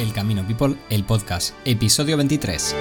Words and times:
El 0.00 0.14
Camino 0.14 0.42
People, 0.46 0.76
el 0.88 1.04
podcast, 1.04 1.54
episodio 1.66 2.16
23. 2.16 2.74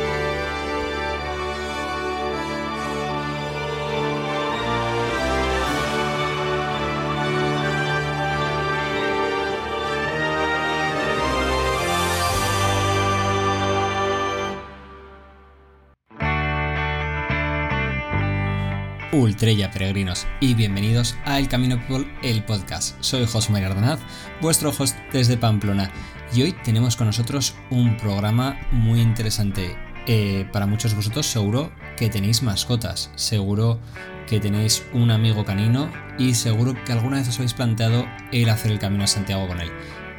Ultrella 19.12 19.70
peregrinos 19.72 20.26
y 20.40 20.54
bienvenidos 20.54 21.18
a 21.26 21.38
El 21.38 21.50
Camino 21.50 21.78
People, 21.86 22.10
el 22.24 22.46
podcast. 22.46 22.96
Soy 23.02 23.26
José 23.26 23.52
María 23.52 23.68
Ardanaz, 23.68 24.00
vuestro 24.40 24.70
host 24.70 24.96
desde 25.12 25.36
Pamplona 25.36 25.92
y 26.34 26.44
hoy 26.44 26.54
tenemos 26.64 26.96
con 26.96 27.08
nosotros 27.08 27.56
un 27.70 27.98
programa 27.98 28.60
muy 28.72 29.02
interesante. 29.02 29.76
Eh, 30.08 30.48
para 30.52 30.66
muchos 30.66 30.92
de 30.92 30.98
vosotros 30.98 31.28
seguro 31.28 31.72
que 31.98 32.10
tenéis 32.10 32.42
mascotas, 32.42 33.12
seguro 33.16 33.80
que 34.28 34.40
tenéis 34.40 34.84
un 34.94 35.12
amigo 35.12 35.46
canino 35.46 35.92
y 36.18 36.34
seguro 36.34 36.74
que 36.86 36.94
alguna 36.94 37.18
vez 37.18 37.28
os 37.30 37.36
habéis 37.36 37.54
planteado 37.54 38.08
el 38.32 38.50
hacer 38.50 38.72
el 38.72 38.80
camino 38.80 39.04
a 39.04 39.08
Santiago 39.08 39.48
con 39.48 39.60
él. 39.60 39.70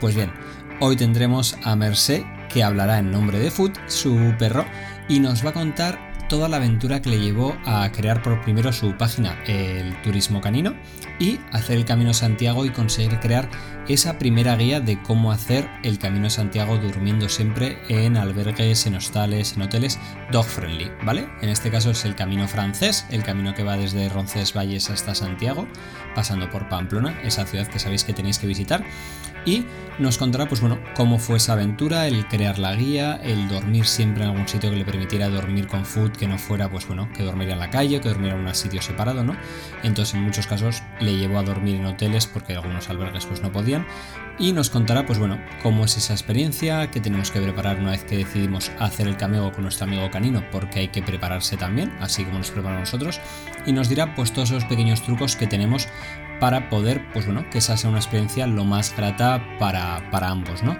Pues 0.01 0.15
bien, 0.15 0.33
hoy 0.81 0.97
tendremos 0.97 1.57
a 1.65 1.75
Mercé 1.77 2.25
que 2.49 2.63
hablará 2.63 2.99
en 2.99 3.11
nombre 3.11 3.39
de 3.39 3.51
Foot, 3.51 3.79
su 3.87 4.35
perro, 4.39 4.65
y 5.09 5.21
nos 5.21 5.45
va 5.45 5.51
a 5.51 5.55
contar 5.55 6.10
toda 6.31 6.49
la 6.49 6.59
aventura 6.59 7.03
que 7.03 7.11
le 7.11 7.19
llevó 7.19 7.57
a 7.67 7.91
crear 7.91 8.23
por 8.23 8.41
primero 8.41 8.73
su 8.73 8.97
página, 8.97 9.37
el 9.47 10.01
Turismo 10.03 10.41
Canino, 10.41 10.77
y 11.19 11.41
hacer 11.51 11.77
el 11.77 11.85
Camino 11.85 12.15
Santiago 12.15 12.65
y 12.65 12.71
conseguir 12.71 13.19
crear 13.19 13.51
esa 13.89 14.17
primera 14.17 14.55
guía 14.55 14.81
de 14.81 15.03
cómo 15.03 15.33
hacer 15.33 15.69
el 15.83 15.99
Camino 15.99 16.31
Santiago 16.31 16.79
durmiendo 16.79 17.29
siempre 17.29 17.79
en 17.89 18.17
albergues, 18.17 18.87
en 18.87 18.95
hostales, 18.95 19.55
en 19.55 19.63
hoteles 19.63 19.99
dog 20.31 20.45
friendly, 20.45 20.93
¿vale? 21.05 21.27
En 21.43 21.49
este 21.49 21.69
caso 21.69 21.91
es 21.91 22.05
el 22.05 22.15
camino 22.15 22.47
francés, 22.47 23.05
el 23.11 23.25
camino 23.25 23.53
que 23.53 23.65
va 23.65 23.77
desde 23.77 24.09
Roncesvalles 24.09 24.89
hasta 24.89 25.17
Santiago, 25.17 25.67
pasando 26.15 26.49
por 26.49 26.69
Pamplona, 26.69 27.21
esa 27.25 27.45
ciudad 27.45 27.67
que 27.67 27.81
sabéis 27.81 28.05
que 28.05 28.13
tenéis 28.13 28.39
que 28.39 28.47
visitar 28.47 28.85
y 29.45 29.65
nos 29.99 30.17
contará 30.17 30.49
pues 30.49 30.61
bueno 30.61 30.79
cómo 30.95 31.19
fue 31.19 31.37
esa 31.37 31.53
aventura, 31.53 32.07
el 32.07 32.27
crear 32.27 32.59
la 32.59 32.75
guía, 32.75 33.21
el 33.23 33.49
dormir 33.49 33.87
siempre 33.87 34.25
en 34.25 34.31
algún 34.31 34.49
sitio 34.49 34.71
que 34.71 34.77
le 34.77 34.85
permitiera 34.85 35.29
dormir 35.29 35.67
con 35.67 35.85
food, 35.85 36.13
que 36.13 36.27
no 36.27 36.39
fuera 36.39 36.71
pues 36.71 36.87
bueno, 36.87 37.11
que 37.15 37.23
dormiría 37.23 37.55
en 37.55 37.61
la 37.61 37.71
calle, 37.71 38.01
que 38.01 38.09
dormiera 38.09 38.37
en 38.37 38.47
un 38.47 38.55
sitio 38.55 38.81
separado, 38.81 39.25
¿no? 39.25 39.37
Entonces 39.83 40.15
en 40.15 40.23
muchos 40.23 40.47
casos 40.47 40.83
le 41.01 41.17
llevó 41.17 41.39
a 41.39 41.43
dormir 41.43 41.77
en 41.77 41.87
hoteles 41.87 42.27
porque 42.27 42.55
algunos 42.55 42.89
albergues 42.89 43.27
pues 43.27 43.43
no 43.43 43.53
podían 43.53 43.87
y 44.39 44.53
nos 44.53 44.71
contará 44.71 45.05
pues 45.05 45.19
bueno, 45.19 45.39
cómo 45.63 45.85
es 45.85 45.97
esa 45.99 46.15
experiencia, 46.15 46.91
qué 46.91 47.01
tenemos 47.01 47.31
que 47.31 47.41
preparar 47.41 47.79
una 47.79 47.91
vez 47.91 48.05
que 48.05 48.17
decidimos 48.17 48.71
hacer 48.79 49.07
el 49.07 49.19
cameo 49.19 49.53
con 49.53 49.65
nuestro 49.65 49.85
amigo 49.85 50.11
canino, 50.11 50.43
porque 50.51 50.81
hay 50.81 50.89
que 50.89 51.03
prepararse 51.03 51.59
también, 51.59 51.93
así 52.01 52.25
como 52.25 52.39
nos 52.39 52.51
preparamos 52.51 52.81
nosotros 52.81 53.21
y 53.67 53.73
nos 53.73 53.91
dirá 53.91 54.15
pues 54.15 54.33
todos 54.33 54.51
esos 54.51 54.65
pequeños 54.65 55.03
trucos 55.03 55.37
que 55.37 55.47
tenemos 55.47 55.89
para 56.41 56.69
poder, 56.69 57.07
pues 57.13 57.27
bueno, 57.27 57.49
que 57.51 57.59
esa 57.59 57.77
sea 57.77 57.91
una 57.91 57.99
experiencia 57.99 58.47
lo 58.47 58.65
más 58.65 58.97
grata 58.97 59.43
para, 59.59 60.11
para 60.11 60.29
ambos, 60.31 60.63
¿no? 60.63 60.77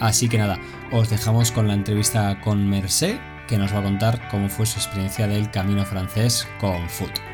Así 0.00 0.28
que 0.28 0.38
nada, 0.38 0.58
os 0.92 1.08
dejamos 1.08 1.52
con 1.52 1.68
la 1.68 1.74
entrevista 1.74 2.40
con 2.40 2.68
Mercé, 2.68 3.20
que 3.48 3.56
nos 3.56 3.72
va 3.72 3.78
a 3.78 3.82
contar 3.82 4.28
cómo 4.28 4.48
fue 4.48 4.66
su 4.66 4.78
experiencia 4.78 5.26
del 5.26 5.50
camino 5.50 5.84
francés 5.86 6.46
con 6.58 6.88
Foot. 6.88 7.33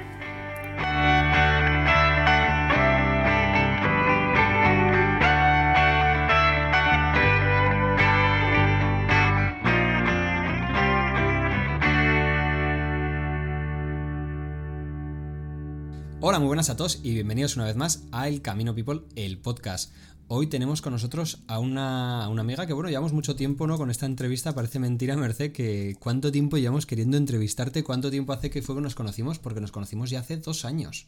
Buenas 16.61 16.69
a 16.69 16.77
todos 16.77 17.01
y 17.03 17.15
bienvenidos 17.15 17.57
una 17.57 17.65
vez 17.65 17.77
más 17.77 18.03
a 18.13 18.29
El 18.29 18.43
Camino 18.43 18.75
People, 18.75 19.01
el 19.17 19.39
podcast. 19.39 19.95
Hoy 20.29 20.47
tenemos 20.47 20.83
con 20.83 20.93
nosotros 20.93 21.39
a 21.47 21.59
una, 21.59 22.25
amiga 22.25 22.67
que, 22.67 22.75
bueno, 22.75 22.91
llevamos 22.91 23.15
mucho 23.15 23.35
tiempo, 23.35 23.67
¿no? 23.67 23.79
Con 23.79 23.91
esta 23.91 24.05
entrevista, 24.05 24.55
parece 24.55 24.79
mentira, 24.79 25.17
Merced, 25.17 25.53
que 25.53 25.97
cuánto 25.99 26.31
tiempo 26.31 26.59
llevamos 26.59 26.85
queriendo 26.85 27.17
entrevistarte, 27.17 27.83
cuánto 27.83 28.11
tiempo 28.11 28.35
hace 28.35 28.51
que 28.51 28.61
fue 28.61 28.75
que 28.75 28.83
nos 28.83 28.95
conocimos, 28.95 29.39
porque 29.39 29.63
nos 29.63 29.73
conocimos 29.73 30.11
ya 30.11 30.21
hace 30.21 30.37
dos 30.37 30.67
años. 30.67 31.07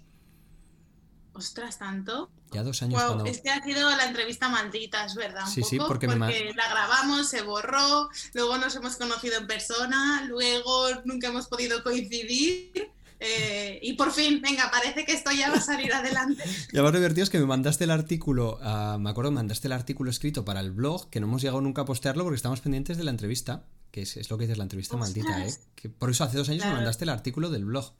Ostras, 1.34 1.78
tanto. 1.78 2.30
Ya 2.50 2.62
dos 2.62 2.82
años. 2.82 3.02
Wow, 3.02 3.26
Es 3.26 3.42
que 3.42 3.50
ha 3.50 3.62
sido 3.62 3.90
la 3.90 4.06
entrevista 4.06 4.48
maldita, 4.48 5.04
es 5.04 5.14
verdad. 5.14 5.44
sí, 5.52 5.62
sí, 5.62 5.76
porque, 5.76 6.06
la 6.06 6.70
grabamos, 6.70 7.28
se 7.28 7.42
borró, 7.42 8.08
luego 8.32 8.56
nos 8.56 8.74
hemos 8.74 8.96
conocido 8.96 9.36
en 9.36 9.46
persona, 9.46 10.24
luego 10.24 10.86
nunca 11.04 11.28
hemos 11.28 11.46
podido 11.46 11.82
coincidir 11.82 12.90
eh, 13.24 13.78
y 13.82 13.92
por 13.92 14.10
fin, 14.10 14.40
venga, 14.40 14.68
parece 14.68 15.04
que 15.04 15.12
esto 15.12 15.30
ya 15.30 15.48
va 15.48 15.56
a 15.56 15.60
salir 15.60 15.92
adelante. 15.92 16.42
Y 16.72 16.76
lo 16.76 16.82
más 16.82 16.92
divertido 16.92 17.22
es 17.22 17.30
que 17.30 17.38
me 17.38 17.46
mandaste 17.46 17.84
el 17.84 17.92
artículo, 17.92 18.58
ah, 18.62 18.98
me 19.00 19.10
acuerdo, 19.10 19.30
me 19.30 19.36
mandaste 19.36 19.68
el 19.68 19.72
artículo 19.72 20.10
escrito 20.10 20.44
para 20.44 20.58
el 20.58 20.72
blog, 20.72 21.08
que 21.08 21.20
no 21.20 21.28
hemos 21.28 21.40
llegado 21.40 21.60
nunca 21.60 21.82
a 21.82 21.84
postearlo 21.84 22.24
porque 22.24 22.36
estamos 22.36 22.60
pendientes 22.60 22.96
de 22.96 23.04
la 23.04 23.12
entrevista, 23.12 23.64
que 23.92 24.02
es, 24.02 24.28
lo 24.28 24.38
que 24.38 24.44
dices, 24.44 24.58
la 24.58 24.64
entrevista 24.64 24.96
maldita, 24.96 25.46
¿eh? 25.46 25.54
Que 25.76 25.88
por 25.88 26.10
eso 26.10 26.24
hace 26.24 26.36
dos 26.36 26.48
años 26.48 26.64
me 26.64 26.72
mandaste 26.72 27.04
el 27.04 27.10
artículo 27.10 27.48
del 27.50 27.64
blog. 27.64 27.92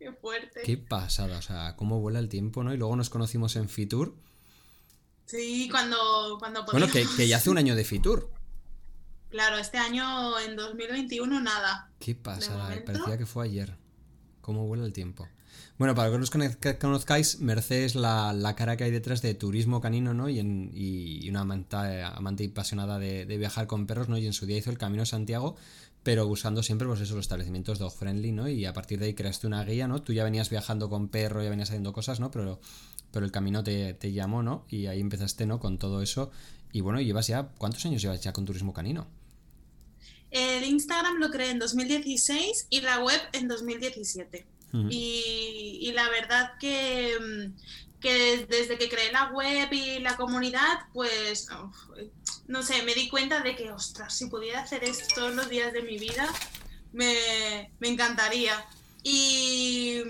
Qué 0.00 0.12
fuerte. 0.12 0.62
Qué 0.64 0.76
pasada, 0.76 1.38
o 1.38 1.42
sea, 1.42 1.76
cómo 1.76 2.00
vuela 2.00 2.18
el 2.18 2.28
tiempo, 2.28 2.64
¿no? 2.64 2.74
Y 2.74 2.76
luego 2.76 2.96
nos 2.96 3.08
conocimos 3.08 3.54
en 3.54 3.68
Fitur. 3.68 4.16
Sí, 5.26 5.68
cuando, 5.70 6.36
cuando 6.40 6.64
Bueno, 6.64 6.88
que, 6.88 7.06
que 7.16 7.28
ya 7.28 7.36
hace 7.36 7.50
un 7.50 7.58
año 7.58 7.76
de 7.76 7.84
Fitur. 7.84 8.30
Claro, 9.30 9.58
este 9.58 9.78
año 9.78 10.38
en 10.40 10.56
2021 10.56 11.40
nada. 11.40 11.90
Qué 11.98 12.14
pasada, 12.14 12.68
parecía 12.84 13.18
que 13.18 13.26
fue 13.26 13.44
ayer. 13.44 13.76
Cómo 14.40 14.66
vuela 14.66 14.84
el 14.84 14.92
tiempo. 14.92 15.28
Bueno, 15.78 15.94
para 15.94 16.10
que 16.10 16.16
os 16.16 16.30
conozcáis, 16.78 17.40
Merced 17.40 17.84
es 17.84 17.94
la, 17.94 18.54
cara 18.56 18.76
que 18.76 18.84
hay 18.84 18.90
detrás 18.90 19.20
de 19.20 19.34
turismo 19.34 19.80
canino, 19.80 20.14
¿no? 20.14 20.28
Y, 20.28 20.38
en, 20.38 20.70
y 20.74 21.28
una 21.28 21.40
amante, 21.40 21.76
amante 22.02 22.46
apasionada 22.46 22.98
de, 22.98 23.24
viajar 23.26 23.66
con 23.66 23.86
perros, 23.86 24.08
¿no? 24.08 24.16
Y 24.16 24.26
en 24.26 24.32
su 24.32 24.46
día 24.46 24.56
hizo 24.56 24.70
el 24.70 24.78
Camino 24.78 25.02
a 25.02 25.06
Santiago, 25.06 25.56
pero 26.02 26.26
usando 26.26 26.62
siempre, 26.62 26.88
pues 26.88 27.00
eso, 27.00 27.14
los 27.14 27.24
establecimientos 27.24 27.78
dog 27.78 27.92
friendly, 27.92 28.32
¿no? 28.32 28.48
Y 28.48 28.64
a 28.64 28.72
partir 28.72 28.98
de 28.98 29.06
ahí 29.06 29.14
creaste 29.14 29.46
una 29.46 29.64
guía, 29.64 29.86
¿no? 29.86 30.00
Tú 30.00 30.14
ya 30.14 30.24
venías 30.24 30.48
viajando 30.48 30.88
con 30.88 31.08
perro, 31.08 31.42
ya 31.42 31.50
venías 31.50 31.68
haciendo 31.68 31.92
cosas, 31.92 32.20
¿no? 32.20 32.30
Pero, 32.30 32.58
pero 33.16 33.24
el 33.24 33.32
camino 33.32 33.64
te, 33.64 33.94
te 33.94 34.12
llamó, 34.12 34.42
¿no? 34.42 34.66
Y 34.68 34.88
ahí 34.88 35.00
empezaste, 35.00 35.46
¿no? 35.46 35.58
Con 35.58 35.78
todo 35.78 36.02
eso. 36.02 36.30
Y 36.70 36.82
bueno, 36.82 37.00
llevas 37.00 37.28
ya, 37.28 37.48
¿cuántos 37.56 37.82
años 37.86 38.02
llevas 38.02 38.20
ya 38.20 38.34
con 38.34 38.44
turismo 38.44 38.74
canino? 38.74 39.06
El 40.30 40.64
Instagram 40.64 41.16
lo 41.16 41.30
creé 41.30 41.48
en 41.48 41.58
2016 41.58 42.66
y 42.68 42.82
la 42.82 43.02
web 43.02 43.18
en 43.32 43.48
2017. 43.48 44.46
y, 44.90 45.90
la 45.94 46.10
verdad 46.10 46.50
que, 46.60 47.16
mm, 47.18 48.00
que, 48.00 48.46
desde 48.50 48.76
que 48.76 48.90
creé 48.90 49.10
la 49.12 49.32
web 49.32 49.72
y 49.72 49.98
la 50.00 50.14
comunidad, 50.18 50.80
pues, 50.92 51.48
no 52.48 52.62
sé, 52.62 52.82
me 52.82 52.92
di 52.92 53.08
cuenta 53.08 53.40
de 53.40 53.56
que, 53.56 53.70
ostras, 53.70 54.14
si 54.14 54.26
pudiera 54.26 54.60
hacer 54.60 54.84
esto 54.84 55.06
todos 55.14 55.34
los 55.34 55.48
días 55.48 55.72
de 55.72 55.80
mi 55.80 55.96
vida, 55.96 56.28
me, 56.92 57.72
me 57.78 57.88
encantaría. 57.88 58.62
Y, 59.08 60.02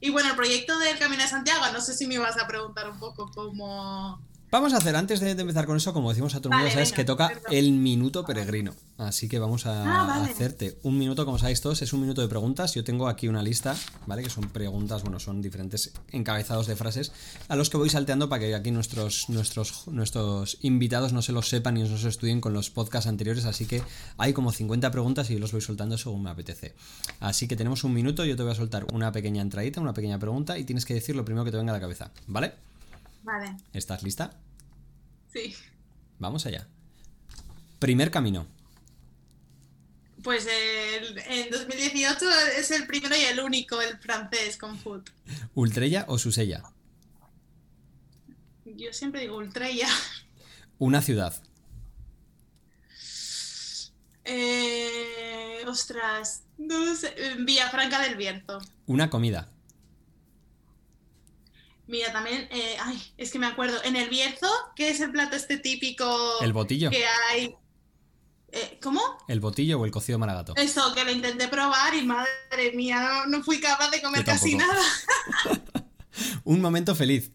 y, 0.00 0.10
bueno, 0.10 0.30
el 0.30 0.34
proyecto 0.34 0.76
del 0.80 0.98
Camino 0.98 1.22
a 1.22 1.28
Santiago, 1.28 1.62
no 1.72 1.80
sé 1.80 1.94
si 1.94 2.08
me 2.08 2.18
vas 2.18 2.36
a 2.42 2.48
preguntar 2.48 2.90
un 2.90 2.98
poco 2.98 3.30
cómo, 3.30 4.20
Vamos 4.52 4.74
a 4.74 4.76
hacer, 4.76 4.94
antes 4.96 5.20
de, 5.20 5.30
empezar 5.30 5.64
con 5.64 5.78
eso, 5.78 5.94
como 5.94 6.10
decimos 6.10 6.34
a 6.34 6.42
todo 6.42 6.52
el 6.52 6.58
mundo, 6.58 6.70
sabes 6.70 6.92
que 6.92 7.04
toca 7.04 7.32
el 7.50 7.72
minuto 7.72 8.22
peregrino. 8.22 8.74
Así 8.98 9.26
que 9.26 9.38
vamos 9.38 9.64
a 9.64 9.82
ah, 9.82 10.24
hacerte 10.24 10.76
un 10.82 10.98
minuto, 10.98 11.24
como 11.24 11.38
sabéis 11.38 11.62
todos, 11.62 11.80
es 11.80 11.94
un 11.94 12.02
minuto 12.02 12.20
de 12.20 12.28
preguntas. 12.28 12.74
Yo 12.74 12.84
tengo 12.84 13.08
aquí 13.08 13.28
una 13.28 13.42
lista, 13.42 13.74
¿vale? 14.06 14.22
Que 14.22 14.28
son 14.28 14.50
preguntas, 14.50 15.04
bueno, 15.04 15.18
son 15.20 15.40
diferentes 15.40 15.94
encabezados 16.10 16.66
de 16.66 16.76
frases 16.76 17.12
a 17.48 17.56
los 17.56 17.70
que 17.70 17.78
voy 17.78 17.88
salteando 17.88 18.28
para 18.28 18.40
que 18.40 18.54
aquí 18.54 18.70
nuestros, 18.72 19.30
nuestros, 19.30 19.88
nuestros 19.88 20.58
invitados 20.60 21.14
no 21.14 21.22
se 21.22 21.32
los 21.32 21.48
sepan 21.48 21.72
ni 21.72 21.84
no 21.84 21.96
se 21.96 22.10
estudien 22.10 22.42
con 22.42 22.52
los 22.52 22.68
podcasts 22.68 23.08
anteriores. 23.08 23.46
Así 23.46 23.64
que 23.64 23.82
hay 24.18 24.34
como 24.34 24.52
50 24.52 24.90
preguntas 24.90 25.30
y 25.30 25.38
los 25.38 25.52
voy 25.52 25.62
soltando 25.62 25.96
según 25.96 26.24
me 26.24 26.30
apetece. 26.30 26.74
Así 27.20 27.48
que 27.48 27.56
tenemos 27.56 27.84
un 27.84 27.94
minuto, 27.94 28.26
yo 28.26 28.36
te 28.36 28.42
voy 28.42 28.52
a 28.52 28.54
soltar 28.54 28.84
una 28.92 29.12
pequeña 29.12 29.40
entradita, 29.40 29.80
una 29.80 29.94
pequeña 29.94 30.18
pregunta 30.18 30.58
y 30.58 30.64
tienes 30.64 30.84
que 30.84 30.92
decir 30.92 31.16
lo 31.16 31.24
primero 31.24 31.46
que 31.46 31.52
te 31.52 31.56
venga 31.56 31.72
a 31.72 31.76
la 31.76 31.80
cabeza, 31.80 32.10
¿vale? 32.26 32.52
Vale. 33.22 33.56
¿Estás 33.72 34.02
lista? 34.02 34.38
Sí. 35.32 35.54
Vamos 36.18 36.46
allá. 36.46 36.66
Primer 37.78 38.10
camino. 38.10 38.46
Pues 40.22 40.46
el, 40.46 41.18
en 41.18 41.50
2018 41.50 42.30
es 42.58 42.70
el 42.70 42.86
primero 42.86 43.16
y 43.16 43.22
el 43.22 43.40
único, 43.40 43.80
el 43.80 43.98
francés 43.98 44.56
con 44.56 44.78
foot. 44.78 45.10
¿Ultrella 45.54 46.04
o 46.08 46.18
Susella? 46.18 46.62
Yo 48.64 48.92
siempre 48.92 49.22
digo 49.22 49.36
Ultrella. 49.36 49.88
Una 50.78 51.02
ciudad. 51.02 51.34
Eh, 54.24 55.64
ostras, 55.66 56.44
no 56.58 56.94
sé, 56.94 57.14
Villafranca 57.40 58.00
del 58.00 58.16
Bierzo. 58.16 58.60
Una 58.86 59.10
comida. 59.10 59.51
Mira, 61.92 62.10
también, 62.10 62.48
eh, 62.50 62.78
ay, 62.80 63.12
es 63.18 63.30
que 63.30 63.38
me 63.38 63.46
acuerdo, 63.46 63.84
en 63.84 63.96
el 63.96 64.08
Bierzo, 64.08 64.48
¿qué 64.74 64.88
es 64.88 65.00
el 65.00 65.10
plato 65.10 65.36
este 65.36 65.58
típico? 65.58 66.40
El 66.40 66.54
botillo. 66.54 66.88
Que 66.88 67.04
hay. 67.06 67.54
Eh, 68.50 68.78
¿Cómo? 68.82 69.02
El 69.28 69.40
botillo 69.40 69.78
o 69.78 69.84
el 69.84 69.90
cocido 69.90 70.18
maragato. 70.18 70.54
Eso, 70.56 70.94
que 70.94 71.04
lo 71.04 71.10
intenté 71.10 71.48
probar 71.48 71.94
y 71.94 72.00
madre 72.00 72.72
mía, 72.74 73.24
no, 73.28 73.42
fui 73.44 73.60
capaz 73.60 73.90
de 73.90 74.00
comer 74.00 74.24
casi 74.24 74.54
nada. 74.54 74.80
Un 76.44 76.62
momento 76.62 76.94
feliz. 76.94 77.30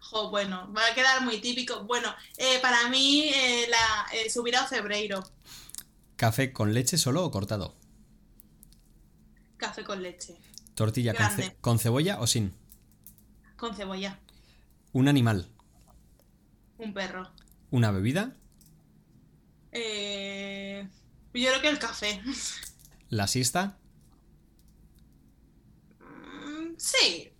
Jo, 0.00 0.30
bueno, 0.30 0.68
va 0.76 0.84
a 0.84 0.94
quedar 0.96 1.22
muy 1.22 1.40
típico. 1.40 1.84
Bueno, 1.84 2.12
eh, 2.38 2.58
para 2.60 2.88
mí, 2.88 3.30
la, 3.68 4.28
subir 4.28 4.56
a 4.56 4.66
febrero. 4.66 5.22
¿Café 6.16 6.52
con 6.52 6.74
leche 6.74 6.98
solo 6.98 7.24
o 7.24 7.30
cortado? 7.30 7.76
Café 9.58 9.84
con 9.84 10.02
leche. 10.02 10.34
¿Tortilla 10.74 11.14
con, 11.60 11.78
cebolla 11.78 12.20
o 12.20 12.26
sin? 12.26 12.63
Con 13.56 13.74
cebolla. 13.74 14.18
¿Un 14.92 15.08
animal? 15.08 15.48
Un 16.78 16.92
perro. 16.92 17.30
¿Una 17.70 17.90
bebida? 17.90 18.36
Eh, 19.72 20.88
yo 21.32 21.48
creo 21.50 21.60
que 21.60 21.68
el 21.68 21.78
café. 21.78 22.20
¿La 23.08 23.26
siesta? 23.26 23.78
Mm, 26.00 26.74
sí. 26.76 27.30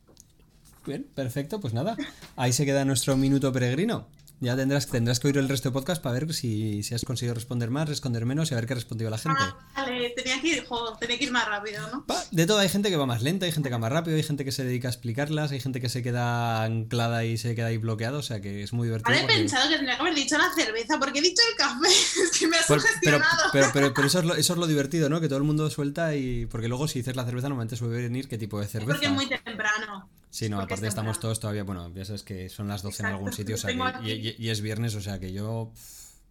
Bien, 0.87 1.05
perfecto, 1.14 1.61
pues 1.61 1.75
nada. 1.75 1.96
Ahí 2.37 2.52
se 2.52 2.64
queda 2.64 2.84
nuestro 2.84 3.17
minuto 3.17 3.52
peregrino. 3.52 4.06
Ya 4.40 4.56
tendrás, 4.56 4.86
tendrás 4.88 5.20
que 5.20 5.28
oír 5.28 5.38
el 5.38 5.48
resto 5.48 5.69
de 5.69 5.72
podcast 5.72 6.02
para 6.02 6.14
ver 6.14 6.34
si, 6.34 6.82
si, 6.82 6.94
has 6.94 7.04
conseguido 7.04 7.34
responder 7.34 7.70
más, 7.70 7.88
responder 7.88 8.26
menos 8.26 8.50
y 8.50 8.54
a 8.54 8.56
ver 8.56 8.66
qué 8.66 8.75
ha 8.75 8.76
respondido 8.76 9.10
la 9.10 9.19
gente. 9.19 9.38
Ah, 9.40 9.56
vale, 9.76 10.10
tenía 10.10 10.40
que, 10.40 10.48
ir, 10.48 10.66
tenía 11.00 11.19
que 11.19 11.25
ir 11.25 11.32
más 11.32 11.48
rápido, 11.48 11.88
¿no? 11.90 12.04
de 12.31 12.46
todo, 12.46 12.58
hay 12.58 12.69
gente 12.69 12.90
que 12.90 12.96
va 12.96 13.06
más 13.06 13.22
lenta, 13.22 13.46
hay 13.46 13.52
gente 13.52 13.69
que 13.69 13.75
va 13.75 13.78
más 13.78 13.92
rápido, 13.92 14.16
hay 14.16 14.22
gente 14.22 14.44
que 14.44 14.52
se 14.52 14.64
dedica 14.64 14.88
a 14.88 14.90
explicarlas, 14.90 15.52
hay 15.52 15.60
gente 15.60 15.81
que 15.81 15.88
se 15.88 16.02
queda 16.02 16.64
anclada 16.64 17.25
y 17.25 17.38
se 17.38 17.54
queda 17.54 17.69
ahí 17.69 17.78
bloqueado, 17.78 18.19
o 18.19 18.22
sea 18.22 18.40
que 18.40 18.62
es 18.62 18.72
muy 18.72 18.88
divertido. 18.88 19.19
Ahora 19.19 19.32
he 19.32 19.36
pensado 19.36 19.69
que 19.69 19.76
tendría 19.76 19.96
que 19.96 20.02
haber 20.02 20.14
dicho 20.14 20.36
la 20.36 20.52
cerveza, 20.54 20.98
porque 20.98 21.20
he 21.20 21.22
dicho 21.22 21.42
el 21.50 21.56
café, 21.56 21.88
es 22.22 22.38
que 22.38 22.48
me 22.48 22.56
has 22.56 22.66
sugestionado. 22.66 23.50
Pero, 23.52 23.70
pero, 23.72 23.94
pero, 23.94 24.06
eso, 24.06 24.19
es 24.19 24.25
lo, 24.25 24.34
eso 24.36 24.52
es 24.52 24.58
lo 24.58 24.66
divertido, 24.66 25.08
¿no? 25.08 25.20
Que 25.20 25.28
todo 25.28 25.38
el 25.38 25.44
mundo 25.44 25.70
suelta 25.70 26.14
y. 26.14 26.46
Porque 26.46 26.69
luego 26.69 26.88
si 26.88 27.00
dices 27.00 27.16
la 27.16 27.25
cerveza, 27.25 27.48
normalmente 27.48 27.76
suele 27.76 28.02
venir 28.02 28.28
qué 28.28 28.38
tipo 28.38 28.60
de 28.60 28.66
cerveza. 28.66 28.92
porque 28.92 29.06
es 29.06 29.12
muy 29.12 29.28
temprano. 29.28 30.08
Sí, 30.34 30.48
no, 30.48 30.60
aparte 30.60 30.88
estamos 30.88 31.20
todos 31.20 31.38
todavía, 31.38 31.62
bueno, 31.62 31.94
ya 31.94 32.04
sabes 32.04 32.25
que 32.25 32.48
son 32.48 32.66
las 32.66 32.82
12 32.82 33.04
en 33.04 33.06
algún 33.06 33.32
sitio, 33.32 33.54
o 33.54 33.58
sea, 33.58 33.70
y, 34.02 34.50
es 34.50 34.60
viernes, 34.62 34.96
o 34.96 35.00
sea 35.00 35.20
que 35.20 35.32
yo, 35.32 35.70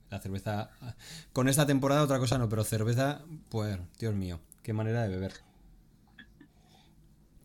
la 0.10 0.20
cerveza, 0.20 0.72
con 1.32 1.48
esta 1.48 1.66
temporada 1.66 2.04
otra 2.04 2.20
cosa 2.20 2.38
no, 2.38 2.50
pero 2.50 2.66
cerveza, 2.66 3.22
pues, 3.48 3.80
Dios 3.98 4.14
mío, 4.14 4.42
qué 4.62 4.74
manera 4.74 5.04
de 5.04 5.08
beber. 5.08 5.32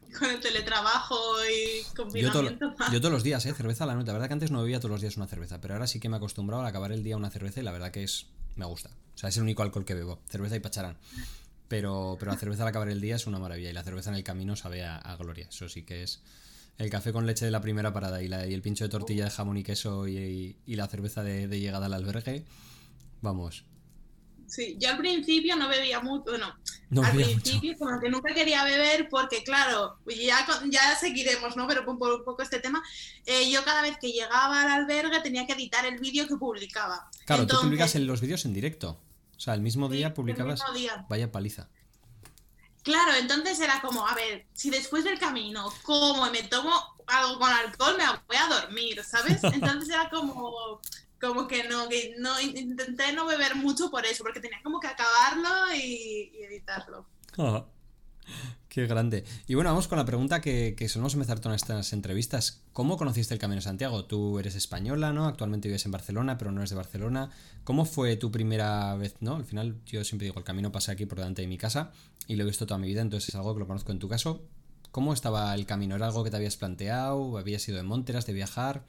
Con 0.19 0.31
el 0.31 0.41
teletrabajo 0.41 1.17
y 1.45 1.85
confinamiento. 1.95 2.43
Yo, 2.43 2.91
yo 2.93 3.01
todos 3.01 3.13
los 3.13 3.23
días, 3.23 3.47
¿eh? 3.47 3.55
Cerveza 3.55 3.85
a 3.85 3.87
la 3.87 3.95
noche. 3.95 4.07
La 4.09 4.15
verdad 4.15 4.27
que 4.27 4.33
antes 4.33 4.51
no 4.51 4.63
bebía 4.63 4.81
todos 4.81 4.91
los 4.91 5.01
días 5.01 5.17
una 5.17 5.29
cerveza, 5.29 5.61
pero 5.61 5.75
ahora 5.75 5.87
sí 5.87 6.01
que 6.01 6.09
me 6.09 6.17
he 6.17 6.19
acostumbrado 6.19 6.65
a 6.65 6.67
acabar 6.67 6.91
el 6.91 7.05
día 7.05 7.17
una 7.17 7.31
cerveza 7.31 7.61
y 7.61 7.63
la 7.63 7.71
verdad 7.71 7.93
que 7.93 8.03
es, 8.03 8.27
me 8.57 8.65
gusta. 8.65 8.89
O 9.15 9.19
sea, 9.19 9.29
es 9.29 9.37
el 9.37 9.45
único 9.45 9.63
alcohol 9.63 9.85
que 9.85 9.95
bebo, 9.95 10.19
cerveza 10.29 10.57
y 10.57 10.61
pacharán. 10.61 10.97
Pero, 11.69 12.17
pero 12.19 12.33
la 12.33 12.39
cerveza 12.39 12.63
al 12.63 12.71
acabar 12.71 12.89
el 12.89 13.01
día 13.01 13.15
es 13.15 13.29
una 13.29 13.39
maravilla 13.39 13.71
y 13.71 13.75
la 13.75 13.85
cerveza 13.85 14.11
en 14.11 14.17
el 14.17 14.25
camino 14.25 14.57
sabe 14.57 14.85
a 14.85 15.17
gloria. 15.21 15.47
Eso 15.51 15.69
sí 15.69 15.85
que 15.85 16.03
es 16.03 16.23
el 16.79 16.91
café 16.91 17.13
con 17.13 17.27
leche 17.27 17.45
de 17.45 17.51
la 17.51 17.61
primera 17.61 17.93
parada 17.93 18.23
y, 18.23 18.29
la, 18.29 18.47
y 18.47 18.55
el 18.55 18.63
pincho 18.63 18.85
de 18.85 18.91
tortilla 18.91 19.25
de 19.25 19.31
jamón 19.31 19.57
y 19.57 19.65
queso 19.65 20.07
y, 20.07 20.57
la 20.67 20.87
cerveza 20.87 21.23
de, 21.23 21.49
llegada 21.59 21.87
al 21.87 21.95
albergue, 21.95 22.45
vamos. 23.21 23.65
Sí, 24.47 24.79
yo 24.81 24.89
al 24.89 24.97
principio 24.97 25.57
no 25.57 25.69
bebía 25.69 26.01
mucho, 26.01 26.31
bueno, 26.31 26.47
al 27.05 27.13
principio 27.13 27.77
como 27.77 28.01
que 28.01 28.09
nunca 28.09 28.33
quería 28.33 28.65
beber 28.65 29.09
porque 29.11 29.43
claro, 29.45 29.99
ya, 30.07 30.47
ya 30.71 30.97
seguiremos, 30.97 31.55
¿no? 31.55 31.67
Pero 31.67 31.85
por, 31.85 32.13
un 32.15 32.25
poco 32.25 32.43
este 32.43 32.59
tema, 32.59 32.83
eh, 33.27 33.51
yo 33.51 33.63
cada 33.65 33.83
vez 33.83 33.99
que 34.01 34.11
llegaba 34.11 34.63
al 34.63 34.71
albergue 34.71 35.21
tenía 35.21 35.47
que 35.47 35.53
editar 35.53 35.85
el 35.85 35.99
vídeo 35.99 36.27
que 36.27 36.37
publicaba. 36.37 37.11
Claro, 37.27 37.47
tú 37.47 37.57
publicas 37.61 37.95
los 37.97 38.23
vídeos 38.23 38.47
en 38.47 38.55
directo. 38.55 38.99
O 39.37 39.41
sea, 39.41 39.53
el 39.53 39.61
mismo 39.61 39.89
día 39.89 40.15
publicabas. 40.15 40.63
Vaya 41.09 41.31
paliza. 41.31 41.69
Claro, 42.89 43.13
entonces 43.19 43.61
era 43.61 43.83
como, 43.83 44.09
a 44.09 44.15
ver, 44.15 44.47
si 44.55 44.71
después 44.71 45.05
del 45.05 45.19
camino 45.19 45.71
como 45.83 46.31
me 46.31 46.43
tomo 46.45 46.73
algo 47.07 47.39
con 47.39 47.51
alcohol, 47.51 47.99
me 47.99 48.05
voy 48.27 48.37
a 48.39 48.63
dormir, 48.63 49.05
¿sabes? 49.05 49.45
Entonces 49.53 49.91
era 49.91 50.09
como, 50.09 50.81
como 51.21 51.47
que 51.47 51.65
no, 51.65 51.87
que 51.91 52.15
no 52.17 52.41
intenté 52.41 53.13
no 53.13 53.27
beber 53.27 53.57
mucho 53.57 53.91
por 53.91 54.07
eso, 54.07 54.25
porque 54.25 54.41
tenía 54.41 54.63
como 54.63 54.81
que 54.81 54.87
acabarlo 54.87 55.75
y, 55.75 56.33
editarlo. 56.45 57.05
Ah, 57.37 57.67
qué 58.83 58.87
grande. 58.87 59.25
Y 59.47 59.55
bueno, 59.55 59.71
vamos 59.71 59.89
con 59.89 59.99
la 59.99 60.05
pregunta 60.05 60.41
que, 60.41 60.75
que 60.77 60.89
solemos 60.89 61.15
empezar 61.15 61.41
todas 61.41 61.61
estas 61.61 61.93
entrevistas. 61.93 62.63
¿Cómo 62.73 62.97
conociste 62.97 63.35
el 63.35 63.41
Camino 63.41 63.57
de 63.57 63.63
Santiago? 63.63 64.05
Tú 64.05 64.39
eres 64.39 64.55
española, 64.55 65.13
¿no? 65.13 65.27
Actualmente 65.27 65.69
vives 65.69 65.85
en 65.87 65.93
Barcelona, 65.93 66.39
pero 66.39 66.53
no 66.53 66.61
eres 66.61 66.71
de 66.71 66.77
Barcelona. 66.77 67.31
¿Cómo 67.65 67.85
fue 67.85 68.17
tu 68.17 68.31
primera 68.31 68.95
vez, 68.95 69.17
no? 69.21 69.35
Al 69.35 69.45
final 69.45 69.77
yo 69.85 70.05
siempre 70.05 70.27
digo, 70.27 70.39
el 70.39 70.45
camino 70.45 70.71
pasa 70.71 70.93
aquí 70.93 71.07
por 71.07 71.19
delante 71.19 71.43
de 71.43 71.49
mi 71.49 71.59
casa 71.59 71.91
y 72.29 72.37
lo 72.37 72.45
he 72.45 72.47
visto 72.47 72.67
toda 72.67 72.79
mi 72.79 72.87
vida, 72.87 73.01
entonces 73.01 73.31
es 73.31 73.35
algo 73.35 73.53
que 73.55 73.61
lo 73.61 73.67
conozco 73.67 73.91
en 73.91 73.99
tu 73.99 74.09
caso. 74.09 74.45
¿Cómo 74.93 75.13
estaba 75.13 75.53
el 75.55 75.67
camino? 75.67 75.97
¿Era 75.97 76.07
algo 76.07 76.23
que 76.23 76.31
te 76.31 76.37
habías 76.37 76.57
planteado? 76.57 77.37
¿Habías 77.37 77.67
ido 77.69 77.79
de 77.79 77.83
Monteras, 77.83 78.27
de 78.27 78.33
viajar? 78.33 78.85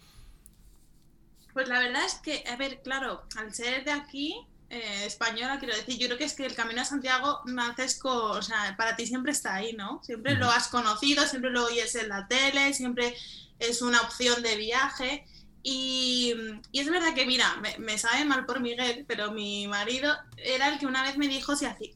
Pues 1.53 1.67
la 1.67 1.79
verdad 1.79 2.05
es 2.05 2.15
que, 2.15 2.43
a 2.47 2.55
ver, 2.57 2.81
claro, 2.83 3.23
al 3.35 3.53
ser 3.53 3.83
de 3.83 3.91
aquí, 3.91 4.35
eh, 4.69 5.05
española, 5.05 5.57
quiero 5.57 5.75
decir, 5.75 5.97
yo 5.97 6.07
creo 6.07 6.17
que 6.17 6.25
es 6.25 6.35
que 6.35 6.45
el 6.45 6.53
Camino 6.53 6.81
a 6.81 6.85
Santiago, 6.85 7.41
Francesco, 7.45 8.31
o 8.31 8.41
sea, 8.41 8.75
para 8.77 8.95
ti 8.95 9.07
siempre 9.07 9.31
está 9.31 9.55
ahí, 9.55 9.73
¿no? 9.73 10.01
Siempre 10.03 10.35
lo 10.35 10.49
has 10.49 10.67
conocido, 10.67 11.25
siempre 11.25 11.49
lo 11.49 11.65
oyes 11.65 11.95
en 11.95 12.09
la 12.09 12.27
tele, 12.27 12.73
siempre 12.73 13.15
es 13.57 13.81
una 13.81 14.01
opción 14.01 14.43
de 14.43 14.55
viaje. 14.57 15.25
Y, 15.63 16.35
es 16.71 16.89
verdad 16.89 17.13
que, 17.15 17.25
mira, 17.25 17.55
me, 17.57 17.77
me, 17.79 17.97
sabe 17.97 18.25
mal 18.25 18.45
por 18.45 18.59
Miguel, 18.59 19.05
pero 19.07 19.31
mi 19.31 19.67
marido 19.67 20.15
era 20.37 20.69
el 20.69 20.79
que 20.79 20.85
una 20.85 21.03
vez 21.03 21.17
me 21.17 21.27
dijo 21.27 21.55
si 21.55 21.65
hacía, 21.65 21.91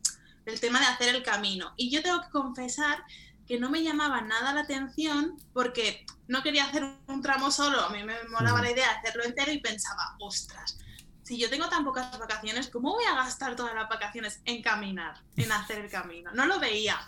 el 0.46 0.60
tema 0.60 0.80
de 0.80 0.88
hacer 0.88 1.16
el 1.16 1.24
camino. 1.24 1.74
Y 1.78 1.92
yo 1.92 2.02
tengo 2.02 2.22
que 2.22 2.30
confesar 2.30 3.04
que 3.48 3.60
no 3.60 3.70
me 3.70 3.84
llamaba 3.84 4.22
nada 4.22 4.54
la 4.54 4.62
atención 4.62 5.38
porque 5.54 6.06
no 6.28 6.42
quería 6.44 6.66
hacer 6.66 6.84
un 7.08 7.22
tramo 7.22 7.52
solo, 7.52 7.81
a 7.81 7.90
mí 7.90 8.04
me 8.04 8.16
molaba 8.30 8.62
la 8.62 8.72
idea 8.72 8.88
de 8.88 8.96
hacerlo 9.00 9.24
entero 9.25 9.52
y 9.52 9.60
pensaba, 9.60 10.16
ostras, 10.20 10.80
si 11.24 11.38
yo 11.38 11.50
tengo 11.50 11.70
tan 11.70 11.84
pocas 11.84 12.18
vacaciones, 12.20 12.68
¿cómo 12.68 12.94
voy 12.94 13.06
a 13.06 13.16
gastar 13.16 13.56
todas 13.56 13.74
las 13.74 13.90
vacaciones 13.90 14.42
en 14.46 14.62
caminar, 14.62 15.22
en 15.38 15.52
hacer 15.52 15.80
el 15.80 15.90
camino? 15.90 16.31
No 16.34 16.46
lo 16.46 16.60
veía. 16.60 17.00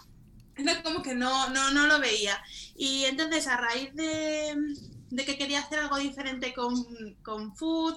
Era 0.55 0.81
como 0.81 1.01
que 1.01 1.13
no, 1.13 1.49
no, 1.49 1.71
no 1.71 1.85
lo 1.85 1.99
veía. 1.99 2.41
Y 2.75 3.03
entonces 3.05 3.47
a 3.47 3.57
raíz 3.57 3.93
de, 3.93 4.55
de 5.09 5.25
que 5.25 5.37
quería 5.37 5.59
hacer 5.59 5.79
algo 5.79 5.97
diferente 5.97 6.53
con, 6.53 6.75
con 7.23 7.55
food 7.55 7.95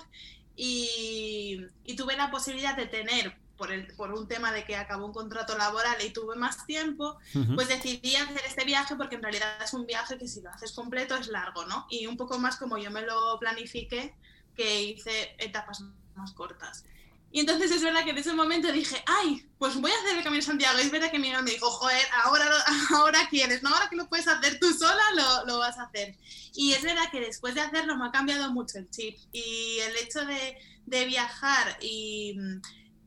y, 0.56 1.64
y 1.84 1.96
tuve 1.96 2.16
la 2.16 2.32
posibilidad 2.32 2.76
de 2.76 2.86
tener 2.86 3.36
por, 3.56 3.70
el, 3.70 3.86
por 3.94 4.12
un 4.12 4.26
tema 4.26 4.50
de 4.52 4.64
que 4.64 4.76
acabó 4.76 5.06
un 5.06 5.12
contrato 5.12 5.56
laboral 5.56 5.96
y 6.04 6.10
tuve 6.10 6.36
más 6.36 6.64
tiempo, 6.66 7.18
pues 7.54 7.68
decidí 7.68 8.16
hacer 8.16 8.40
este 8.46 8.64
viaje 8.64 8.96
porque 8.96 9.16
en 9.16 9.22
realidad 9.22 9.62
es 9.62 9.74
un 9.74 9.84
viaje 9.84 10.16
que 10.16 10.28
si 10.28 10.40
lo 10.40 10.50
haces 10.50 10.72
completo 10.72 11.16
es 11.16 11.28
largo, 11.28 11.66
¿no? 11.66 11.86
Y 11.90 12.06
un 12.06 12.16
poco 12.16 12.38
más 12.38 12.56
como 12.56 12.78
yo 12.78 12.90
me 12.90 13.02
lo 13.02 13.38
planifiqué, 13.38 14.14
que 14.56 14.82
hice 14.82 15.34
etapas 15.38 15.84
más 16.18 16.32
cortas. 16.32 16.84
Y 17.30 17.40
entonces 17.40 17.70
es 17.70 17.82
verdad 17.82 18.04
que 18.04 18.10
en 18.10 18.18
ese 18.18 18.32
momento 18.32 18.72
dije, 18.72 19.02
ay, 19.06 19.46
pues 19.58 19.74
voy 19.76 19.90
a 19.90 19.98
hacer 19.98 20.16
el 20.16 20.24
Camino 20.24 20.40
de 20.40 20.46
Santiago. 20.46 20.78
Y 20.78 20.82
es 20.82 20.90
verdad 20.90 21.10
que 21.10 21.18
Miguel 21.18 21.42
me 21.42 21.50
dijo, 21.50 21.70
joder, 21.70 22.06
ahora, 22.24 22.46
ahora 22.94 23.28
quieres, 23.28 23.62
¿no? 23.62 23.68
Ahora 23.68 23.88
que 23.90 23.96
lo 23.96 24.08
puedes 24.08 24.28
hacer 24.28 24.58
tú 24.58 24.72
sola, 24.72 25.02
lo, 25.14 25.46
lo, 25.46 25.58
vas 25.58 25.78
a 25.78 25.84
hacer. 25.84 26.16
Y 26.54 26.72
es 26.72 26.82
verdad 26.82 27.10
que 27.10 27.20
después 27.20 27.54
de 27.54 27.60
hacerlo 27.60 27.96
me 27.96 28.06
ha 28.06 28.10
cambiado 28.10 28.50
mucho 28.52 28.78
el 28.78 28.88
chip. 28.90 29.18
Y 29.32 29.78
el 29.80 29.96
hecho 29.96 30.24
de, 30.24 30.56
de 30.86 31.04
viajar 31.04 31.76
y 31.82 32.38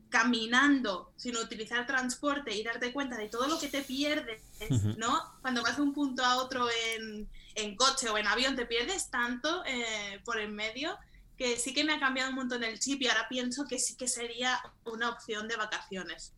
caminando 0.08 1.10
sin 1.16 1.36
utilizar 1.36 1.86
transporte 1.86 2.54
y 2.54 2.62
darte 2.62 2.92
cuenta 2.92 3.16
de 3.16 3.28
todo 3.28 3.48
lo 3.48 3.58
que 3.58 3.68
te 3.68 3.82
pierdes, 3.82 4.42
¿no? 4.98 5.20
Cuando 5.40 5.62
vas 5.62 5.76
de 5.76 5.82
un 5.82 5.94
punto 5.94 6.24
a 6.24 6.36
otro 6.36 6.68
en, 6.96 7.28
en 7.54 7.76
coche 7.76 8.08
o 8.10 8.18
en 8.18 8.26
avión, 8.28 8.54
te 8.54 8.66
pierdes 8.66 9.10
tanto 9.10 9.64
eh, 9.64 10.20
por 10.24 10.38
en 10.38 10.54
medio 10.54 10.96
que 11.36 11.56
sí 11.56 11.74
que 11.74 11.84
me 11.84 11.94
ha 11.94 12.00
cambiado 12.00 12.30
un 12.30 12.36
montón 12.36 12.62
el 12.64 12.78
chip 12.78 13.02
y 13.02 13.08
ahora 13.08 13.26
pienso 13.28 13.64
que 13.64 13.78
sí 13.78 13.96
que 13.96 14.08
sería 14.08 14.60
una 14.84 15.10
opción 15.10 15.48
de 15.48 15.56
vacaciones. 15.56 16.32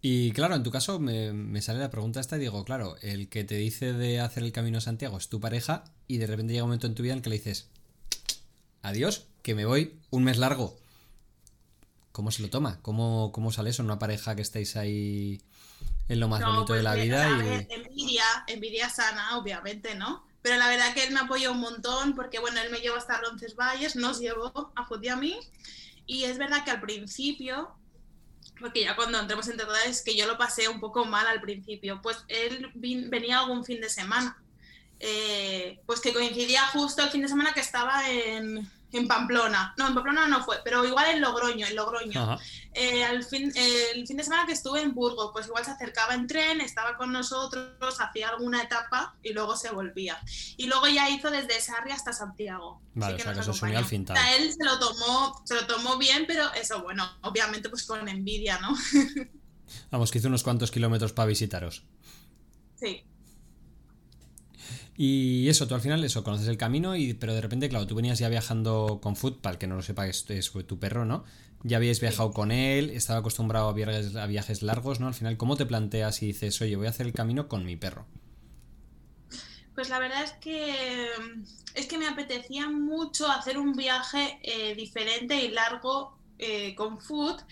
Y 0.00 0.30
claro, 0.32 0.54
en 0.54 0.62
tu 0.62 0.70
caso 0.70 0.98
me, 0.98 1.32
me, 1.32 1.62
sale 1.62 1.80
la 1.80 1.90
pregunta 1.90 2.20
esta 2.20 2.36
y 2.36 2.40
digo, 2.40 2.64
claro, 2.64 2.96
el 3.02 3.28
que 3.28 3.44
te 3.44 3.56
dice 3.56 3.92
de 3.92 4.20
hacer 4.20 4.42
el 4.42 4.52
camino 4.52 4.78
a 4.78 4.80
Santiago 4.80 5.18
es 5.18 5.28
tu 5.28 5.40
pareja 5.40 5.84
y 6.06 6.18
de 6.18 6.26
repente 6.26 6.52
llega 6.52 6.64
un 6.64 6.70
momento 6.70 6.86
en 6.86 6.94
tu 6.94 7.02
vida 7.02 7.14
en 7.14 7.22
que 7.22 7.30
le 7.30 7.36
dices, 7.36 7.68
adiós, 8.82 9.26
que 9.42 9.54
me 9.54 9.64
voy 9.64 9.98
un 10.10 10.24
mes 10.24 10.38
largo. 10.38 10.78
¿Cómo 12.12 12.30
se 12.30 12.42
lo 12.42 12.50
toma? 12.50 12.78
¿Cómo, 12.82 13.30
cómo 13.32 13.52
sale 13.52 13.70
eso 13.70 13.82
en 13.82 13.86
una 13.86 13.98
pareja 13.98 14.36
que 14.36 14.42
estáis 14.42 14.76
ahí 14.76 15.40
en 16.08 16.20
lo 16.20 16.28
más 16.28 16.40
bonito 16.40 16.72
de 16.72 16.82
pues 16.82 16.84
la 16.84 16.94
vida? 16.94 17.28
y... 17.30 17.72
envidia, 17.74 18.24
envidia 18.46 18.88
sana, 18.88 19.36
obviamente, 19.38 19.94
¿no? 19.96 20.24
Pero 20.46 20.58
la 20.58 20.68
verdad 20.68 20.94
que 20.94 21.02
él 21.02 21.12
me 21.12 21.18
apoyó 21.18 21.50
un 21.50 21.58
montón 21.58 22.14
porque, 22.14 22.38
bueno, 22.38 22.60
él 22.60 22.70
me 22.70 22.78
llevó 22.78 22.94
hasta 22.94 23.20
Roncesvalles, 23.20 23.96
nos 23.96 24.20
llevó 24.20 24.70
a 24.76 24.86
Food 24.86 25.02
y 25.02 25.08
a 25.08 25.16
mí. 25.16 25.36
Y 26.06 26.22
es 26.22 26.38
verdad 26.38 26.64
que 26.64 26.70
al 26.70 26.80
principio, 26.80 27.74
porque 28.60 28.84
ya 28.84 28.94
cuando 28.94 29.18
entremos 29.18 29.48
en 29.48 29.58
es 29.88 30.02
que 30.02 30.16
yo 30.16 30.24
lo 30.24 30.38
pasé 30.38 30.68
un 30.68 30.78
poco 30.78 31.04
mal 31.04 31.26
al 31.26 31.40
principio, 31.40 32.00
pues 32.00 32.18
él 32.28 32.70
venía 32.76 33.40
algún 33.40 33.64
fin 33.64 33.80
de 33.80 33.88
semana. 33.88 34.40
eh, 35.00 35.80
pues 35.84 35.98
que 35.98 36.12
coincidía 36.12 36.64
justo 36.68 37.02
el 37.02 37.10
fin 37.10 37.22
de 37.22 37.28
semana 37.28 37.52
que 37.52 37.58
estaba 37.58 38.08
en, 38.08 38.70
en 38.96 39.08
Pamplona. 39.08 39.74
No, 39.76 39.88
en 39.88 39.94
Pamplona 39.94 40.28
no 40.28 40.44
fue, 40.44 40.58
pero 40.64 40.84
igual 40.84 41.06
en 41.10 41.20
Logroño, 41.20 41.66
en 41.66 41.76
Logroño. 41.76 42.38
Eh, 42.72 43.04
al 43.04 43.24
fin, 43.24 43.52
el 43.54 44.06
fin 44.06 44.16
de 44.16 44.24
semana 44.24 44.46
que 44.46 44.52
estuve 44.52 44.82
en 44.82 44.94
Burgos, 44.94 45.30
pues 45.32 45.46
igual 45.46 45.64
se 45.64 45.70
acercaba 45.70 46.14
en 46.14 46.26
tren, 46.26 46.60
estaba 46.60 46.96
con 46.96 47.12
nosotros, 47.12 48.00
hacía 48.00 48.28
alguna 48.30 48.62
etapa 48.62 49.14
y 49.22 49.32
luego 49.32 49.56
se 49.56 49.70
volvía. 49.70 50.18
Y 50.56 50.66
luego 50.66 50.88
ya 50.88 51.08
hizo 51.10 51.30
desde 51.30 51.60
Sarri 51.60 51.92
hasta 51.92 52.12
Santiago. 52.12 52.80
Vale, 52.94 53.14
o 53.14 53.18
sea, 53.18 53.34
que 53.34 53.42
se 53.42 53.76
al 53.76 53.84
fin 53.84 54.06
él 54.38 54.52
se 54.52 54.64
lo 54.64 54.78
tomó, 54.78 55.42
se 55.44 55.54
lo 55.54 55.66
tomó 55.66 55.98
bien, 55.98 56.24
pero 56.26 56.52
eso, 56.54 56.82
bueno, 56.82 57.08
obviamente 57.22 57.68
pues 57.68 57.84
con 57.84 58.08
envidia, 58.08 58.58
¿no? 58.58 58.76
Vamos, 59.90 60.10
que 60.10 60.18
hizo 60.18 60.28
unos 60.28 60.42
cuantos 60.42 60.70
kilómetros 60.70 61.12
para 61.12 61.26
visitaros. 61.26 61.82
Sí. 62.76 63.04
Y 64.96 65.48
eso, 65.48 65.66
tú 65.66 65.74
al 65.74 65.80
final 65.80 66.02
eso, 66.04 66.24
conoces 66.24 66.48
el 66.48 66.56
camino, 66.56 66.96
y, 66.96 67.14
pero 67.14 67.34
de 67.34 67.40
repente, 67.40 67.68
claro, 67.68 67.86
tú 67.86 67.94
venías 67.94 68.18
ya 68.18 68.28
viajando 68.28 69.00
con 69.02 69.16
Foot, 69.16 69.40
para 69.40 69.54
el 69.54 69.58
que 69.58 69.66
no 69.66 69.76
lo 69.76 69.82
sepa, 69.82 70.06
es, 70.06 70.28
es 70.30 70.52
tu 70.66 70.78
perro, 70.78 71.04
¿no? 71.04 71.24
Ya 71.62 71.78
habías 71.78 72.00
viajado 72.00 72.32
con 72.32 72.50
él, 72.50 72.90
estaba 72.90 73.20
acostumbrado 73.20 73.68
a 73.68 73.72
viajes, 73.72 74.16
a 74.16 74.26
viajes 74.26 74.62
largos, 74.62 75.00
¿no? 75.00 75.08
Al 75.08 75.14
final, 75.14 75.36
¿cómo 75.36 75.56
te 75.56 75.66
planteas 75.66 76.22
y 76.22 76.26
dices, 76.26 76.60
oye, 76.62 76.76
voy 76.76 76.86
a 76.86 76.90
hacer 76.90 77.06
el 77.06 77.12
camino 77.12 77.48
con 77.48 77.64
mi 77.64 77.76
perro? 77.76 78.06
Pues 79.74 79.90
la 79.90 79.98
verdad 79.98 80.24
es 80.24 80.32
que 80.32 81.06
es 81.74 81.86
que 81.86 81.98
me 81.98 82.08
apetecía 82.08 82.70
mucho 82.70 83.30
hacer 83.30 83.58
un 83.58 83.74
viaje 83.74 84.38
eh, 84.42 84.74
diferente 84.74 85.36
y 85.44 85.48
largo 85.50 86.16
eh, 86.38 86.74
con 86.74 86.98
Foot 86.98 87.42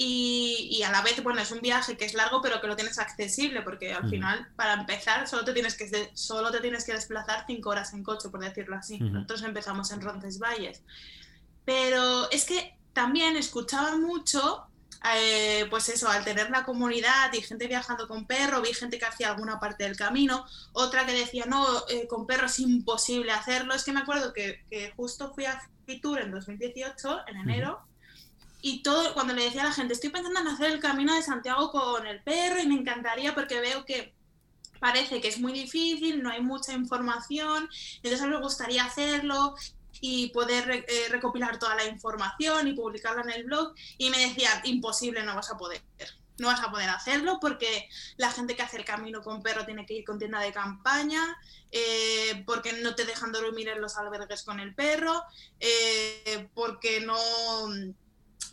y, 0.00 0.80
a 0.84 0.92
la 0.92 1.02
vez, 1.02 1.20
bueno, 1.24 1.40
es 1.40 1.50
un 1.50 1.60
viaje 1.60 1.96
que 1.96 2.04
es 2.04 2.14
largo, 2.14 2.40
pero 2.40 2.60
que 2.60 2.68
lo 2.68 2.76
tienes 2.76 3.00
accesible, 3.00 3.62
porque 3.62 3.92
al 3.92 4.08
final, 4.08 4.46
para 4.54 4.74
empezar, 4.74 5.26
solo 5.26 5.44
te 5.44 5.52
tienes 5.52 5.76
que, 5.76 6.12
solo 6.14 6.52
te 6.52 6.60
tienes 6.60 6.84
que 6.84 6.92
desplazar 6.92 7.42
cinco 7.48 7.70
horas 7.70 7.92
en 7.94 8.04
coche, 8.04 8.28
por 8.28 8.38
decirlo 8.38 8.76
así. 8.76 9.00
Nosotros 9.00 9.42
empezamos 9.42 9.90
en 9.90 10.00
Roncesvalles. 10.00 10.82
Pero 11.64 12.30
es 12.30 12.44
que 12.44 12.76
también 12.92 13.36
escuchaba 13.36 13.96
mucho, 13.96 14.68
eh, 15.16 15.66
pues 15.68 15.88
eso, 15.88 16.08
al 16.08 16.22
tener 16.22 16.48
la 16.50 16.64
comunidad 16.64 17.32
y 17.32 17.42
gente 17.42 17.66
viajando 17.66 18.06
con 18.06 18.24
perro, 18.24 18.62
vi 18.62 18.72
gente 18.74 19.00
que 19.00 19.06
hacía 19.06 19.30
alguna 19.30 19.58
parte 19.58 19.82
del 19.82 19.96
camino, 19.96 20.46
otra 20.74 21.06
que 21.06 21.12
decía, 21.12 21.44
no, 21.46 21.66
eh, 21.88 22.06
con 22.06 22.24
perro 22.24 22.46
es 22.46 22.60
imposible 22.60 23.32
hacerlo. 23.32 23.74
Es 23.74 23.82
que 23.82 23.90
me 23.90 24.00
acuerdo 24.00 24.32
que, 24.32 24.62
que 24.70 24.92
justo 24.94 25.34
fui 25.34 25.46
a 25.46 25.60
Fitur 25.86 26.20
en 26.20 26.30
2018, 26.30 27.26
en 27.26 27.36
enero 27.38 27.87
y 28.60 28.82
todo, 28.82 29.14
cuando 29.14 29.34
le 29.34 29.44
decía 29.44 29.62
a 29.62 29.66
la 29.66 29.72
gente, 29.72 29.94
estoy 29.94 30.10
pensando 30.10 30.40
en 30.40 30.48
hacer 30.48 30.72
el 30.72 30.80
camino 30.80 31.14
de 31.14 31.22
Santiago 31.22 31.70
con 31.70 32.06
el 32.06 32.22
perro 32.22 32.60
y 32.60 32.66
me 32.66 32.74
encantaría 32.74 33.34
porque 33.34 33.60
veo 33.60 33.84
que 33.84 34.14
parece 34.80 35.20
que 35.20 35.28
es 35.28 35.38
muy 35.38 35.52
difícil, 35.52 36.22
no 36.22 36.30
hay 36.30 36.40
mucha 36.40 36.72
información, 36.72 37.68
entonces 38.02 38.28
me 38.28 38.40
gustaría 38.40 38.84
hacerlo 38.84 39.54
y 40.00 40.28
poder 40.28 40.84
eh, 40.88 41.08
recopilar 41.08 41.58
toda 41.58 41.74
la 41.74 41.84
información 41.84 42.68
y 42.68 42.72
publicarla 42.72 43.22
en 43.22 43.30
el 43.30 43.44
blog. 43.44 43.74
Y 43.96 44.10
me 44.10 44.18
decían, 44.18 44.60
imposible, 44.64 45.22
no 45.24 45.34
vas 45.34 45.50
a 45.50 45.56
poder. 45.56 45.82
No 46.38 46.46
vas 46.46 46.62
a 46.62 46.70
poder 46.70 46.88
hacerlo 46.88 47.38
porque 47.40 47.88
la 48.16 48.30
gente 48.30 48.54
que 48.54 48.62
hace 48.62 48.76
el 48.76 48.84
camino 48.84 49.22
con 49.22 49.42
perro 49.42 49.64
tiene 49.64 49.84
que 49.86 49.94
ir 49.94 50.04
con 50.04 50.20
tienda 50.20 50.40
de 50.40 50.52
campaña, 50.52 51.20
eh, 51.72 52.44
porque 52.46 52.74
no 52.74 52.94
te 52.94 53.04
dejan 53.04 53.32
dormir 53.32 53.68
en 53.68 53.80
los 53.80 53.96
albergues 53.96 54.44
con 54.44 54.60
el 54.60 54.72
perro, 54.72 55.24
eh, 55.58 56.48
porque 56.54 57.00
no 57.00 57.16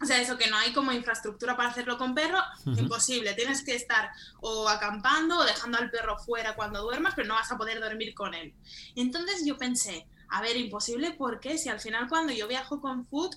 o 0.02 0.06
sea, 0.06 0.20
eso 0.20 0.38
que 0.38 0.50
no 0.50 0.58
hay 0.58 0.74
como 0.74 0.92
infraestructura 0.92 1.56
para 1.56 1.70
hacerlo 1.70 1.98
con 1.98 2.14
perro, 2.14 2.40
imposible. 2.66 3.34
Tienes 3.34 3.64
que 3.64 3.76
estar 3.76 4.12
o 4.42 4.68
acampando 4.68 5.38
o 5.38 5.44
dejando 5.46 5.78
al 5.78 5.90
perro 5.90 6.18
fuera 6.18 6.56
cuando 6.56 6.82
duermas, 6.82 7.14
pero 7.16 7.28
no 7.28 7.36
vas 7.36 7.52
a 7.52 7.58
poder 7.58 7.80
dormir 7.80 8.14
con 8.14 8.34
él. 8.34 8.54
Entonces 8.96 9.46
yo 9.46 9.58
pensé, 9.58 10.06
a 10.30 10.42
ver, 10.42 10.58
imposible, 10.58 11.16
porque 11.18 11.58
si 11.58 11.70
al 11.70 11.80
final 11.80 12.10
cuando 12.10 12.34
yo 12.34 12.48
viajo 12.48 12.82
con 12.82 13.06
Food 13.06 13.36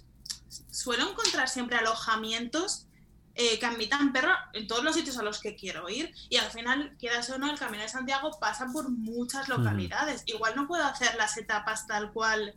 suelo 0.70 1.10
encontrar 1.10 1.48
siempre 1.48 1.76
alojamientos 1.76 2.86
eh, 3.34 3.58
que 3.60 3.66
admitan 3.66 4.12
perro 4.12 4.32
en 4.52 4.66
todos 4.66 4.82
los 4.82 4.96
sitios 4.96 5.16
a 5.16 5.22
los 5.22 5.40
que 5.40 5.54
quiero 5.54 5.88
ir 5.88 6.12
y 6.28 6.38
al 6.38 6.50
final, 6.50 6.96
quieras 6.98 7.30
o 7.30 7.38
no, 7.38 7.48
el 7.48 7.58
Camino 7.58 7.84
de 7.84 7.88
Santiago 7.88 8.36
pasa 8.40 8.66
por 8.72 8.90
muchas 8.90 9.48
localidades. 9.48 10.24
Igual 10.26 10.56
no 10.56 10.66
puedo 10.66 10.82
hacer 10.82 11.14
las 11.14 11.36
etapas 11.36 11.86
tal 11.86 12.12
cual 12.12 12.52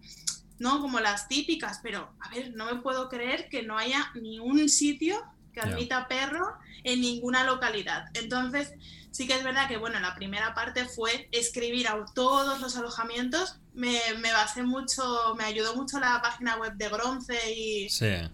¿no? 0.61 0.79
Como 0.79 0.99
las 0.99 1.27
típicas, 1.27 1.79
pero 1.81 2.13
a 2.19 2.29
ver, 2.29 2.53
no 2.55 2.65
me 2.65 2.81
puedo 2.81 3.09
creer 3.09 3.49
que 3.49 3.63
no 3.63 3.77
haya 3.77 4.11
ni 4.13 4.39
un 4.39 4.69
sitio 4.69 5.21
que 5.51 5.62
admita 5.62 6.08
perro 6.08 6.53
en 6.84 7.01
ninguna 7.01 7.43
localidad. 7.43 8.05
Entonces, 8.13 8.74
sí 9.12 9.27
que 9.27 9.36
es 9.36 9.43
verdad 9.43 9.67
que, 9.67 9.77
bueno, 9.77 10.00
la 10.00 10.15
primera 10.15 10.53
parte 10.53 10.86
fue 10.86 11.27
escribir 11.31 11.88
a 11.88 12.05
todos 12.15 12.60
los 12.60 12.75
alojamientos. 12.77 13.58
Me, 13.74 14.00
me 14.20 14.34
basé 14.34 14.63
mucho, 14.63 15.36
me 15.38 15.46
ayudó 15.46 15.75
mucho 15.75 16.00
la 16.00 16.22
página 16.22 16.58
web 16.58 16.74
de 16.74 16.89
Bronce 16.89 17.38
y, 17.55 17.88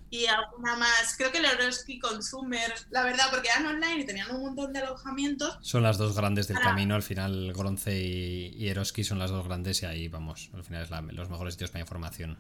y 0.10 0.26
alguna 0.28 0.78
más. 0.78 1.16
Creo 1.18 1.32
que 1.32 1.40
el 1.40 1.46
Eroski 1.46 2.00
Consumer, 2.00 2.74
la 2.90 3.04
verdad, 3.04 3.26
porque 3.30 3.50
eran 3.50 3.66
online 3.68 4.02
y 4.02 4.06
tenían 4.06 4.34
un 4.36 4.42
montón 4.42 4.74
de 4.74 4.80
alojamientos. 4.80 5.58
Son 5.62 5.84
las 5.84 5.98
dos 5.98 6.16
grandes 6.16 6.48
del 6.48 6.60
camino, 6.60 6.96
al 6.96 7.04
final 7.04 7.54
Bronce 7.54 8.00
y, 8.00 8.54
y, 8.56 8.70
Eroski 8.70 9.04
son 9.04 9.20
las 9.20 9.30
dos 9.30 9.46
grandes 9.46 9.84
y 9.84 9.86
ahí 9.86 10.08
vamos, 10.08 10.50
al 10.54 10.64
final 10.64 10.84
es 10.84 10.90
los 11.14 11.30
mejores 11.30 11.56
sitios 11.56 11.72
para 11.72 11.82
información. 11.82 12.40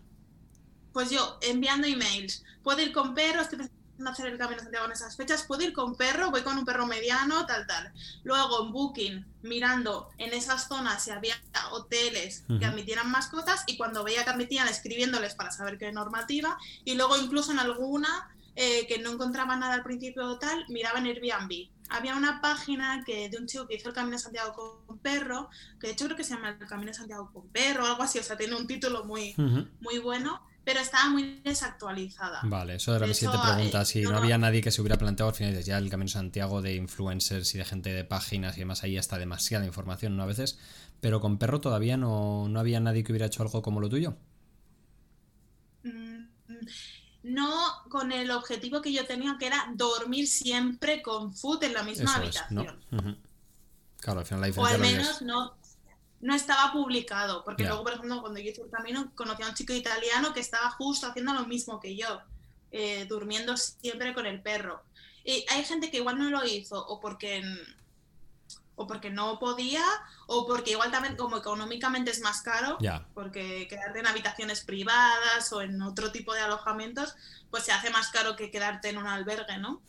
Pues 0.93 1.11
yo, 1.11 1.37
enviando 1.43 1.85
emails, 1.85 2.43
puedo 2.63 2.81
ir 2.81 2.91
con 2.91 3.13
perros, 3.13 3.47
no 3.97 4.11
hacer 4.11 4.27
el 4.27 4.37
Camino 4.37 4.57
de 4.57 4.63
Santiago 4.63 4.85
en 4.85 4.91
esas 4.91 5.15
fechas, 5.15 5.43
puedo 5.43 5.63
ir 5.63 5.73
con 5.73 5.95
perro, 5.95 6.31
voy 6.31 6.41
con 6.43 6.57
un 6.57 6.65
perro 6.65 6.85
mediano, 6.85 7.45
tal, 7.45 7.65
tal. 7.67 7.91
Luego 8.23 8.65
en 8.65 8.71
Booking, 8.71 9.25
mirando 9.43 10.09
en 10.17 10.33
esas 10.33 10.67
zonas 10.67 11.03
si 11.03 11.11
había 11.11 11.35
hoteles 11.71 12.43
que 12.59 12.65
admitieran 12.65 13.09
mascotas 13.09 13.63
y 13.67 13.77
cuando 13.77 14.03
veía 14.03 14.23
que 14.23 14.29
admitían, 14.29 14.67
escribiéndoles 14.67 15.35
para 15.35 15.51
saber 15.51 15.77
qué 15.77 15.91
normativa. 15.91 16.57
Y 16.85 16.95
luego 16.95 17.17
incluso 17.17 17.51
en 17.51 17.59
alguna 17.59 18.29
eh, 18.59 18.87
que 18.87 18.97
no 18.97 19.11
encontraba 19.11 19.55
nada 19.55 19.75
al 19.75 19.83
principio 19.83 20.25
o 20.25 20.39
tal, 20.39 20.65
miraba 20.69 20.97
en 20.97 21.05
Airbnb. 21.05 21.69
Había 21.89 22.15
una 22.15 22.41
página 22.41 23.03
que 23.05 23.29
de 23.29 23.37
un 23.37 23.45
chico 23.45 23.67
que 23.67 23.75
hizo 23.75 23.89
el 23.89 23.95
Camino 23.95 24.17
de 24.17 24.23
Santiago 24.23 24.83
con 24.87 24.97
perro, 24.97 25.49
que 25.79 25.87
de 25.87 25.93
hecho 25.93 26.05
creo 26.05 26.17
que 26.17 26.23
se 26.23 26.33
llama 26.33 26.49
el 26.49 26.67
Camino 26.67 26.87
de 26.87 26.97
Santiago 26.97 27.31
con 27.31 27.47
perro 27.49 27.83
o 27.83 27.87
algo 27.87 28.01
así, 28.01 28.19
o 28.19 28.23
sea, 28.23 28.35
tiene 28.35 28.55
un 28.55 28.65
título 28.65 29.05
muy, 29.05 29.35
muy 29.79 29.99
bueno 29.99 30.41
pero 30.67 30.81
estaba 30.81 31.09
muy 31.09 31.39
desactualizada. 31.45 32.41
Vale, 32.43 32.75
eso 32.75 32.93
era 32.93 33.07
mi 33.07 33.13
siguiente 33.13 33.41
pregunta. 33.41 33.85
Si 33.85 34.01
no, 34.01 34.17
había 34.17 34.37
nadie 34.37 34.61
que 34.61 34.69
se 34.69 34.81
hubiera 34.81 34.97
planteado 34.97 35.29
al 35.29 35.35
final 35.35 35.63
ya 35.63 35.77
el 35.77 35.89
Camino 35.89 36.09
Santiago 36.09 36.61
de 36.61 36.75
influencers 36.75 37.55
y 37.55 37.57
de 37.57 37.63
gente 37.63 37.93
de 37.93 38.03
páginas 38.03 38.57
y 38.57 38.59
demás, 38.59 38.83
ahí 38.83 38.97
está 38.97 39.17
demasiada 39.17 39.65
información, 39.65 40.17
¿no? 40.17 40.23
A 40.23 40.25
veces. 40.25 40.59
Pero 40.99 41.21
con 41.21 41.37
perro 41.37 41.61
todavía 41.61 41.95
no, 41.95 42.51
había 42.57 42.81
nadie 42.81 43.05
que 43.05 43.13
hubiera 43.13 43.27
hecho 43.27 43.43
algo 43.43 43.61
como 43.61 43.79
lo 43.79 43.87
tuyo. 43.87 44.17
Mm, 45.83 46.25
no 47.23 47.49
con 47.87 48.11
el 48.11 48.29
objetivo 48.31 48.81
que 48.81 48.91
yo 48.91 49.05
tenía, 49.05 49.37
que 49.39 49.47
era 49.47 49.71
dormir 49.73 50.27
siempre 50.27 51.01
con 51.01 51.33
food 51.33 51.63
en 51.63 51.75
la 51.75 51.83
misma 51.83 52.13
habitación. 52.13 52.77
Claro, 54.01 54.19
al 54.19 54.25
final 54.25 54.41
la 54.41 54.47
diferencia. 54.47 54.77
O 54.77 54.83
al 54.83 54.91
menos 54.91 55.21
no 55.21 55.55
no 56.19 56.33
estaba 56.33 56.71
publicado, 56.71 57.43
porque 57.43 57.63
luego, 57.63 57.83
por 57.83 57.93
ejemplo, 57.93 58.21
cuando 58.21 58.39
yo 58.39 58.49
hice 58.49 58.61
el 58.61 58.71
camino, 58.71 59.11
conocí 59.15 59.43
a 59.43 59.49
un 59.49 59.53
chico 59.53 59.73
italiano 59.73 60.33
que 60.33 60.39
estaba 60.39 60.71
justo 60.71 61.07
haciendo 61.07 61.33
lo 61.33 61.45
mismo 61.45 61.79
que 61.79 61.95
yo, 61.95 62.21
eh, 62.71 63.05
durmiendo 63.07 63.55
siempre 63.57 64.13
con 64.13 64.25
el 64.25 64.41
perro. 64.41 64.83
Y 65.23 65.45
hay 65.49 65.63
gente 65.63 65.91
que 65.91 65.97
igual 65.97 66.17
no 66.17 66.29
lo 66.29 66.45
hizo, 66.45 66.83
o 66.87 66.99
porque, 66.99 67.43
o 68.75 68.87
porque 68.87 69.11
no 69.11 69.37
podía, 69.37 69.83
o 70.25 70.47
porque 70.47 70.71
igual 70.71 70.89
también 70.89 71.15
como 71.15 71.37
económicamente 71.37 72.11
es 72.11 72.21
más 72.21 72.41
caro, 72.41 72.77
porque 73.13 73.67
quedarte 73.67 73.99
en 73.99 74.07
habitaciones 74.07 74.61
privadas 74.61 75.53
o 75.53 75.61
en 75.61 75.81
otro 75.81 76.11
tipo 76.11 76.33
de 76.33 76.39
alojamientos, 76.39 77.15
pues 77.51 77.63
se 77.63 77.71
hace 77.71 77.91
más 77.91 78.09
caro 78.09 78.35
que 78.35 78.49
quedarte 78.49 78.89
en 78.89 78.97
un 78.97 79.07
albergue, 79.07 79.57
¿no? 79.59 79.81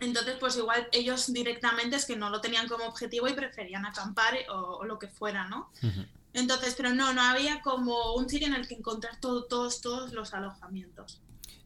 Entonces, 0.00 0.36
pues 0.40 0.56
igual 0.56 0.88
ellos 0.92 1.32
directamente 1.32 1.96
es 1.96 2.06
que 2.06 2.16
no 2.16 2.30
lo 2.30 2.40
tenían 2.40 2.68
como 2.68 2.84
objetivo 2.84 3.28
y 3.28 3.34
preferían 3.34 3.84
acampar 3.84 4.34
o, 4.48 4.84
lo 4.84 4.98
que 4.98 5.08
fuera, 5.08 5.48
¿no? 5.48 5.70
Entonces, 6.32 6.74
pero 6.76 6.94
no, 6.94 7.12
no 7.12 7.22
había 7.22 7.60
como 7.60 8.14
un 8.14 8.28
sitio 8.28 8.46
en 8.46 8.54
el 8.54 8.66
que 8.66 8.74
encontrar 8.74 9.20
todos, 9.20 9.80
todos 9.80 10.12
los 10.12 10.32
alojamientos. 10.32 11.20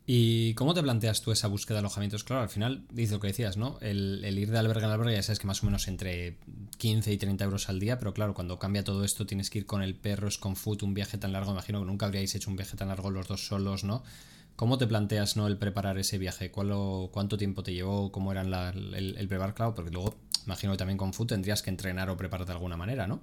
¿Y 0.06 0.52
cómo 0.54 0.74
te 0.74 0.82
planteas 0.82 1.22
tú 1.22 1.32
esa 1.32 1.48
búsqueda 1.48 1.76
de 1.76 1.80
alojamientos? 1.80 2.24
Claro, 2.24 2.42
al 2.42 2.50
final 2.50 2.84
dice 2.90 3.14
lo 3.14 3.20
que 3.20 3.28
decías, 3.28 3.56
¿no? 3.56 3.78
El, 3.80 4.22
ir 4.38 4.50
de 4.50 4.58
albergue 4.58 4.84
en 4.84 4.90
albergue 4.90 5.14
ya 5.14 5.22
sabes 5.22 5.38
que 5.38 5.46
más 5.46 5.62
o 5.62 5.66
menos 5.66 5.88
entre 5.88 6.36
15 6.76 7.10
y 7.12 7.16
30 7.16 7.44
euros 7.44 7.70
al 7.70 7.80
día, 7.80 7.98
pero 7.98 8.12
claro, 8.12 8.34
cuando 8.34 8.58
cambia 8.58 8.84
todo 8.84 9.02
esto 9.02 9.24
tienes 9.24 9.48
que 9.48 9.58
ir 9.58 9.66
con 9.66 9.82
el 9.82 9.94
perro, 9.94 10.28
es 10.28 10.36
con 10.36 10.56
foot, 10.56 10.82
un 10.82 10.92
viaje 10.92 11.16
tan 11.16 11.32
largo, 11.32 11.52
imagino 11.52 11.80
que 11.80 11.86
nunca 11.86 12.04
habríais 12.04 12.34
hecho 12.34 12.50
un 12.50 12.56
viaje 12.56 12.76
tan 12.76 12.88
largo 12.88 13.10
los 13.10 13.28
dos 13.28 13.46
solos, 13.46 13.82
¿no? 13.82 14.02
¿Cómo 14.56 14.78
te 14.78 14.86
planteas 14.86 15.36
¿no? 15.36 15.48
el 15.48 15.58
preparar 15.58 15.98
ese 15.98 16.16
viaje? 16.16 16.50
¿Cuánto 16.50 17.36
tiempo 17.36 17.62
te 17.62 17.72
llevó? 17.72 18.12
¿Cómo 18.12 18.30
era 18.30 18.42
el, 18.42 19.16
el, 19.16 19.28
preparar? 19.28 19.54
Claro, 19.54 19.74
porque 19.74 19.90
luego 19.90 20.14
imagino 20.46 20.72
que 20.72 20.78
también 20.78 20.96
con 20.96 21.12
food 21.12 21.28
tendrías 21.28 21.62
que 21.62 21.70
entrenar 21.70 22.08
o 22.08 22.16
preparar 22.16 22.46
de 22.46 22.52
alguna 22.52 22.76
manera, 22.76 23.06
¿no? 23.06 23.20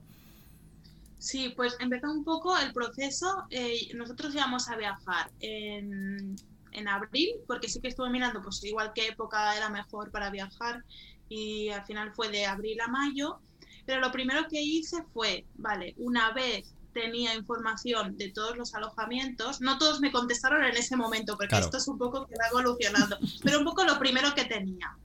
Sí, 1.19 1.53
pues 1.55 1.77
empezó 1.79 2.11
un 2.11 2.25
poco 2.25 2.57
el 2.57 2.73
proceso. 2.73 3.45
Eh, 3.49 3.91
nosotros 3.95 4.33
íbamos 4.33 4.67
a 4.67 4.75
viajar 4.75 5.31
en, 5.39 6.35
en, 6.71 6.87
abril, 6.87 7.35
porque 7.47 7.69
sí 7.69 7.79
que 7.79 7.89
estuve 7.89 8.09
mirando, 8.09 8.41
pues 8.41 8.61
igual 8.65 8.91
qué 8.93 9.07
época 9.07 9.55
era 9.55 9.69
mejor 9.69 10.11
para 10.11 10.31
viajar, 10.31 10.83
y 11.29 11.69
al 11.69 11.85
final 11.85 12.11
fue 12.13 12.29
de 12.29 12.45
abril 12.45 12.81
a 12.81 12.87
mayo. 12.87 13.39
Pero 13.85 14.01
lo 14.01 14.11
primero 14.11 14.47
que 14.49 14.61
hice 14.61 15.03
fue, 15.13 15.45
vale, 15.55 15.93
una 15.97 16.33
vez 16.33 16.73
tenía 16.93 17.35
información 17.35 18.17
de 18.17 18.29
todos 18.29 18.57
los 18.57 18.73
alojamientos, 18.73 19.61
no 19.61 19.77
todos 19.77 19.99
me 19.99 20.11
contestaron 20.11 20.63
en 20.63 20.75
ese 20.75 20.95
momento, 20.95 21.37
porque 21.37 21.57
esto 21.57 21.77
es 21.77 21.87
un 21.87 21.97
poco 21.97 22.25
que 22.27 22.35
va 22.35 22.47
evolucionando, 22.49 23.17
pero 23.43 23.59
un 23.59 23.65
poco 23.65 23.83
lo 23.83 23.97
primero 23.99 24.33
que 24.35 24.45
tenía. 24.45 24.95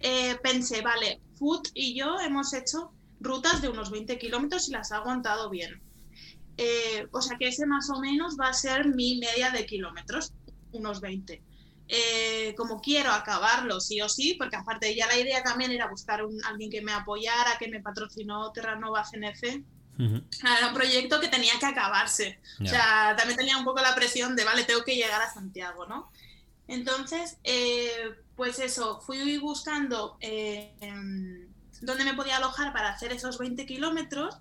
Eh, 0.00 0.36
pensé, 0.42 0.82
vale, 0.82 1.20
Food 1.38 1.68
y 1.74 1.94
yo 1.94 2.18
hemos 2.20 2.52
hecho 2.54 2.92
rutas 3.20 3.62
de 3.62 3.68
unos 3.68 3.90
20 3.90 4.18
kilómetros 4.18 4.68
y 4.68 4.72
las 4.72 4.92
ha 4.92 4.96
aguantado 4.96 5.48
bien. 5.48 5.80
Eh, 6.56 7.06
o 7.12 7.22
sea 7.22 7.38
que 7.38 7.48
ese 7.48 7.66
más 7.66 7.88
o 7.90 8.00
menos 8.00 8.36
va 8.38 8.48
a 8.48 8.54
ser 8.54 8.86
mi 8.88 9.18
media 9.18 9.50
de 9.50 9.64
kilómetros, 9.64 10.32
unos 10.72 11.00
20. 11.00 11.42
Eh, 11.88 12.54
como 12.56 12.80
quiero 12.80 13.12
acabarlo 13.12 13.80
sí 13.80 14.00
o 14.00 14.08
sí, 14.08 14.34
porque 14.38 14.56
aparte 14.56 14.94
ya 14.94 15.06
la 15.06 15.18
idea 15.18 15.42
también 15.42 15.70
era 15.72 15.88
buscar 15.88 16.24
un, 16.24 16.42
alguien 16.44 16.70
que 16.70 16.80
me 16.80 16.92
apoyara, 16.92 17.58
que 17.58 17.68
me 17.68 17.80
patrocinó 17.80 18.50
Terranova 18.52 19.04
CNC. 19.04 19.64
Era 19.98 20.68
un 20.68 20.74
proyecto 20.74 21.20
que 21.20 21.28
tenía 21.28 21.58
que 21.58 21.66
acabarse. 21.66 22.40
O 22.60 22.66
sea, 22.66 23.14
también 23.16 23.38
tenía 23.38 23.56
un 23.56 23.64
poco 23.64 23.80
la 23.80 23.94
presión 23.94 24.34
de, 24.34 24.44
vale, 24.44 24.64
tengo 24.64 24.84
que 24.84 24.96
llegar 24.96 25.20
a 25.22 25.32
Santiago, 25.32 25.86
¿no? 25.86 26.10
Entonces, 26.68 27.36
eh, 27.44 28.14
pues 28.36 28.58
eso, 28.58 29.00
fui 29.00 29.38
buscando 29.38 30.18
dónde 31.80 32.04
me 32.04 32.14
podía 32.14 32.36
alojar 32.36 32.72
para 32.72 32.90
hacer 32.90 33.12
esos 33.12 33.38
20 33.38 33.66
kilómetros. 33.66 34.38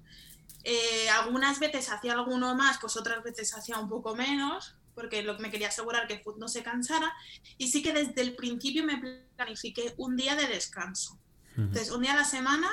Eh, 0.63 1.09
algunas 1.09 1.59
veces 1.59 1.89
hacía 1.89 2.13
alguno 2.13 2.55
más, 2.55 2.77
pues 2.79 2.95
otras 2.95 3.23
veces 3.23 3.53
hacía 3.55 3.77
un 3.79 3.89
poco 3.89 4.15
menos, 4.15 4.75
porque 4.93 5.23
lo 5.23 5.35
que 5.35 5.43
me 5.43 5.51
quería 5.51 5.69
asegurar 5.69 6.07
que 6.07 6.19
Food 6.19 6.37
no 6.37 6.47
se 6.47 6.63
cansara. 6.63 7.11
Y 7.57 7.69
sí 7.69 7.81
que 7.81 7.93
desde 7.93 8.21
el 8.21 8.35
principio 8.35 8.83
me 8.85 9.25
planifiqué 9.35 9.93
un 9.97 10.15
día 10.15 10.35
de 10.35 10.47
descanso. 10.47 11.17
Entonces, 11.57 11.91
un 11.91 12.01
día 12.01 12.13
a 12.13 12.17
la 12.17 12.23
semana, 12.23 12.71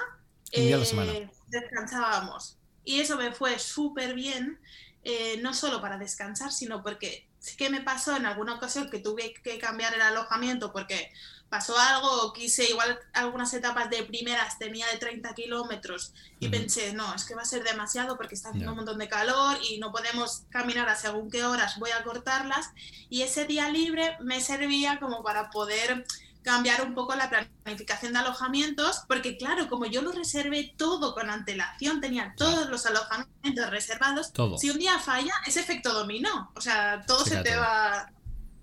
eh, 0.52 1.28
descansábamos. 1.49 2.58
Y 2.88 3.00
eso 3.00 3.18
me 3.18 3.33
fue 3.33 3.59
súper 3.59 4.14
bien, 4.14 4.59
eh, 5.04 5.38
no 5.42 5.52
solo 5.52 5.83
para 5.83 5.99
descansar, 5.99 6.50
sino 6.50 6.83
porque 6.83 7.28
sí 7.38 7.54
que 7.54 7.68
me 7.68 7.83
pasó 7.83 8.16
en 8.16 8.25
alguna 8.25 8.54
ocasión 8.54 8.88
que 8.88 8.99
tuve 8.99 9.35
que 9.45 9.59
cambiar 9.59 9.92
el 9.92 10.00
alojamiento 10.00 10.73
porque 10.73 11.12
pasó 11.50 11.78
algo, 11.78 12.33
quise 12.33 12.64
igual 12.64 12.99
algunas 13.12 13.52
etapas 13.52 13.90
de 13.90 14.04
primeras 14.04 14.59
tenía 14.59 14.87
de 14.87 14.97
30 14.97 15.35
kilómetros 15.35 16.14
y 16.40 16.49
pensé, 16.49 16.95
no, 16.95 17.14
es 17.14 17.26
que 17.26 17.35
va 17.35 17.42
a 17.42 17.45
ser 17.45 17.62
demasiado 17.62 18.16
porque 18.16 18.35
está 18.35 18.49
haciendo 18.49 18.71
un 18.71 18.78
montón 18.78 18.97
de 18.97 19.09
calor 19.09 19.59
y 19.62 19.78
no 19.80 19.92
podemos 19.92 20.45
caminar 20.49 20.88
a 20.88 20.97
según 20.97 21.30
qué 21.30 21.45
horas, 21.45 21.78
voy 21.78 21.90
a 21.90 22.02
cortarlas 22.04 22.71
y 23.11 23.21
ese 23.21 23.45
día 23.45 23.68
libre 23.68 24.16
me 24.21 24.40
servía 24.40 24.99
como 24.99 25.23
para 25.23 25.50
poder 25.50 26.07
cambiar 26.42 26.83
un 26.83 26.95
poco 26.95 27.14
la 27.14 27.28
planificación 27.28 28.12
de 28.12 28.21
alojamientos, 28.21 29.02
porque 29.07 29.37
claro, 29.37 29.68
como 29.68 29.87
yo 29.87 30.02
lo 30.02 30.12
reservé 30.12 30.75
todo 30.76 31.14
con 31.14 31.30
antelación, 31.30 32.00
tenía 32.00 32.35
todos 32.37 32.68
los 32.71 32.87
alojamientos 32.87 33.71
reservados, 33.71 34.33
si 34.59 34.71
un 34.71 34.78
día 34.78 34.99
falla, 34.99 35.35
es 35.47 35.57
efecto 35.57 35.92
dominó, 35.92 36.50
o 36.54 36.61
sea, 36.61 37.02
todo 37.07 37.25
se 37.25 37.42
te 37.42 37.54
va 37.57 38.11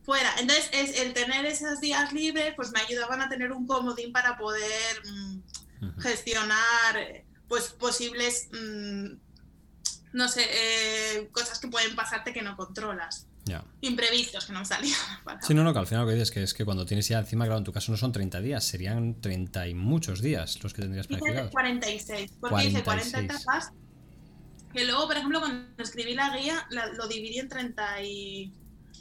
fuera. 0.04 0.34
Entonces, 0.38 0.70
es, 0.72 1.00
el 1.00 1.14
tener 1.14 1.46
esos 1.46 1.82
días 1.82 2.14
libres, 2.14 2.54
pues 2.56 2.72
me 2.72 2.80
ayudaban 2.80 3.22
a 3.22 3.30
tener 3.30 3.52
un 3.52 3.66
comodín 3.66 4.14
para 4.14 4.38
poder 4.38 5.02
mm, 5.06 6.00
gestionar 6.00 7.26
pues 7.48 7.70
posibles, 7.70 8.50
mm, 8.52 9.14
no 10.14 10.28
sé, 10.30 10.46
eh, 10.50 11.30
cosas 11.32 11.60
que 11.60 11.68
pueden 11.68 11.96
pasarte 11.96 12.34
que 12.34 12.42
no 12.42 12.56
controlas. 12.56 13.28
Imprevistos 13.82 14.46
que 14.46 14.54
no 14.54 14.66
salían. 14.66 14.96
Sí, 15.42 15.54
no, 15.54 15.64
no, 15.64 15.74
que 15.74 15.80
al 15.80 15.88
final 15.88 16.04
lo 16.04 16.08
que 16.08 16.14
dices 16.14 16.30
es 16.30 16.34
que 16.34 16.44
es 16.44 16.54
que 16.54 16.66
cuando 16.66 16.86
tienes 16.86 17.08
ya 17.08 17.20
encima, 17.20 17.46
claro, 17.46 17.60
en 17.60 17.64
tu 17.64 17.72
caso 17.72 17.92
no 17.92 17.98
son 17.98 18.12
30 18.12 18.42
días, 18.42 18.64
serían 18.64 19.22
30 19.22 19.68
y 19.68 19.74
muchos 19.74 20.22
días 20.22 20.62
los 20.64 20.74
que 20.74 20.82
tendrías 20.82 21.08
planificados. 21.08 21.52
46, 21.52 22.32
porque 22.40 22.66
hice 22.66 22.84
40 22.84 23.20
etapas. 23.20 23.72
Que 24.74 24.86
luego, 24.86 25.08
por 25.08 25.16
ejemplo, 25.16 25.40
cuando 25.40 25.84
escribí 25.84 26.16
la 26.16 26.36
guía, 26.36 26.68
lo 26.70 27.08
dividí 27.08 27.40
en 27.40 27.48
30 27.48 28.02
y 28.02 28.54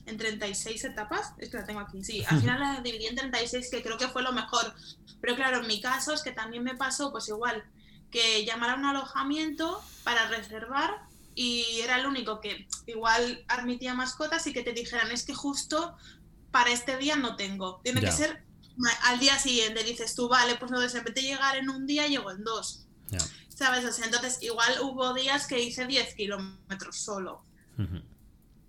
en 0.07 0.17
36 0.17 0.85
etapas. 0.85 1.33
Es 1.39 1.51
que 1.51 1.57
la 1.57 1.65
tengo 1.65 1.81
aquí. 1.81 2.05
Sí, 2.05 2.23
al 2.27 2.41
final 2.41 2.61
la 2.61 2.81
dividí 2.81 3.07
en 3.07 3.17
36, 3.17 3.69
que 3.71 3.83
creo 3.83 3.97
que 3.97 4.09
fue 4.09 4.23
lo 4.23 4.33
mejor. 4.33 4.75
Pero 5.21 5.37
claro, 5.37 5.61
en 5.61 5.67
mi 5.67 5.81
caso 5.81 6.13
es 6.13 6.23
que 6.23 6.33
también 6.33 6.63
me 6.63 6.75
pasó, 6.75 7.11
pues 7.11 7.29
igual, 7.29 7.65
que 8.11 8.45
llamar 8.45 8.71
a 8.71 8.75
un 8.75 8.85
alojamiento 8.85 9.83
para 10.05 10.29
reservar 10.29 10.91
y 11.35 11.81
era 11.83 11.99
el 11.99 12.07
único 12.07 12.41
que 12.41 12.69
igual 12.87 13.45
admitía 13.49 13.95
mascotas 13.95 14.47
y 14.47 14.53
que 14.53 14.63
te 14.63 14.73
dijeran, 14.73 15.11
es 15.11 15.25
que 15.25 15.35
justo 15.35 15.97
para 16.51 16.71
este 16.71 16.97
día 16.97 17.17
no 17.17 17.37
tengo. 17.37 17.81
Tiene 17.83 18.01
que 18.01 18.13
ser 18.13 18.45
al 19.03 19.19
día 19.19 19.39
siguiente. 19.39 19.83
Dices 19.83 20.15
tú, 20.15 20.29
vale, 20.29 20.57
pues 20.57 20.71
no, 20.71 20.81
de 20.81 21.23
llegar 21.23 21.57
en 21.57 21.69
un 21.69 21.87
día, 21.87 22.07
llego 22.07 22.31
en 22.31 22.45
dos. 22.45 22.87
¿Sabes? 23.49 24.01
entonces, 24.01 24.39
igual 24.43 24.79
hubo 24.83 25.15
días 25.15 25.47
que 25.47 25.63
hice 25.63 25.87
10 25.87 26.15
kilómetros 26.15 26.97
solo. 26.97 27.45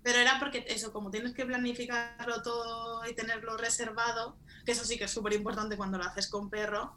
Pero 0.06 0.20
era 0.20 0.38
porque 0.38 0.64
eso, 0.68 0.92
como 0.92 1.10
tienes 1.10 1.34
que 1.34 1.44
planificarlo 1.44 2.40
todo 2.40 3.04
y 3.10 3.12
tenerlo 3.12 3.56
reservado, 3.56 4.36
que 4.64 4.70
eso 4.70 4.84
sí 4.84 4.96
que 4.96 5.02
es 5.02 5.10
súper 5.10 5.32
importante 5.32 5.76
cuando 5.76 5.98
lo 5.98 6.04
haces 6.04 6.28
con 6.28 6.48
perro, 6.48 6.94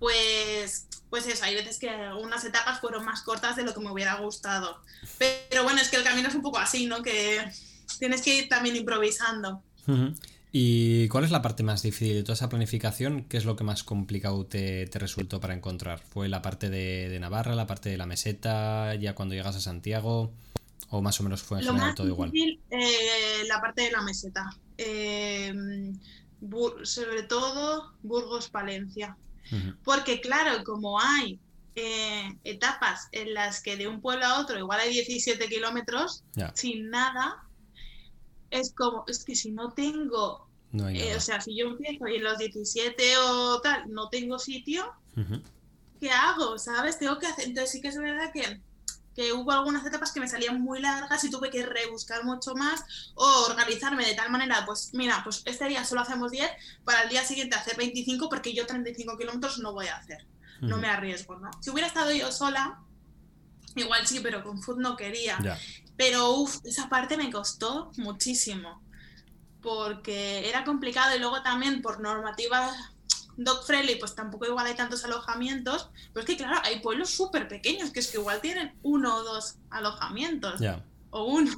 pues, 0.00 0.88
pues 1.10 1.28
eso, 1.28 1.44
hay 1.44 1.54
veces 1.54 1.78
que 1.78 1.88
unas 2.20 2.44
etapas 2.44 2.80
fueron 2.80 3.04
más 3.04 3.22
cortas 3.22 3.54
de 3.54 3.62
lo 3.62 3.72
que 3.72 3.78
me 3.78 3.92
hubiera 3.92 4.16
gustado. 4.16 4.82
Pero 5.16 5.62
bueno, 5.62 5.80
es 5.80 5.90
que 5.90 5.98
el 5.98 6.02
camino 6.02 6.26
es 6.26 6.34
un 6.34 6.42
poco 6.42 6.58
así, 6.58 6.86
¿no? 6.86 7.04
Que 7.04 7.40
tienes 8.00 8.20
que 8.20 8.34
ir 8.34 8.48
también 8.48 8.74
improvisando. 8.74 9.62
¿Y 10.50 11.06
cuál 11.06 11.22
es 11.22 11.30
la 11.30 11.42
parte 11.42 11.62
más 11.62 11.82
difícil 11.82 12.16
de 12.16 12.22
toda 12.24 12.34
esa 12.34 12.48
planificación? 12.48 13.26
¿Qué 13.28 13.36
es 13.36 13.44
lo 13.44 13.54
que 13.54 13.62
más 13.62 13.84
complicado 13.84 14.44
te, 14.44 14.90
resultó 14.94 15.38
para 15.38 15.54
encontrar? 15.54 16.00
¿Fue 16.00 16.28
la 16.28 16.42
parte 16.42 16.68
de, 16.68 17.08
de 17.10 17.20
Navarra, 17.20 17.54
la 17.54 17.68
parte 17.68 17.90
de 17.90 17.96
la 17.96 18.06
meseta, 18.06 18.92
ya 18.96 19.14
cuando 19.14 19.36
llegas 19.36 19.54
a 19.54 19.60
Santiago? 19.60 20.32
¿O 20.88 21.02
más 21.02 21.20
o 21.20 21.22
menos 21.22 21.42
fue 21.42 21.58
en 21.58 21.66
general 21.66 21.94
todo 21.94 22.08
igual? 22.08 22.32
Eh, 22.34 23.44
la 23.46 23.60
parte 23.60 23.82
de 23.82 23.92
la 23.92 24.02
meseta. 24.02 24.50
Eh, 24.76 25.54
sobre 26.82 27.22
todo 27.24 27.92
Burgos-Palencia. 28.02 29.16
Porque 29.84 30.20
claro, 30.20 30.62
como 30.64 31.00
hay 31.00 31.38
eh, 31.74 32.38
etapas 32.44 33.08
en 33.12 33.34
las 33.34 33.62
que 33.62 33.76
de 33.76 33.88
un 33.88 34.00
pueblo 34.00 34.24
a 34.24 34.40
otro 34.40 34.58
igual 34.58 34.78
hay 34.78 34.92
17 34.92 35.48
kilómetros 35.48 36.22
sin 36.54 36.88
nada, 36.88 37.44
es 38.50 38.72
como, 38.72 39.04
es 39.08 39.24
que 39.24 39.34
si 39.34 39.50
no 39.50 39.72
tengo, 39.72 40.48
o 40.72 41.20
sea, 41.20 41.40
si 41.40 41.56
yo 41.56 41.66
empiezo 41.66 42.06
y 42.06 42.16
en 42.16 42.24
los 42.24 42.38
17 42.38 43.18
o 43.18 43.60
tal 43.60 43.92
no 43.92 44.08
tengo 44.08 44.38
sitio, 44.38 44.92
¿qué 45.98 46.10
hago? 46.10 46.56
¿Sabes? 46.58 46.98
Tengo 46.98 47.18
que 47.18 47.26
hacer, 47.26 47.46
entonces 47.46 47.72
sí 47.72 47.80
que 47.80 47.88
es 47.88 47.98
verdad 47.98 48.32
que 48.32 48.60
que 49.14 49.32
hubo 49.32 49.50
algunas 49.50 49.84
etapas 49.84 50.12
que 50.12 50.20
me 50.20 50.28
salían 50.28 50.60
muy 50.60 50.80
largas 50.80 51.22
y 51.24 51.30
tuve 51.30 51.50
que 51.50 51.64
rebuscar 51.64 52.24
mucho 52.24 52.54
más 52.54 53.12
o 53.14 53.26
organizarme 53.48 54.06
de 54.06 54.14
tal 54.14 54.30
manera, 54.30 54.64
pues 54.64 54.90
mira, 54.92 55.20
pues 55.24 55.42
este 55.44 55.68
día 55.68 55.84
solo 55.84 56.02
hacemos 56.02 56.30
10, 56.30 56.50
para 56.84 57.02
el 57.02 57.08
día 57.08 57.24
siguiente 57.24 57.56
hacer 57.56 57.76
25 57.76 58.28
porque 58.28 58.54
yo 58.54 58.66
35 58.66 59.18
kilómetros 59.18 59.58
no 59.58 59.72
voy 59.72 59.88
a 59.88 59.96
hacer, 59.96 60.26
no 60.60 60.78
me 60.78 60.88
arriesgo, 60.88 61.36
¿no? 61.38 61.50
Si 61.60 61.70
hubiera 61.70 61.88
estado 61.88 62.12
yo 62.12 62.30
sola, 62.30 62.80
igual 63.74 64.06
sí, 64.06 64.20
pero 64.20 64.42
con 64.44 64.62
Food 64.62 64.78
no 64.78 64.96
quería. 64.96 65.38
Pero 65.96 66.30
uff, 66.30 66.58
esa 66.64 66.88
parte 66.88 67.16
me 67.16 67.30
costó 67.30 67.90
muchísimo 67.96 68.82
porque 69.60 70.48
era 70.48 70.64
complicado 70.64 71.14
y 71.14 71.18
luego 71.18 71.42
también 71.42 71.82
por 71.82 72.00
normativas 72.00 72.74
dog 73.44 73.64
friendly, 73.64 73.96
pues 73.96 74.14
tampoco 74.14 74.46
igual 74.46 74.66
hay 74.66 74.74
tantos 74.74 75.04
alojamientos. 75.04 75.90
Pero 76.12 76.20
es 76.20 76.26
que, 76.26 76.36
claro, 76.36 76.60
hay 76.62 76.80
pueblos 76.80 77.10
súper 77.10 77.48
pequeños 77.48 77.90
que 77.90 78.00
es 78.00 78.08
que 78.08 78.18
igual 78.18 78.40
tienen 78.40 78.74
uno 78.82 79.16
o 79.16 79.22
dos 79.22 79.56
alojamientos. 79.70 80.60
O 81.10 81.24
uno. 81.24 81.50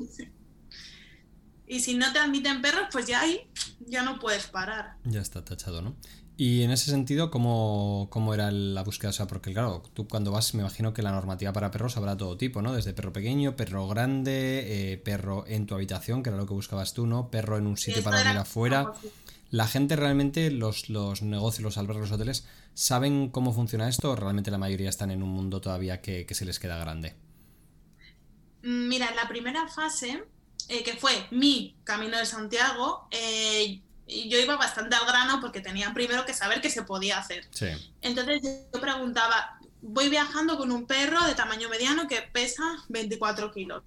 Y 1.66 1.80
si 1.80 1.94
no 1.94 2.12
te 2.12 2.18
admiten 2.18 2.60
perros, 2.60 2.88
pues 2.92 3.06
ya 3.06 3.20
ahí 3.20 3.48
ya 3.86 4.02
no 4.02 4.18
puedes 4.18 4.46
parar. 4.46 4.96
Ya 5.04 5.20
está 5.20 5.44
tachado, 5.44 5.82
¿no? 5.82 5.96
Y 6.36 6.62
en 6.62 6.70
ese 6.70 6.90
sentido, 6.90 7.30
¿cómo, 7.30 8.08
¿cómo, 8.10 8.34
era 8.34 8.50
la 8.50 8.82
búsqueda? 8.82 9.10
O 9.10 9.12
sea, 9.12 9.26
porque 9.26 9.52
claro, 9.52 9.82
tú 9.92 10.08
cuando 10.08 10.32
vas, 10.32 10.54
me 10.54 10.60
imagino 10.60 10.94
que 10.94 11.02
la 11.02 11.12
normativa 11.12 11.52
para 11.52 11.70
perros 11.70 11.96
habrá 11.96 12.16
todo 12.16 12.36
tipo, 12.36 12.62
¿no? 12.62 12.72
Desde 12.72 12.94
perro 12.94 13.12
pequeño, 13.12 13.54
perro 13.54 13.86
grande, 13.86 14.92
eh, 14.92 14.98
perro 14.98 15.44
en 15.46 15.66
tu 15.66 15.74
habitación, 15.74 16.22
que 16.22 16.30
era 16.30 16.38
lo 16.38 16.46
que 16.46 16.54
buscabas 16.54 16.94
tú, 16.94 17.06
¿no? 17.06 17.30
Perro 17.30 17.58
en 17.58 17.66
un 17.66 17.76
sitio 17.76 18.02
para 18.02 18.18
dormir 18.18 18.38
afuera 18.38 18.92
la 19.52 19.68
gente 19.68 19.96
realmente, 19.96 20.50
los, 20.50 20.88
los 20.88 21.20
negocios, 21.20 21.62
los 21.62 21.76
albergues, 21.76 22.08
los 22.08 22.12
hoteles, 22.12 22.46
¿saben 22.72 23.28
cómo 23.28 23.52
funciona 23.52 23.86
esto 23.86 24.10
o 24.10 24.16
realmente 24.16 24.50
la 24.50 24.56
mayoría 24.56 24.88
están 24.88 25.10
en 25.10 25.22
un 25.22 25.28
mundo 25.28 25.60
todavía 25.60 26.00
que, 26.00 26.26
se 26.30 26.46
les 26.46 26.58
queda 26.58 26.78
grande? 26.78 27.14
Mm, 28.62 28.88
mira, 28.88 29.10
en 29.10 29.16
la 29.16 29.28
primera 29.28 29.68
fase, 29.68 30.24
eh, 30.68 30.82
que 30.82 30.94
fue 30.94 31.26
mi 31.32 31.76
Camino 31.84 32.16
de 32.16 32.24
Santiago, 32.24 33.08
eh, 33.10 33.82
yo 34.08 34.38
iba 34.38 34.56
bastante 34.56 34.96
al 34.96 35.04
grano 35.04 35.38
porque 35.42 35.60
tenía 35.60 35.92
primero 35.92 36.24
que 36.24 36.32
saber 36.32 36.62
qué 36.62 36.70
se 36.70 36.84
podía 36.84 37.18
hacer. 37.18 37.46
Entonces 38.00 38.40
yo 38.42 38.80
preguntaba, 38.80 39.58
voy 39.82 40.08
viajando 40.08 40.56
con 40.56 40.72
un 40.72 40.86
perro 40.86 41.26
de 41.26 41.34
tamaño 41.34 41.68
mediano 41.68 42.08
que 42.08 42.22
pesa 42.22 42.62
24 42.88 43.52
kilos. 43.52 43.82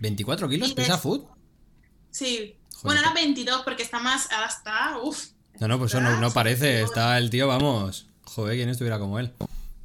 ¿24 0.00 0.48
kilos 0.48 0.72
pesa 0.72 0.96
Food? 0.96 1.26
Sí, 2.10 2.56
bueno, 2.82 3.00
era 3.00 3.12
22 3.12 3.62
porque 3.62 3.82
está 3.82 3.98
más. 3.98 4.30
Ahora 4.32 4.46
está. 4.46 4.98
Uf. 5.02 5.28
No, 5.60 5.68
no, 5.68 5.78
pues 5.78 5.94
eso 5.94 6.00
no, 6.00 6.30
parece. 6.32 6.82
Está 6.82 7.18
el 7.18 7.30
tío, 7.30 7.46
vamos. 7.46 8.06
Joder, 8.24 8.56
quien 8.56 8.68
estuviera 8.68 8.98
como 8.98 9.18
él. 9.18 9.32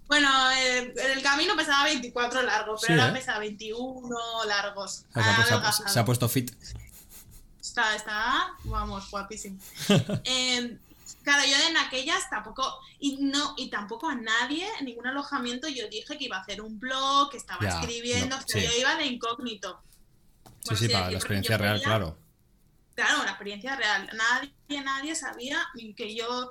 Bueno, 0.08 0.30
eh, 0.52 0.94
el 1.14 1.22
camino 1.22 1.56
pesaba 1.56 1.84
24 1.84 2.42
largos, 2.42 2.82
pero 2.88 3.02
ahora 3.02 3.14
¿eh? 3.14 3.20
pesa 3.20 3.38
21 3.40 4.18
largos. 4.46 5.04
se, 5.88 6.00
ha 6.00 6.06
puesto, 6.06 6.30
fit. 6.30 6.52
Está, 7.60 7.96
está, 7.96 8.54
vamos, 8.64 9.12
guapísimo. 9.12 9.60
Em, 10.24 10.80
claro, 11.24 11.44
yo 11.46 11.70
en 11.70 11.78
aquellas 11.78 12.30
tampoco, 12.30 12.80
y 13.00 13.18
no, 13.18 13.54
y 13.58 13.70
tampoco 13.70 14.08
a 14.08 14.16
nadie, 14.16 14.66
en 14.80 14.86
ningún 14.86 15.08
alojamiento, 15.08 15.68
yo 15.68 15.90
dije 15.90 16.18
que 16.18 16.26
iba 16.26 16.38
a 16.38 16.42
hacer 16.42 16.62
un 16.62 16.80
blog, 16.80 17.30
que 17.30 17.38
estaba 17.38 17.68
escribiendo, 17.68 18.38
que 18.48 18.64
yo 18.64 18.72
iba 18.80 18.96
de 18.96 19.08
incógnito. 19.08 19.82
Sí, 20.64 20.76
sí, 20.78 20.90
para 20.90 21.12
la 21.12 21.18
experiencia 21.18 21.58
real, 21.58 21.82
claro. 21.82 22.18
Claro, 22.98 23.24
la 23.24 23.30
experiencia 23.30 23.76
real. 23.76 24.10
Nadie, 24.18 24.82
nadie 24.84 25.14
sabía 25.14 25.64
que 25.96 26.16
yo 26.16 26.50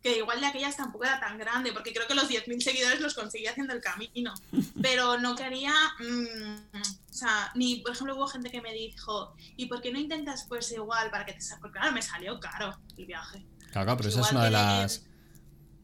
que 0.00 0.18
igual 0.18 0.38
de 0.38 0.46
aquellas 0.46 0.76
tampoco 0.76 1.06
era 1.06 1.18
tan 1.18 1.36
grande, 1.38 1.72
porque 1.72 1.92
creo 1.92 2.06
que 2.06 2.14
los 2.14 2.30
10.000 2.30 2.60
seguidores 2.60 3.00
los 3.00 3.14
conseguí 3.14 3.48
haciendo 3.48 3.74
el 3.74 3.80
camino, 3.80 4.32
pero 4.80 5.18
no 5.18 5.34
quería, 5.34 5.74
mm, 5.98 6.78
o 7.10 7.12
sea, 7.12 7.50
ni, 7.56 7.80
por 7.80 7.90
ejemplo, 7.90 8.14
hubo 8.14 8.28
gente 8.28 8.48
que 8.48 8.60
me 8.60 8.72
dijo, 8.72 9.34
¿y 9.56 9.66
por 9.66 9.82
qué 9.82 9.90
no 9.90 9.98
intentas 9.98 10.46
pues 10.48 10.70
igual 10.70 11.10
para 11.10 11.26
que 11.26 11.32
te 11.32 11.40
salga? 11.40 11.62
Porque 11.62 11.78
claro, 11.80 11.92
me 11.92 12.02
salió 12.02 12.38
caro 12.38 12.78
el 12.96 13.04
viaje. 13.04 13.44
Claro, 13.72 13.86
claro, 13.86 13.96
pero 13.96 14.08
esa 14.10 14.20
es 14.20 14.30
una 14.30 14.44
de 14.44 14.50
las 14.52 15.04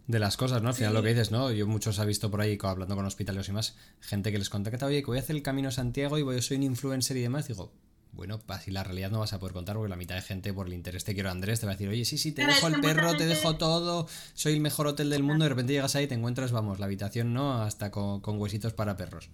de 0.06 0.18
las 0.20 0.36
cosas, 0.36 0.62
¿no? 0.62 0.68
Al 0.68 0.76
final 0.76 0.94
lo 0.94 1.02
que 1.02 1.08
dices, 1.08 1.32
¿no? 1.32 1.50
Yo 1.50 1.66
muchos 1.66 1.98
ha 1.98 2.04
visto 2.04 2.30
por 2.30 2.40
ahí, 2.40 2.56
hablando 2.62 2.94
con 2.94 3.04
hospitales 3.04 3.48
y 3.48 3.52
más, 3.52 3.76
gente 3.98 4.30
que 4.30 4.38
les 4.38 4.48
contacta, 4.48 4.86
oye, 4.86 5.00
que 5.00 5.06
voy 5.06 5.18
a 5.18 5.22
hacer 5.22 5.34
el 5.34 5.42
Camino 5.42 5.70
a 5.70 5.72
Santiago 5.72 6.18
y 6.18 6.22
voy, 6.22 6.36
yo 6.36 6.42
soy 6.42 6.58
un 6.58 6.62
influencer 6.62 7.16
y 7.16 7.22
demás, 7.22 7.48
digo, 7.48 7.72
bueno, 8.14 8.40
así 8.48 8.70
la 8.70 8.84
realidad 8.84 9.10
no 9.10 9.18
vas 9.18 9.32
a 9.32 9.38
poder 9.38 9.52
contar 9.52 9.76
porque 9.76 9.90
la 9.90 9.96
mitad 9.96 10.14
de 10.14 10.22
gente 10.22 10.52
por 10.52 10.66
el 10.66 10.72
interés 10.72 11.04
te 11.04 11.14
quiero 11.14 11.30
Andrés 11.30 11.60
te 11.60 11.66
va 11.66 11.72
a 11.72 11.74
decir, 11.74 11.88
oye, 11.88 12.04
sí, 12.04 12.16
sí, 12.16 12.32
te 12.32 12.46
dejo 12.46 12.68
el 12.68 12.80
perro, 12.80 13.16
te 13.16 13.26
dejo 13.26 13.56
todo, 13.56 14.08
soy 14.34 14.54
el 14.54 14.60
mejor 14.60 14.86
hotel 14.86 15.10
del 15.10 15.22
mundo, 15.22 15.44
y 15.44 15.46
de 15.46 15.48
repente 15.50 15.72
llegas 15.72 15.94
ahí 15.96 16.04
y 16.04 16.06
te 16.06 16.14
encuentras, 16.14 16.52
vamos, 16.52 16.78
la 16.78 16.86
habitación, 16.86 17.32
¿no? 17.32 17.62
Hasta 17.62 17.90
con, 17.90 18.20
huesitos 18.24 18.72
para 18.72 18.96
perros. 18.96 19.30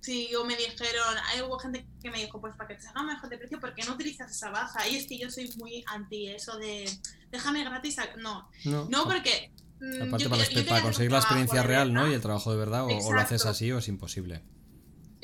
Sí, 0.00 0.32
o 0.36 0.44
me 0.44 0.56
dijeron, 0.56 1.16
hay 1.32 1.40
hubo 1.40 1.58
gente 1.58 1.84
que 2.00 2.10
me 2.10 2.18
dijo, 2.18 2.40
pues 2.40 2.54
para 2.54 2.68
que 2.68 2.74
te 2.76 2.82
salga 2.82 3.02
mejor 3.02 3.28
de 3.28 3.38
precio, 3.38 3.58
¿por 3.58 3.74
qué 3.74 3.82
no 3.84 3.94
utilizas 3.94 4.30
esa 4.30 4.50
baja? 4.50 4.86
Y 4.88 4.96
es 4.96 5.06
que 5.06 5.18
yo 5.18 5.30
soy 5.30 5.50
muy 5.56 5.82
anti 5.88 6.28
eso 6.28 6.56
de, 6.58 6.88
déjame 7.30 7.64
gratis, 7.64 7.96
no, 8.18 8.48
no, 8.64 9.04
porque... 9.04 9.50
Mm, 9.80 10.08
Aparte 10.08 10.28
para, 10.64 10.80
conseguir 10.80 11.12
la 11.12 11.18
experiencia 11.18 11.62
real, 11.62 11.92
¿no? 11.92 12.08
Y 12.08 12.14
el 12.14 12.20
trabajo 12.22 12.50
de 12.50 12.56
verdad, 12.56 12.84
o, 12.84 13.12
lo 13.12 13.20
haces 13.20 13.44
así 13.44 13.70
o 13.72 13.78
es 13.78 13.88
imposible. 13.88 14.42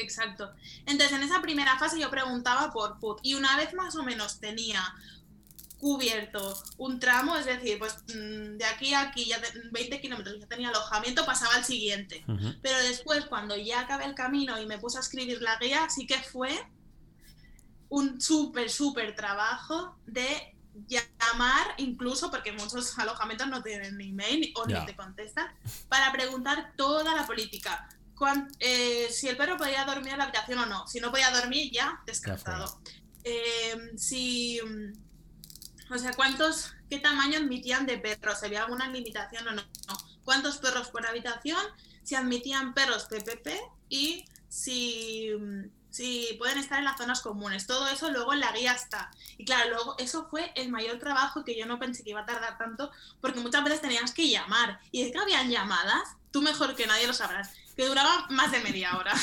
Exacto. 0.02 0.52
Entonces, 0.86 1.12
en 1.12 1.22
esa 1.22 1.40
primera 1.40 1.78
fase 1.78 2.00
yo 2.00 2.10
preguntaba 2.10 2.72
por 2.72 2.98
put 2.98 3.20
y 3.22 3.34
una 3.34 3.56
vez 3.56 3.74
más 3.74 3.96
o 3.96 4.02
menos 4.02 4.40
tenía 4.40 4.94
cubierto 5.82 6.56
un 6.78 7.00
tramo, 7.00 7.36
es 7.36 7.44
decir, 7.44 7.76
pues 7.76 8.04
mm, 8.14 8.56
de 8.56 8.64
aquí 8.64 8.94
a 8.94 9.00
aquí, 9.00 9.24
ya 9.24 9.40
20 9.72 10.00
kilómetros, 10.00 10.38
ya 10.38 10.46
tenía 10.46 10.68
alojamiento, 10.68 11.26
pasaba 11.26 11.56
al 11.56 11.64
siguiente. 11.64 12.24
Pero 12.62 12.78
después, 12.78 13.24
cuando 13.24 13.56
ya 13.56 13.80
acabé 13.80 14.04
el 14.04 14.14
camino 14.14 14.60
y 14.60 14.66
me 14.66 14.78
puse 14.78 14.98
a 14.98 15.00
escribir 15.00 15.42
la 15.42 15.58
guía, 15.58 15.90
sí 15.90 16.06
que 16.06 16.18
fue 16.18 16.50
un 17.88 18.20
súper, 18.20 18.70
súper 18.70 19.16
trabajo 19.16 19.96
de 20.06 20.54
llamar, 20.86 21.74
incluso 21.78 22.30
porque 22.30 22.52
muchos 22.52 22.96
alojamientos 22.98 23.48
no 23.48 23.62
tienen 23.62 24.00
email 24.00 24.52
o 24.54 24.66
ni 24.66 24.86
te 24.86 24.94
contestan, 24.94 25.46
para 25.88 26.12
preguntar 26.12 26.74
toda 26.76 27.12
la 27.14 27.26
política. 27.26 27.88
Eh, 28.58 29.08
si 29.10 29.28
el 29.28 29.36
perro 29.36 29.56
podía 29.56 29.84
dormir 29.84 30.12
en 30.12 30.18
la 30.18 30.24
habitación 30.24 30.58
o 30.58 30.66
no. 30.66 30.86
Si 30.86 31.00
no 31.00 31.10
podía 31.10 31.30
dormir, 31.30 31.70
ya 31.72 32.00
descartado. 32.06 32.80
Eh, 33.24 33.92
si. 33.96 34.60
O 35.90 35.98
sea, 35.98 36.12
¿cuántos, 36.14 36.72
qué 36.88 36.98
tamaño 36.98 37.38
admitían 37.38 37.86
de 37.86 37.98
perros? 37.98 38.40
¿Se 38.40 38.46
había 38.46 38.62
alguna 38.62 38.88
limitación 38.88 39.46
o 39.48 39.52
no? 39.52 39.62
¿Cuántos 40.24 40.58
perros 40.58 40.88
por 40.88 41.06
habitación? 41.06 41.60
Si 42.02 42.14
admitían 42.14 42.74
perros 42.74 43.04
PPP 43.04 43.48
y 43.88 44.24
si, 44.48 45.30
si 45.90 46.34
pueden 46.38 46.58
estar 46.58 46.78
en 46.78 46.86
las 46.86 46.96
zonas 46.96 47.20
comunes. 47.20 47.66
Todo 47.66 47.88
eso 47.88 48.10
luego 48.10 48.32
en 48.32 48.40
la 48.40 48.52
guía 48.52 48.72
está. 48.72 49.10
Y 49.36 49.44
claro, 49.44 49.70
luego 49.70 49.94
eso 49.98 50.28
fue 50.30 50.52
el 50.54 50.70
mayor 50.70 50.98
trabajo 50.98 51.44
que 51.44 51.58
yo 51.58 51.66
no 51.66 51.78
pensé 51.78 52.02
que 52.02 52.10
iba 52.10 52.20
a 52.20 52.26
tardar 52.26 52.56
tanto, 52.56 52.90
porque 53.20 53.40
muchas 53.40 53.62
veces 53.64 53.82
tenías 53.82 54.12
que 54.12 54.28
llamar. 54.28 54.80
Y 54.92 55.02
es 55.02 55.12
que 55.12 55.18
habían 55.18 55.50
llamadas, 55.50 56.16
tú 56.30 56.40
mejor 56.40 56.74
que 56.74 56.86
nadie 56.86 57.06
lo 57.06 57.12
sabrás 57.12 57.50
que 57.74 57.86
duraba 57.86 58.26
más 58.30 58.52
de 58.52 58.60
media 58.60 58.96
hora. 58.96 59.12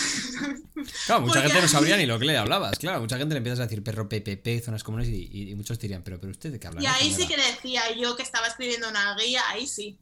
Claro, 1.06 1.22
mucha 1.22 1.42
gente 1.42 1.62
no 1.62 1.68
sabría 1.68 1.98
ni 1.98 2.06
lo 2.06 2.18
que 2.18 2.26
le 2.26 2.38
hablabas, 2.38 2.80
claro. 2.80 3.02
Mucha 3.02 3.18
gente 3.18 3.34
le 3.34 3.40
empiezas 3.40 3.60
a 3.60 3.64
decir 3.64 3.84
perro 3.84 4.08
PPP, 4.08 4.64
zonas 4.64 4.82
comunes, 4.82 5.10
y, 5.10 5.54
muchos 5.56 5.78
dirían, 5.78 6.04
pero, 6.04 6.20
pero 6.20 6.32
usted 6.32 6.54
de 6.54 6.60
qué 6.60 6.68
habla. 6.68 6.82
Y 6.82 6.86
ahí 6.86 7.14
sí 7.14 7.28
que 7.28 7.36
decía 7.36 7.82
yo 7.98 8.16
que 8.16 8.24
estaba 8.24 8.48
escribiendo 8.48 8.88
una 8.88 9.14
guía, 9.16 9.42
ahí 9.50 9.68
sí. 9.68 9.98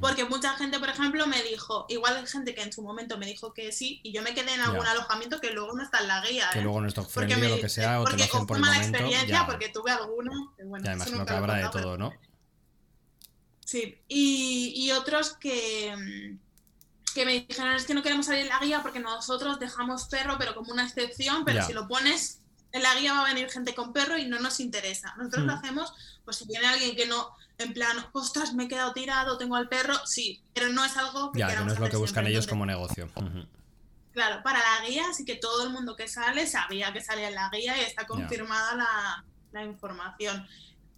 Porque 0.00 0.24
mucha 0.24 0.54
gente, 0.54 0.78
por 0.78 0.88
ejemplo, 0.88 1.26
me 1.26 1.42
dijo, 1.42 1.86
igual 1.88 2.16
hay 2.16 2.26
gente 2.26 2.54
que 2.54 2.62
en 2.62 2.72
su 2.72 2.82
momento 2.82 3.18
me 3.18 3.26
dijo 3.26 3.52
que 3.52 3.72
sí, 3.72 4.00
y 4.02 4.12
yo 4.12 4.22
me 4.22 4.34
quedé 4.34 4.54
en 4.54 4.60
algún 4.60 4.86
alojamiento 4.86 5.40
que 5.40 5.50
luego 5.50 5.74
no 5.74 5.82
está 5.82 6.00
en 6.00 6.08
la 6.08 6.24
guía. 6.24 6.50
Que 6.52 6.60
¿eh? 6.60 6.62
luego 6.62 6.80
no 6.80 6.88
está 6.88 7.00
o 7.00 7.04
lo 7.04 7.60
que 7.60 7.68
sea, 7.68 8.00
o 8.00 8.04
te 8.04 8.16
lo 8.16 8.24
hacen 8.24 8.46
por 8.46 8.56
el 8.56 8.62
mala 8.62 8.76
momento. 8.76 8.98
experiencia, 8.98 9.46
porque 9.46 9.68
tuve 9.68 9.90
alguno. 9.90 10.54
Bueno, 10.64 10.84
ya, 10.84 10.90
además, 10.92 11.12
no 11.12 11.26
que 11.26 11.32
habrá 11.32 11.54
de 11.54 11.68
todo, 11.70 11.96
¿no? 11.98 12.12
Sí, 13.64 13.98
y, 14.08 14.72
y 14.76 14.90
otros 14.92 15.34
que 15.34 15.94
mm, 15.96 16.49
que 17.12 17.24
me 17.24 17.32
dijeron 17.32 17.74
es 17.74 17.84
que 17.84 17.94
no 17.94 18.02
queremos 18.02 18.26
salir 18.26 18.42
en 18.42 18.48
la 18.48 18.58
guía 18.58 18.82
porque 18.82 19.00
nosotros 19.00 19.58
dejamos 19.58 20.04
perro, 20.04 20.36
pero 20.38 20.54
como 20.54 20.72
una 20.72 20.84
excepción, 20.84 21.44
pero 21.44 21.64
si 21.64 21.72
lo 21.72 21.88
pones 21.88 22.40
en 22.72 22.82
la 22.82 22.94
guía 22.94 23.12
va 23.12 23.22
a 23.22 23.34
venir 23.34 23.50
gente 23.50 23.74
con 23.74 23.92
perro 23.92 24.16
y 24.16 24.26
no 24.26 24.38
nos 24.38 24.60
interesa. 24.60 25.14
Nosotros 25.16 25.44
lo 25.44 25.52
mm. 25.52 25.56
hacemos, 25.56 25.92
pues 26.24 26.36
si 26.36 26.46
viene 26.46 26.66
alguien 26.66 26.94
que 26.94 27.06
no, 27.06 27.34
en 27.58 27.72
plan, 27.72 27.96
ostras, 28.12 28.54
me 28.54 28.64
he 28.64 28.68
quedado 28.68 28.92
tirado, 28.92 29.38
tengo 29.38 29.56
al 29.56 29.68
perro, 29.68 29.94
sí, 30.06 30.40
pero 30.54 30.68
no 30.68 30.84
es 30.84 30.96
algo 30.96 31.32
que... 31.32 31.40
Ya, 31.40 31.48
que 31.48 31.64
no 31.64 31.72
es 31.72 31.78
lo 31.78 31.88
que 31.88 31.96
buscan 31.96 32.26
ellos 32.26 32.46
como 32.46 32.64
negocio. 32.64 33.08
Claro, 34.12 34.42
para 34.42 34.58
la 34.58 34.86
guía, 34.86 35.04
así 35.10 35.24
que 35.24 35.36
todo 35.36 35.64
el 35.64 35.70
mundo 35.70 35.96
que 35.96 36.08
sale 36.08 36.46
sabía 36.46 36.92
que 36.92 37.00
salía 37.00 37.28
en 37.28 37.34
la 37.34 37.48
guía 37.50 37.76
y 37.78 37.82
está 37.82 38.06
confirmada 38.06 38.74
la, 38.74 39.24
la 39.52 39.64
información 39.64 40.46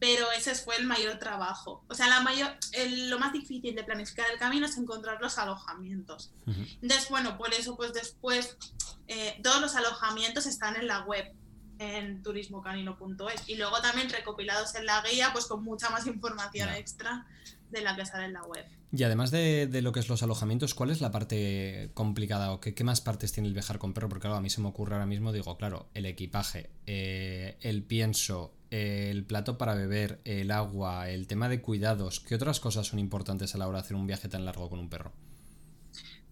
pero 0.02 0.32
ese 0.36 0.56
fue 0.56 0.76
el 0.78 0.84
mayor 0.84 1.20
trabajo. 1.20 1.84
O 1.88 1.94
sea, 1.94 2.08
la 2.08 2.20
mayor, 2.22 2.56
lo 3.06 3.20
más 3.20 3.32
difícil 3.32 3.72
de 3.76 3.84
planificar 3.84 4.26
el 4.32 4.36
camino 4.36 4.66
es 4.66 4.76
encontrar 4.76 5.20
los 5.20 5.38
alojamientos. 5.38 6.32
Entonces, 6.82 7.08
bueno, 7.08 7.38
por 7.38 7.54
eso, 7.54 7.76
pues 7.76 7.92
después, 7.92 8.56
eh, 9.06 9.38
todos 9.44 9.60
los 9.60 9.76
alojamientos 9.76 10.46
están 10.46 10.74
en 10.74 10.88
la 10.88 11.04
web, 11.04 11.32
en 11.78 12.20
turismocanino.es, 12.24 13.48
y 13.48 13.54
luego 13.54 13.80
también 13.80 14.10
recopilados 14.10 14.74
en 14.74 14.86
la 14.86 15.04
guía, 15.08 15.30
pues 15.32 15.46
con 15.46 15.62
mucha 15.62 15.88
más 15.90 16.04
información 16.08 16.70
extra 16.70 17.24
de 17.70 17.82
la 17.82 17.94
que 17.94 18.04
sale 18.04 18.24
en 18.24 18.32
la 18.32 18.42
web. 18.42 18.66
Y 18.90 19.04
además 19.04 19.30
de, 19.30 19.68
lo 19.82 19.92
que 19.92 20.00
es 20.00 20.08
los 20.08 20.24
alojamientos, 20.24 20.74
¿cuál 20.74 20.90
es 20.90 21.00
la 21.00 21.12
parte 21.12 21.92
complicada 21.94 22.50
o 22.50 22.58
qué, 22.58 22.74
más 22.82 23.00
partes 23.00 23.30
tiene 23.30 23.46
el 23.46 23.54
viajar 23.54 23.78
con 23.78 23.94
perro? 23.94 24.08
Porque 24.08 24.22
claro, 24.22 24.36
a 24.36 24.40
mí 24.40 24.50
se 24.50 24.60
me 24.60 24.66
ocurre 24.66 24.94
ahora 24.94 25.06
mismo, 25.06 25.30
digo, 25.30 25.56
claro, 25.56 25.90
el 25.94 26.06
equipaje, 26.06 26.70
eh, 26.86 27.56
el 27.60 27.84
pienso, 27.84 28.52
el 28.72 29.26
plato 29.26 29.58
para 29.58 29.74
beber, 29.74 30.22
el 30.24 30.50
agua, 30.50 31.10
el 31.10 31.26
tema 31.26 31.50
de 31.50 31.60
cuidados, 31.60 32.20
¿qué 32.20 32.36
otras 32.36 32.58
cosas 32.58 32.86
son 32.86 32.98
importantes 32.98 33.54
a 33.54 33.58
la 33.58 33.68
hora 33.68 33.78
de 33.78 33.84
hacer 33.84 33.96
un 33.98 34.06
viaje 34.06 34.30
tan 34.30 34.46
largo 34.46 34.70
con 34.70 34.78
un 34.78 34.88
perro? 34.88 35.12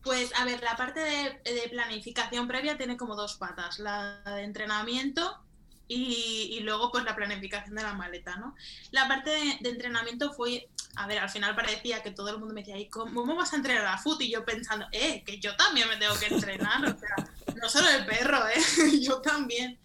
Pues 0.03 0.33
a 0.35 0.47
ver, 0.47 0.63
la 0.63 0.75
parte 0.75 1.01
de, 1.01 1.69
planificación 1.69 2.49
previa 2.49 2.79
tiene 2.79 2.97
como 2.97 3.15
dos 3.15 3.35
patas, 3.35 3.79
la 3.79 4.23
de 4.25 4.45
entrenamiento 4.45 5.39
y, 5.87 6.61
luego 6.63 6.91
pues 6.91 7.05
la 7.05 7.15
planificación 7.15 7.75
de 7.75 7.83
la 7.83 7.93
maleta, 7.93 8.37
¿no? 8.37 8.55
La 8.91 9.07
parte 9.07 9.29
de, 9.29 9.69
entrenamiento 9.69 10.33
fue, 10.33 10.71
a 10.97 11.07
ver, 11.07 11.19
al 11.19 11.29
final 11.29 11.55
parecía 11.55 12.03
que 12.03 12.11
todo 12.11 12.31
el 12.31 12.39
mundo 12.39 12.55
me 12.55 12.63
decía, 12.63 12.79
¿y 12.79 12.89
cómo 12.89 13.37
vas 13.37 13.53
a 13.53 13.57
entrenar 13.57 13.85
a 13.85 13.99
foot? 13.99 14.23
Y 14.23 14.31
yo 14.31 14.47
pensando, 14.47 14.87
eh, 14.93 15.23
que 15.25 15.39
yo 15.41 15.55
también 15.57 15.91
me 15.91 15.99
tengo 15.99 16.19
que 16.19 16.33
entrenar, 16.35 16.83
o 16.87 16.99
sea, 16.99 17.31
no 17.61 17.69
solo 17.69 17.91
el 17.91 18.07
perro, 18.07 18.49
eh, 18.49 19.01
yo 19.03 19.21
también. 19.21 19.79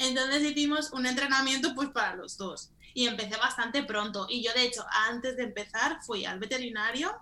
Entonces 0.00 0.42
hicimos 0.42 0.92
un 0.92 1.04
entrenamiento 1.04 1.74
pues 1.74 1.90
para 1.90 2.16
los 2.16 2.38
dos. 2.38 2.70
Y 2.94 3.06
empecé 3.06 3.36
bastante 3.36 3.84
pronto. 3.84 4.26
Y 4.28 4.42
yo, 4.42 4.52
de 4.54 4.64
hecho, 4.64 4.84
antes 5.08 5.36
de 5.36 5.44
empezar, 5.44 5.98
fui 6.02 6.24
al 6.24 6.40
veterinario 6.40 7.14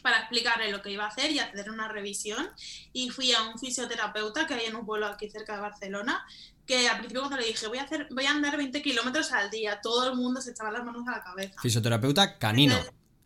para 0.00 0.20
explicarle 0.20 0.72
lo 0.72 0.80
que 0.80 0.90
iba 0.90 1.04
a 1.04 1.08
hacer 1.08 1.30
y 1.30 1.38
hacer 1.38 1.70
una 1.70 1.88
revisión. 1.88 2.48
Y 2.94 3.10
fui 3.10 3.32
a 3.34 3.42
un 3.42 3.58
fisioterapeuta 3.58 4.46
que 4.46 4.54
hay 4.54 4.66
en 4.66 4.74
un 4.74 4.86
pueblo 4.86 5.06
aquí 5.06 5.28
cerca 5.28 5.54
de 5.54 5.60
Barcelona, 5.60 6.24
que 6.66 6.88
al 6.88 6.96
principio 6.96 7.20
cuando 7.20 7.36
le 7.36 7.46
dije, 7.46 7.66
voy 7.66 7.78
a, 7.78 7.82
hacer, 7.82 8.08
voy 8.10 8.24
a 8.24 8.30
andar 8.30 8.56
20 8.56 8.80
kilómetros 8.80 9.30
al 9.32 9.50
día, 9.50 9.80
todo 9.82 10.08
el 10.08 10.16
mundo 10.16 10.40
se 10.40 10.52
echaba 10.52 10.72
las 10.72 10.84
manos 10.84 11.06
a 11.06 11.12
la 11.12 11.22
cabeza. 11.22 11.60
Fisioterapeuta 11.60 12.38
canino, 12.38 12.76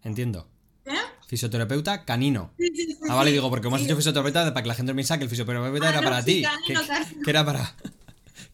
entiendo. 0.02 0.48
¿Eh? 0.84 0.94
Fisioterapeuta 1.28 2.04
canino. 2.04 2.52
ah, 3.08 3.14
vale, 3.14 3.30
digo, 3.30 3.48
porque 3.48 3.68
me 3.68 3.76
has 3.76 3.82
dicho 3.82 3.94
fisioterapeuta 3.94 4.52
para 4.52 4.62
que 4.62 4.68
la 4.68 4.74
gente 4.74 4.92
me 4.92 4.96
piensa 4.96 5.18
que 5.18 5.24
el 5.24 5.30
fisioterapeuta 5.30 5.86
ah, 5.86 5.90
era 5.90 6.02
para 6.02 6.24
ti. 6.24 6.42
que, 6.66 7.30
era 7.30 7.44
para. 7.44 7.76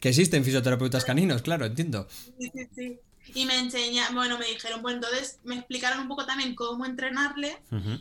Que 0.03 0.09
existen 0.09 0.45
fisioterapeutas 0.45 1.05
caninos, 1.05 1.43
claro, 1.43 1.65
entiendo. 1.65 2.09
Sí, 2.37 2.51
sí, 2.53 2.69
sí. 2.75 2.99
Y 3.35 3.47
me 3.47 3.57
enseña, 3.57 4.11
bueno, 4.11 4.37
me 4.37 4.47
dijeron, 4.47 4.83
bueno, 4.83 4.97
entonces 4.97 5.39
me 5.45 5.55
explicaron 5.55 6.01
un 6.01 6.09
poco 6.09 6.27
también 6.27 6.57
cómo 6.57 6.85
entrenarle 6.85 7.57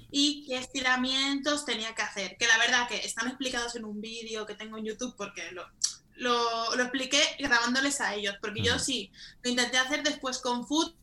y 0.10 0.44
qué 0.48 0.58
estiramientos 0.58 1.64
tenía 1.64 1.94
que 1.94 2.02
hacer. 2.02 2.38
Que 2.40 2.48
la 2.48 2.58
verdad 2.58 2.88
que 2.88 2.98
están 3.06 3.28
explicados 3.28 3.76
en 3.76 3.86
un 3.86 4.02
vídeo 4.02 4.48
que 4.48 4.56
tengo 4.56 4.80
en 4.80 4.86
YouTube 4.86 5.14
porque 5.16 5.52
lo, 5.52 5.64
lo, 6.16 6.82
expliqué 6.82 7.22
grabándoles 7.38 8.02
a 8.02 8.16
ellos. 8.16 8.34
Porque 8.42 8.64
yo 8.64 8.80
sí, 8.80 9.12
lo 9.44 9.52
intenté 9.52 9.78
hacer 9.78 10.02
después 10.02 10.40
con 10.40 10.66
Food 10.66 10.96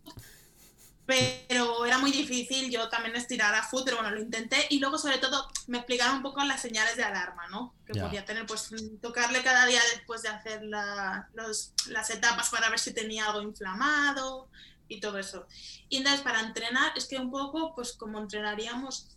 pero 1.08 1.86
era 1.86 1.96
muy 1.96 2.12
difícil 2.12 2.70
yo 2.70 2.90
también 2.90 3.16
estirar 3.16 3.54
a 3.54 3.62
foot, 3.62 3.82
pero 3.86 3.96
bueno, 3.96 4.10
lo 4.10 4.20
intenté 4.20 4.66
y 4.68 4.78
luego 4.78 4.98
sobre 4.98 5.16
todo 5.16 5.48
me 5.66 5.78
explicaron 5.78 6.16
un 6.16 6.22
poco 6.22 6.44
las 6.44 6.60
señales 6.60 6.98
de 6.98 7.02
alarma, 7.02 7.48
¿no? 7.48 7.74
Que 7.86 7.98
podía 7.98 8.26
tener, 8.26 8.44
pues 8.44 8.68
tocarle 9.00 9.42
cada 9.42 9.64
día 9.64 9.80
después 9.94 10.20
de 10.20 10.28
hacer 10.28 10.64
las 10.64 12.10
etapas 12.10 12.50
para 12.50 12.68
ver 12.68 12.78
si 12.78 12.92
tenía 12.92 13.24
algo 13.24 13.40
inflamado 13.40 14.50
y 14.86 15.00
todo 15.00 15.16
eso. 15.16 15.46
Y 15.88 15.96
entonces 15.96 16.20
para 16.20 16.40
entrenar 16.40 16.92
es 16.94 17.06
que 17.06 17.16
un 17.16 17.30
poco, 17.30 17.74
pues 17.74 17.94
como 17.94 18.18
entrenaríamos 18.18 19.08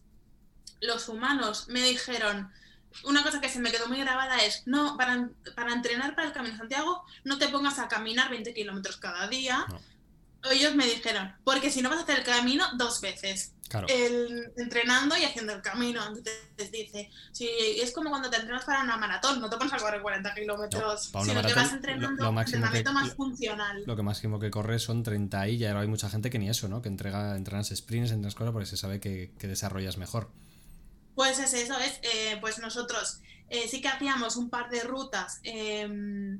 los 0.80 1.10
humanos, 1.10 1.68
me 1.68 1.84
dijeron, 1.84 2.54
una 3.04 3.22
cosa 3.22 3.42
que 3.42 3.50
se 3.50 3.60
me 3.60 3.70
quedó 3.70 3.90
muy 3.90 4.00
grabada 4.00 4.38
es, 4.38 4.64
no, 4.66 4.96
para, 4.96 5.30
para 5.58 5.74
entrenar 5.74 6.16
para 6.16 6.28
el 6.30 6.34
Camino 6.34 6.54
de 6.54 6.60
Santiago, 6.60 7.04
no 7.26 7.38
te 7.38 7.50
pongas 7.50 7.80
a 7.80 7.90
caminar 7.90 8.30
20 8.30 8.54
kilómetros 8.54 8.96
cada 8.96 9.28
día 9.28 9.68
ellos 10.50 10.76
me 10.76 10.86
dijeron, 10.86 11.34
porque 11.44 11.70
si 11.70 11.82
no 11.82 11.90
vas 11.90 12.00
a 12.00 12.04
hacer 12.04 12.20
el 12.20 12.26
camino 12.26 12.66
dos 12.78 13.02
veces. 13.02 13.54
El, 13.88 14.52
entrenando 14.58 15.16
y 15.18 15.24
haciendo 15.24 15.54
el 15.54 15.62
camino. 15.62 16.06
Entonces 16.06 16.72
dice, 16.72 17.10
si 17.32 17.48
es 17.48 17.94
como 17.94 18.10
cuando 18.10 18.30
te 18.30 18.36
entrenas 18.36 18.66
para 18.66 18.84
una 18.84 18.98
maratón, 18.98 19.40
no 19.40 19.50
te 19.50 19.56
pones 19.56 19.72
a 19.72 19.78
correr 19.78 20.02
40 20.02 20.34
kilómetros, 20.34 21.12
sino 21.24 21.42
que 21.42 21.54
vas 21.54 21.72
entrenando 21.72 22.32
lo, 22.32 22.42
entrenamiento 22.42 22.92
más 22.92 23.14
funcional. 23.14 23.84
Lo 23.86 23.96
que 23.96 24.04
máximo 24.04 24.40
que 24.40 24.52
corres 24.52 24.84
son 24.84 25.04
30 25.04 25.48
y 25.48 25.58
ya 25.58 25.80
hay 25.80 25.88
mucha 25.88 26.10
gente 26.10 26.30
que 26.30 26.38
ni 26.38 26.50
eso, 26.50 26.68
¿no? 26.68 26.82
Que 26.82 26.90
entrega, 26.90 27.38
entrenas 27.38 27.70
sprints, 27.74 28.12
entrenas 28.12 28.36
cosas 28.36 28.52
porque 28.52 28.66
se 28.66 28.76
sabe 28.76 29.00
que, 29.00 29.32
desarrollas 29.40 29.98
mejor. 29.98 30.30
Pues 31.16 31.40
es 31.40 31.54
eso, 31.54 31.78
es, 31.80 32.00
eh, 32.04 32.38
pues 32.42 32.60
nosotros 32.60 33.22
eh, 33.50 33.68
sí 33.70 33.82
que 33.82 33.88
hacíamos 33.88 34.36
un 34.36 34.50
par 34.50 34.70
de 34.70 34.82
rutas. 34.82 35.40
Eh, 35.44 36.38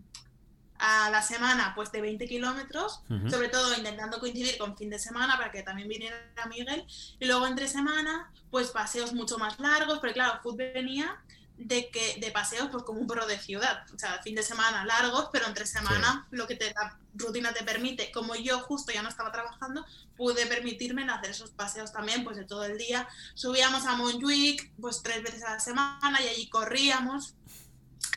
a 0.82 1.12
la 1.12 1.22
semana 1.22 1.74
pues 1.76 1.92
de 1.92 2.02
20 2.02 2.28
kilómetros, 2.28 3.02
sobre 3.30 3.50
todo 3.50 3.78
intentando 3.78 4.20
coincidir 4.20 4.58
con 4.58 4.76
fin 4.76 4.90
de 4.90 4.98
semana 4.98 5.38
para 5.38 5.52
que 5.52 5.62
también 5.62 5.88
viniera 5.88 6.18
Miguel, 6.50 6.86
y 7.20 7.26
luego 7.28 7.46
entre 7.46 7.68
semana 7.68 8.32
pues 8.50 8.70
paseos 8.72 9.14
mucho 9.14 9.38
más 9.38 9.60
largos, 9.60 10.00
porque 10.00 10.14
claro, 10.14 10.40
Food 10.42 10.58
venía 10.58 11.22
de 11.56 11.90
que 11.92 12.18
de 12.20 12.32
paseos 12.32 12.70
pues 12.72 12.84
como 12.84 13.00
un 13.00 13.06
perro 13.06 13.28
de 13.28 13.38
ciudad, 13.38 13.86
o 13.94 14.00
sea, 14.00 14.20
fin 14.24 14.34
de 14.34 14.42
semana 14.42 14.84
largos, 14.84 15.30
pero 15.32 15.46
entre 15.46 15.68
semana 15.68 16.28
lo 16.32 16.48
que 16.48 16.56
te, 16.56 16.74
la 16.74 16.98
rutina 17.14 17.54
te 17.54 17.64
permite, 17.64 18.12
como 18.12 18.36
yo 18.36 18.60
justo 18.62 18.92
ya 18.92 19.04
no 19.04 19.10
estaba 19.10 19.32
trabajando, 19.32 19.86
pude 20.18 20.48
permitirme 20.48 21.04
hacer 21.04 21.30
esos 21.30 21.52
paseos 21.52 21.94
también 21.94 22.24
pues 22.24 22.38
de 22.38 22.46
todo 22.46 22.66
el 22.66 22.80
día. 22.80 23.08
Subíamos 23.36 23.86
a 23.86 23.96
Montjuic 23.96 24.72
pues 24.82 25.04
tres 25.04 25.22
veces 25.22 25.44
a 25.44 25.52
la 25.52 25.60
semana 25.60 26.20
y 26.24 26.28
allí 26.28 26.50
corríamos, 26.50 27.36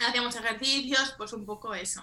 hacíamos 0.08 0.34
ejercicios, 0.36 1.14
pues 1.18 1.34
un 1.34 1.44
poco 1.44 1.74
eso. 1.74 2.02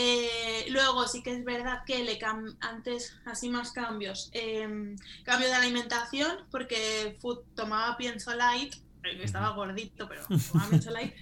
Eh, 0.00 0.66
luego 0.70 1.08
sí 1.08 1.24
que 1.24 1.32
es 1.32 1.44
verdad 1.44 1.82
que 1.84 2.04
le 2.04 2.20
antes 2.60 3.16
así 3.24 3.48
más 3.48 3.72
cambios. 3.72 4.30
Em, 4.32 4.96
cambio 5.24 5.48
de 5.48 5.54
alimentación 5.54 6.46
porque 6.52 7.18
food 7.20 7.40
tomaba 7.56 7.96
pienso 7.96 8.32
light, 8.32 8.74
eh, 9.02 9.18
estaba 9.24 9.50
gordito, 9.56 10.08
pero 10.08 10.22
tomaba 10.52 10.70
pienso 10.70 10.92
light. 10.92 11.14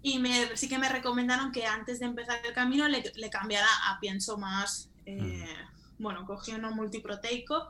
Y 0.00 0.20
me, 0.20 0.56
sí 0.56 0.70
que 0.70 0.78
me 0.78 0.88
recomendaron 0.88 1.52
que 1.52 1.66
antes 1.66 2.00
de 2.00 2.06
empezar 2.06 2.40
el 2.46 2.54
camino 2.54 2.88
le, 2.88 3.02
cambiara 3.28 3.68
a 3.90 4.00
pienso 4.00 4.38
más, 4.38 4.88
eh, 5.04 5.44
bueno, 5.98 6.24
cogí 6.24 6.52
uno 6.52 6.70
multiproteico 6.70 7.68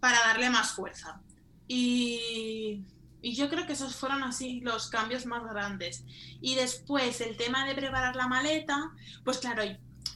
para 0.00 0.20
darle 0.20 0.48
más 0.48 0.70
fuerza. 0.70 1.20
Y 1.68 2.82
y 3.22 3.34
yo 3.34 3.48
creo 3.48 3.66
que 3.66 3.72
esos 3.72 3.96
fueron 3.96 4.22
así 4.22 4.60
los 4.60 4.88
cambios 4.88 5.26
más 5.26 5.42
grandes. 5.44 6.04
Y 6.40 6.54
después 6.54 7.20
el 7.20 7.36
tema 7.36 7.66
de 7.66 7.74
preparar 7.74 8.14
la 8.16 8.28
maleta, 8.28 8.92
pues 9.24 9.38
claro, 9.38 9.62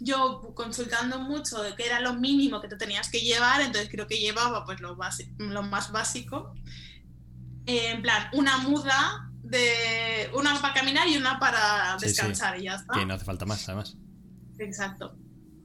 yo 0.01 0.53
consultando 0.55 1.19
mucho 1.19 1.63
de 1.63 1.75
qué 1.75 1.87
era 1.87 2.01
lo 2.01 2.15
mínimo 2.15 2.61
que 2.61 2.69
te 2.69 2.77
tenías 2.77 3.11
que 3.11 3.21
llevar, 3.21 3.61
entonces 3.61 3.91
creo 3.91 4.07
que 4.07 4.19
llevaba 4.19 4.65
pues 4.65 4.81
lo, 4.81 4.97
lo 5.39 5.63
más 5.63 5.93
básico. 5.93 6.55
en 7.67 8.03
plan, 8.03 8.29
una 8.33 8.59
muda 8.59 9.31
de 9.43 10.31
una 10.35 10.61
para 10.61 10.75
caminar 10.75 11.09
y 11.09 11.17
una 11.17 11.39
para 11.39 11.97
descansar 12.01 12.61
y 12.61 12.65
ya 12.65 12.77
está. 12.77 12.95
Que 12.95 13.07
no 13.07 13.15
hace 13.15 13.25
falta 13.25 13.45
más, 13.45 13.69
además. 13.69 13.97
Exacto. 14.59 15.17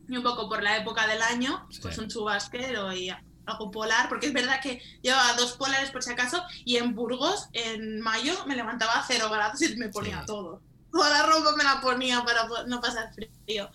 Y 0.08 0.17
un 0.17 0.24
poco 0.24 0.50
por 0.50 0.63
la 0.63 0.78
época 0.78 1.08
del 1.08 1.21
año, 1.21 1.67
pues 1.82 1.98
un 1.98 2.08
chubasquero 2.08 2.91
y 2.93 3.08
ya 3.08 3.24
algo 3.45 3.71
polar, 3.71 4.10
porque 4.10 4.27
es 4.27 4.34
verdad 4.34 4.62
que 4.62 4.81
llevaba 5.01 5.34
dos 5.34 5.53
polares 5.53 5.91
por 5.91 6.03
si 6.03 6.12
acaso, 6.12 6.43
y 6.63 6.77
en 6.77 6.95
Burgos, 6.95 7.49
en 7.53 7.99
mayo, 8.01 8.34
me 8.45 8.55
levantaba 8.55 8.93
a 8.93 9.05
cero 9.05 9.29
grados 9.31 9.62
y 9.62 9.75
me 9.75 9.89
ponía 9.89 10.23
todo. 10.25 10.62
Toda 10.91 11.10
la 11.10 11.23
ropa 11.23 11.55
me 11.58 11.63
la 11.63 11.81
ponía 11.81 12.23
para 12.23 12.47
no 12.67 12.81
pasar 12.81 13.13
frío. 13.13 13.69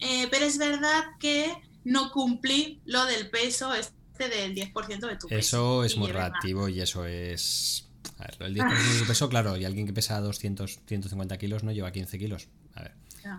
Eh, 0.00 0.28
pero 0.30 0.44
es 0.44 0.58
verdad 0.58 1.04
que 1.18 1.52
no 1.84 2.10
cumplí 2.10 2.80
lo 2.84 3.04
del 3.06 3.30
peso 3.30 3.74
este 3.74 4.28
del 4.28 4.54
10% 4.54 5.08
de 5.08 5.16
tu 5.16 5.28
peso. 5.28 5.38
Eso 5.38 5.84
es 5.84 5.96
muy 5.96 6.10
relativo 6.10 6.68
y 6.68 6.80
eso 6.80 7.04
es... 7.04 7.84
A 8.18 8.24
ver, 8.24 8.36
el 8.40 8.56
10% 8.56 8.92
de 8.92 8.98
tu 9.00 9.06
peso, 9.06 9.28
claro, 9.28 9.56
y 9.56 9.64
alguien 9.64 9.86
que 9.86 9.92
pesa 9.92 10.20
200, 10.20 10.80
150 10.86 11.38
kilos 11.38 11.62
no 11.62 11.72
lleva 11.72 11.92
15 11.92 12.18
kilos. 12.18 12.48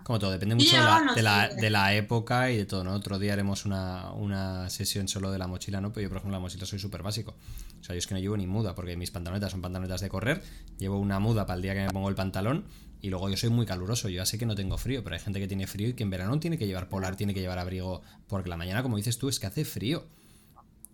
Como 0.04 0.20
todo, 0.20 0.32
depende 0.32 0.56
mucho 0.56 0.76
de 1.16 1.70
la, 1.70 1.94
época 1.94 2.52
y 2.52 2.58
de 2.58 2.66
todo, 2.66 2.84
¿no? 2.84 2.94
Otro 2.94 3.20
día 3.20 3.34
haremos 3.34 3.66
una, 3.66 4.70
sesión 4.70 5.08
solo 5.08 5.32
de 5.32 5.38
la 5.38 5.48
mochila, 5.48 5.82
¿no? 5.82 5.92
Pero 5.92 6.04
yo, 6.04 6.10
por 6.10 6.18
ejemplo, 6.18 6.38
la 6.38 6.42
mochila 6.42 6.66
soy 6.66 6.80
súper 6.80 7.04
básico. 7.04 7.36
O 7.80 7.84
sea, 7.84 7.96
yo 7.96 8.00
es 8.00 8.08
que 8.08 8.14
no 8.14 8.20
llevo 8.20 8.38
ni 8.38 8.48
muda, 8.48 8.76
porque 8.76 8.98
mis 8.98 9.12
pantalonetas 9.12 9.52
son 9.52 9.62
pantalonetas 9.62 10.02
de 10.02 10.10
correr. 10.10 10.44
Llevo 10.78 11.00
una 11.00 11.20
muda 11.20 11.46
para 11.46 11.58
el 11.58 11.62
día 11.62 11.74
que 11.74 11.82
me 11.82 11.90
pongo 11.90 12.10
el 12.10 12.16
pantalón. 12.16 12.66
Y 13.02 13.10
luego 13.10 13.30
yo 13.30 13.38
soy 13.38 13.50
muy 13.50 13.66
caluroso, 13.66 14.10
yo 14.10 14.18
ya 14.18 14.26
sé 14.26 14.38
que 14.38 14.46
no 14.46 14.56
tengo 14.56 14.78
frío, 14.78 15.04
pero 15.04 15.16
hay 15.16 15.22
gente 15.22 15.40
que 15.40 15.48
tiene 15.48 15.68
frío 15.68 15.88
y 15.88 15.94
que 15.94 16.04
en 16.04 16.10
verano 16.10 16.38
tiene 16.40 16.58
que 16.58 16.68
llevar 16.68 16.90
polar, 16.90 17.16
tiene 17.16 17.34
que 17.34 17.40
llevar 17.40 17.58
abrigo, 17.58 18.02
porque 18.28 18.50
la 18.50 18.58
mañana, 18.58 18.84
como 18.84 18.98
dices 18.98 19.18
tú, 19.18 19.30
es 19.30 19.40
que 19.40 19.48
hace 19.48 19.64
frío 19.64 20.06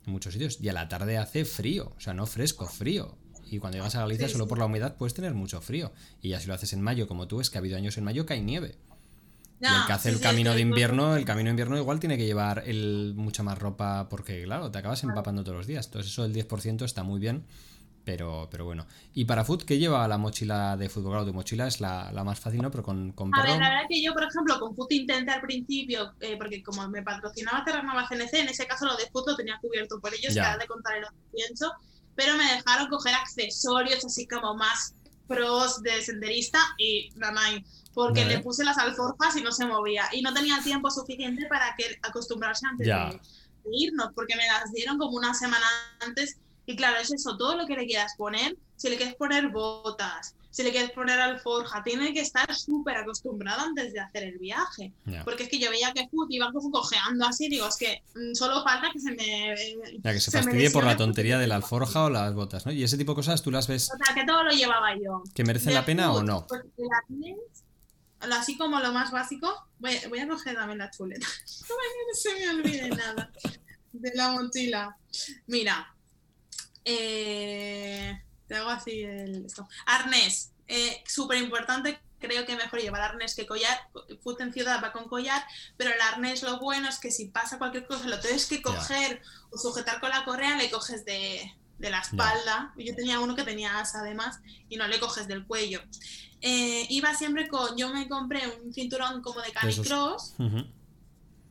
en 0.05 0.13
muchos 0.13 0.33
sitios. 0.33 0.59
Y 0.61 0.69
a 0.69 0.73
la 0.73 0.87
tarde 0.87 1.17
hace 1.17 1.45
frío, 1.45 1.93
o 1.97 1.99
sea, 1.99 2.13
no 2.13 2.25
fresco, 2.27 2.67
frío. 2.67 3.17
Y 3.45 3.59
cuando 3.59 3.77
llegas 3.77 3.95
a 3.95 4.01
Galicia, 4.01 4.27
solo 4.27 4.47
por 4.47 4.57
la 4.57 4.65
humedad 4.65 4.95
puedes 4.95 5.13
tener 5.13 5.33
mucho 5.33 5.61
frío. 5.61 5.91
Y 6.21 6.29
ya 6.29 6.39
si 6.39 6.47
lo 6.47 6.53
haces 6.53 6.73
en 6.73 6.81
mayo, 6.81 7.07
como 7.07 7.27
tú, 7.27 7.41
es 7.41 7.49
que 7.49 7.57
ha 7.57 7.59
habido 7.59 7.77
años 7.77 7.97
en 7.97 8.03
mayo 8.03 8.25
que 8.25 8.33
hay 8.33 8.41
nieve. 8.41 8.75
y 9.61 9.65
el 9.65 9.85
que 9.87 9.93
hace 9.93 10.09
el 10.09 10.19
camino 10.19 10.53
de 10.53 10.61
invierno, 10.61 11.15
el 11.15 11.25
camino 11.25 11.47
de 11.47 11.51
invierno 11.51 11.77
igual 11.77 11.99
tiene 11.99 12.17
que 12.17 12.25
llevar 12.25 12.63
el, 12.65 13.13
mucha 13.15 13.43
más 13.43 13.57
ropa 13.57 14.07
porque, 14.09 14.43
claro, 14.43 14.71
te 14.71 14.79
acabas 14.79 15.03
empapando 15.03 15.43
todos 15.43 15.57
los 15.57 15.67
días. 15.67 15.85
Entonces 15.85 16.11
eso 16.11 16.27
del 16.27 16.33
10% 16.33 16.83
está 16.83 17.03
muy 17.03 17.19
bien, 17.19 17.45
pero, 18.03 18.47
pero 18.51 18.65
bueno. 18.65 18.85
Y 19.13 19.25
para 19.25 19.43
Food, 19.43 19.63
¿qué 19.63 19.77
lleva 19.77 20.07
la 20.07 20.17
mochila 20.17 20.75
de 20.77 20.89
fútbol? 20.89 21.11
Claro, 21.11 21.25
tu 21.25 21.33
mochila 21.33 21.67
es 21.67 21.81
la, 21.81 22.11
más 22.25 22.39
fácil, 22.39 22.61
¿no? 22.61 22.71
Pero 22.71 22.83
con, 22.83 23.11
con 23.11 23.33
A 23.35 23.43
ver, 23.43 23.59
la 23.59 23.69
verdad 23.69 23.85
que 23.89 24.01
yo, 24.01 24.13
por 24.13 24.23
ejemplo, 24.23 24.59
con 24.59 24.75
Food 24.75 24.91
intenté 24.91 25.31
al 25.31 25.41
principio, 25.41 26.13
eh, 26.19 26.35
porque 26.37 26.63
como 26.63 26.87
me 26.87 27.01
patrocinaba 27.01 27.63
Terranova 27.63 28.07
CNC, 28.07 28.33
en 28.33 28.49
ese 28.49 28.65
caso 28.65 28.85
lo 28.85 28.95
de 28.95 29.05
Food 29.11 29.29
lo 29.29 29.35
tenía 29.35 29.57
cubierto 29.61 29.99
por 29.99 30.13
ellos, 30.13 30.33
ya. 30.33 30.57
de 30.57 30.67
contar 30.67 30.97
el 30.97 31.05
pienso 31.31 31.71
pero 32.15 32.35
me 32.37 32.43
dejaron 32.43 32.87
coger 32.89 33.13
accesorios 33.13 34.03
así 34.05 34.27
como 34.27 34.55
más 34.55 34.93
pros 35.27 35.81
de 35.81 36.01
senderista 36.01 36.59
y 36.77 37.09
mamá, 37.15 37.41
porque 37.93 38.25
le 38.25 38.39
puse 38.39 38.63
las 38.63 38.77
alforjas 38.77 39.35
y 39.35 39.41
no 39.41 39.51
se 39.51 39.65
movía 39.65 40.03
y 40.11 40.21
no 40.21 40.33
tenía 40.33 40.61
tiempo 40.61 40.91
suficiente 40.91 41.47
para 41.47 41.75
que 41.75 41.97
acostumbrarse 42.03 42.65
antes 42.67 42.87
de, 42.87 43.19
irnos, 43.71 44.09
porque 44.13 44.35
me 44.35 44.45
las 44.45 44.71
dieron 44.71 44.99
como 44.99 45.17
una 45.17 45.33
semana 45.33 45.65
antes 46.01 46.37
y 46.67 46.75
claro, 46.75 46.99
es 46.99 47.11
eso, 47.11 47.37
todo 47.37 47.55
lo 47.55 47.65
que 47.65 47.75
le 47.75 47.85
quieras 47.85 48.13
poner, 48.17 48.57
si 48.75 48.89
le 48.89 48.97
quieres 48.97 49.15
poner 49.15 49.49
botas, 49.49 50.35
si 50.55 50.63
le 50.63 50.71
quieres 50.71 50.91
poner 50.91 51.19
alforja, 51.19 51.83
tiene 51.83 52.13
que 52.13 52.21
estar 52.21 52.55
súper 52.55 52.95
acostumbrado 52.95 53.59
antes 53.63 53.91
de 53.91 53.99
hacer 53.99 54.23
el 54.23 54.37
viaje. 54.37 54.93
Porque 55.25 55.43
es 55.43 55.49
que 55.49 55.59
yo 55.59 55.69
veía 55.69 55.91
que 55.91 56.07
Food 56.07 56.27
iba 56.29 56.49
como 56.53 56.71
cojeando 56.71 57.25
así, 57.25 57.49
digo, 57.49 57.67
es 57.67 57.75
que 57.75 58.01
mm, 58.15 58.33
solo 58.33 58.63
falta 58.63 58.89
que 58.93 59.01
se 59.01 59.11
me. 59.11 59.53
Ya, 60.01 60.13
que 60.13 60.21
se, 60.21 60.31
fastidie 60.31 60.71
por 60.71 60.85
la 60.85 60.95
tontería 60.95 61.37
de 61.37 61.47
la 61.47 61.55
alforja 61.55 62.05
o 62.05 62.09
las 62.09 62.33
botas, 62.33 62.65
¿no? 62.65 62.71
Y 62.71 62.85
ese 62.85 62.97
tipo 62.97 63.11
de 63.11 63.15
cosas 63.17 63.41
tú 63.41 63.51
las 63.51 63.67
ves. 63.67 63.91
O 63.91 63.97
sea, 64.01 64.15
que 64.15 64.23
todo 64.23 64.45
lo 64.45 64.51
llevaba 64.51 64.95
yo. 64.95 65.23
¿Que 65.33 65.43
merecen 65.43 65.73
la 65.73 65.83
pena 65.83 66.13
o 66.13 66.23
no? 66.23 66.47
Pues, 66.47 66.61
así 68.31 68.57
como 68.57 68.79
lo 68.79 68.93
más 68.93 69.11
básico, 69.11 69.53
voy, 69.79 69.99
voy 70.07 70.19
a 70.19 70.27
coger 70.29 70.55
también 70.55 70.77
la 70.77 70.89
chuleta. 70.89 71.27
no 71.67 72.13
se 72.13 72.33
me 72.33 72.49
olvide 72.49 72.89
nada 72.91 73.29
de 73.91 74.11
la 74.15 74.31
mochila. 74.31 74.95
Mira, 75.47 75.93
eh, 76.85 78.21
te 78.47 78.55
hago 78.55 78.69
así 78.69 79.01
el 79.01 79.45
esto. 79.45 79.67
Arnés, 79.85 80.51
eh, 80.67 81.03
súper 81.07 81.37
importante, 81.37 81.99
creo 82.19 82.45
que 82.45 82.55
mejor 82.55 82.79
llevar 82.79 83.01
arnés 83.01 83.35
que 83.35 83.45
collar. 83.45 83.77
Foot 84.23 84.41
en 84.41 84.53
ciudad 84.53 84.81
va 84.83 84.91
con 84.91 85.07
collar, 85.07 85.43
pero 85.77 85.91
el 85.91 86.01
arnés 86.01 86.43
lo 86.43 86.59
bueno 86.59 86.89
es 86.89 86.99
que 86.99 87.11
si 87.11 87.27
pasa 87.27 87.57
cualquier 87.57 87.85
cosa 87.85 88.07
lo 88.07 88.19
tienes 88.19 88.45
que 88.45 88.61
coger 88.61 89.21
o 89.51 89.57
sujetar 89.57 89.99
con 89.99 90.09
la 90.09 90.25
correa, 90.25 90.57
le 90.57 90.69
coges 90.69 91.05
de, 91.05 91.53
la 91.79 91.99
espalda. 91.99 92.73
Yo 92.77 92.95
tenía 92.95 93.19
uno 93.19 93.35
que 93.35 93.43
tenía 93.43 93.79
asa 93.79 93.99
además 93.99 94.39
y 94.69 94.77
no 94.77 94.87
le 94.87 94.99
coges 94.99 95.27
del 95.27 95.45
cuello. 95.45 95.81
Eh, 96.41 96.85
iba 96.89 97.13
siempre 97.13 97.47
con, 97.47 97.77
yo 97.77 97.89
me 97.93 98.07
compré 98.07 98.47
un 98.47 98.73
cinturón 98.73 99.21
como 99.21 99.41
de 99.41 99.51
canicross. 99.51 100.35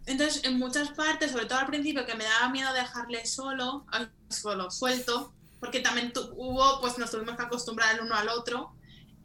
Entonces, 0.07 0.45
en 0.45 0.59
muchas 0.59 0.91
partes, 0.91 1.31
sobre 1.33 1.47
todo 1.47 1.59
al 1.59 1.67
principio, 1.67 2.05
que 2.05 2.15
me 2.15 2.25
daba 2.25 2.51
miedo 2.51 2.73
dejarle 2.75 3.25
solo, 3.27 3.87
solo, 4.29 4.71
suelto, 4.71 5.33
porque 5.65 5.81
también 5.81 6.13
hubo, 6.37 6.81
pues 6.83 6.99
nos 6.99 7.11
tuvimos 7.11 7.37
que 7.37 7.43
acostumbrar 7.43 7.95
el 7.95 8.03
uno 8.03 8.15
al 8.15 8.29
otro. 8.29 8.75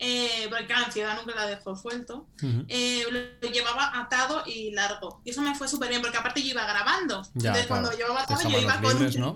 eh, 0.02 0.47
porque 0.49 0.65
cada 0.65 0.86
en 0.86 0.91
ciudad 0.93 1.17
nunca 1.17 1.36
la 1.36 1.45
dejó 1.45 1.75
suelto, 1.75 2.30
eh, 2.69 3.04
lo 3.41 3.49
llevaba 3.49 3.99
atado 3.99 4.43
y 4.45 4.71
largo. 4.71 5.21
Y 5.25 5.32
eso 5.32 5.41
me 5.41 5.54
fue 5.54 5.67
súper 5.67 5.89
bien, 5.89 6.02
porque 6.02 6.17
aparte 6.17 6.41
yo 6.41 6.52
iba 6.52 6.63
grabando. 6.63 7.21
Entonces 7.36 7.67
cuando 7.67 7.91
llevaba 7.91 8.21
atado 8.21 8.49
yo 8.49 8.60
iba 8.60 8.80
con 8.80 8.95
un 8.95 9.34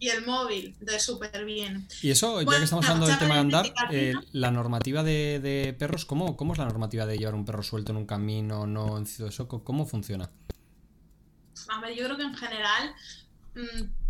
y 0.00 0.08
el 0.08 0.24
móvil, 0.24 0.74
de 0.80 0.98
súper 0.98 1.44
bien. 1.44 1.86
Y 2.02 2.10
eso, 2.10 2.42
ya 2.42 2.58
que 2.58 2.64
estamos 2.64 2.84
hablando 2.86 3.06
del 3.06 3.18
tema 3.18 3.34
de 3.34 3.40
andar, 3.40 3.66
eh, 3.90 4.12
la 4.32 4.50
normativa 4.50 5.02
de, 5.02 5.76
perros, 5.78 6.04
¿cómo, 6.04 6.36
¿cómo 6.36 6.52
es 6.52 6.58
la 6.58 6.64
normativa 6.64 7.06
de 7.06 7.16
llevar 7.16 7.34
un 7.34 7.44
perro 7.44 7.62
suelto 7.62 7.92
en 7.92 7.98
un 7.98 8.06
camino, 8.06 8.66
no 8.66 8.98
en 8.98 9.06
Ciudad 9.06 9.32
¿Cómo 9.46 9.86
funciona? 9.86 10.30
A 11.68 11.80
ver, 11.80 11.94
yo 11.94 12.04
creo 12.04 12.16
que 12.16 12.22
en 12.22 12.34
general... 12.34 12.94
Mm, 13.54 14.03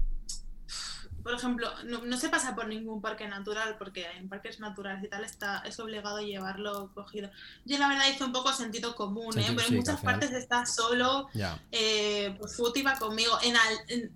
por 1.24 1.32
ejemplo, 1.32 1.72
no, 1.84 2.18
se 2.18 2.28
pasa 2.28 2.54
por 2.54 2.68
ningún 2.68 3.00
parque 3.00 3.26
natural, 3.26 3.76
porque 3.78 4.06
en 4.18 4.28
parques 4.28 4.60
naturales 4.60 5.02
y 5.02 5.08
tal 5.08 5.24
está, 5.24 5.62
es 5.64 5.80
obligado 5.80 6.20
llevarlo 6.20 6.92
cogido. 6.92 7.30
Yo 7.64 7.78
la 7.78 7.88
verdad 7.88 8.10
hice 8.12 8.24
un 8.24 8.32
poco 8.32 8.52
sentido 8.52 8.94
común, 8.94 9.36
¿eh? 9.38 9.46
pero 9.56 9.68
en 9.68 9.76
muchas 9.76 10.02
partes 10.02 10.32
está 10.32 10.66
solo, 10.66 11.28
eh, 11.72 12.36
pues 12.38 12.54
Foot 12.56 12.76
iba 12.76 12.98
conmigo, 12.98 13.38
en, 13.42 13.56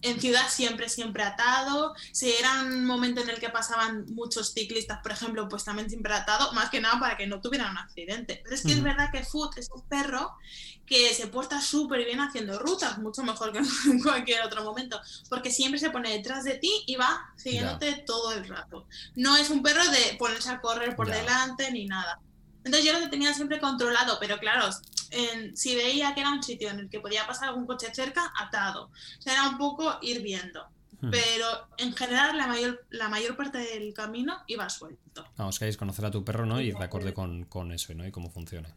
en, 0.03 0.21
ciudad 0.21 0.47
siempre, 0.51 0.91
siempre 0.91 1.23
atado, 1.23 1.95
si 2.13 2.31
era 2.31 2.63
un 2.63 2.85
momento 2.85 3.23
en 3.23 3.31
el 3.31 3.41
que 3.41 3.49
pasaban 3.49 4.05
muchos 4.11 4.53
ciclistas, 4.53 4.99
por 5.03 5.13
ejemplo, 5.13 5.49
pues 5.49 5.65
también 5.65 5.89
siempre 5.89 6.13
atado, 6.13 6.53
más 6.53 6.69
que 6.69 6.83
nada 6.83 7.01
para 7.01 7.17
que 7.17 7.27
no 7.27 7.41
tuvieran 7.41 7.71
un 7.71 7.79
accidente. 7.79 8.41
Pero 8.45 8.55
es 8.55 8.63
que 8.63 8.73
es 8.73 8.83
verdad 8.83 9.11
que 9.11 9.25
Foot 9.25 9.57
es 9.57 9.71
un 9.75 9.81
perro 9.89 10.37
que 10.89 11.13
se 11.15 11.27
porta 11.27 11.61
súper 11.61 12.05
bien 12.05 12.21
haciendo 12.21 12.59
rutas, 12.59 12.99
mucho 12.99 13.23
mejor 13.23 13.53
que 13.53 13.59
en 13.91 14.03
cualquier 14.03 14.43
otro 14.43 14.65
momento, 14.65 15.01
porque 15.29 15.51
siempre 15.51 15.79
se 15.79 15.91
pone 15.91 16.11
detrás 16.11 16.45
de 16.45 16.55
ti 16.55 16.71
y 16.87 16.97
va 16.99 17.33
siguiéndote 17.37 18.05
todo 18.07 18.33
el 18.33 18.47
rato. 18.47 18.87
No 19.15 19.37
es 19.37 19.51
un 19.51 19.63
perro 19.63 19.85
de 19.91 20.17
ponerse 20.19 20.51
a 20.51 20.61
correr 20.61 20.97
por 20.97 21.11
delante 21.11 21.71
ni 21.71 21.87
nada. 21.87 22.21
Entonces 22.65 22.85
yo 22.85 22.99
lo 22.99 23.09
tenía 23.09 23.33
siempre 23.33 23.61
controlado, 23.61 24.19
pero 24.21 24.39
claro, 24.39 24.69
si 25.55 25.77
veía 25.77 26.15
que 26.15 26.21
era 26.21 26.31
un 26.31 26.43
sitio 26.43 26.71
en 26.71 26.81
el 26.81 26.91
que 26.91 27.01
podía 27.01 27.27
pasar 27.27 27.49
algún 27.49 27.67
coche 27.67 27.89
cerca, 27.95 28.33
atado. 28.39 28.91
O 29.19 29.23
sea, 29.23 29.35
era 29.35 29.49
un 29.49 29.59
poco 29.59 29.99
ir 30.03 30.23
viendo. 30.23 30.67
Hmm. 31.01 31.11
Pero 31.11 31.47
en 31.79 31.95
general 31.95 32.37
la 32.37 32.47
mayor, 32.47 32.85
la 32.91 33.09
mayor 33.09 33.37
parte 33.37 33.59
del 33.59 33.95
camino 33.95 34.43
iba 34.49 34.69
suelto. 34.69 35.25
Vamos, 35.37 35.59
que 35.59 35.75
conocer 35.77 36.05
a 36.05 36.11
tu 36.11 36.25
perro, 36.25 36.45
¿no? 36.45 36.61
Y 36.61 36.73
de 36.73 36.85
acorde 36.85 37.15
con, 37.15 37.45
con 37.45 37.73
eso, 37.73 37.95
¿no? 37.95 38.07
Y 38.07 38.11
cómo 38.11 38.31
funciona. 38.31 38.75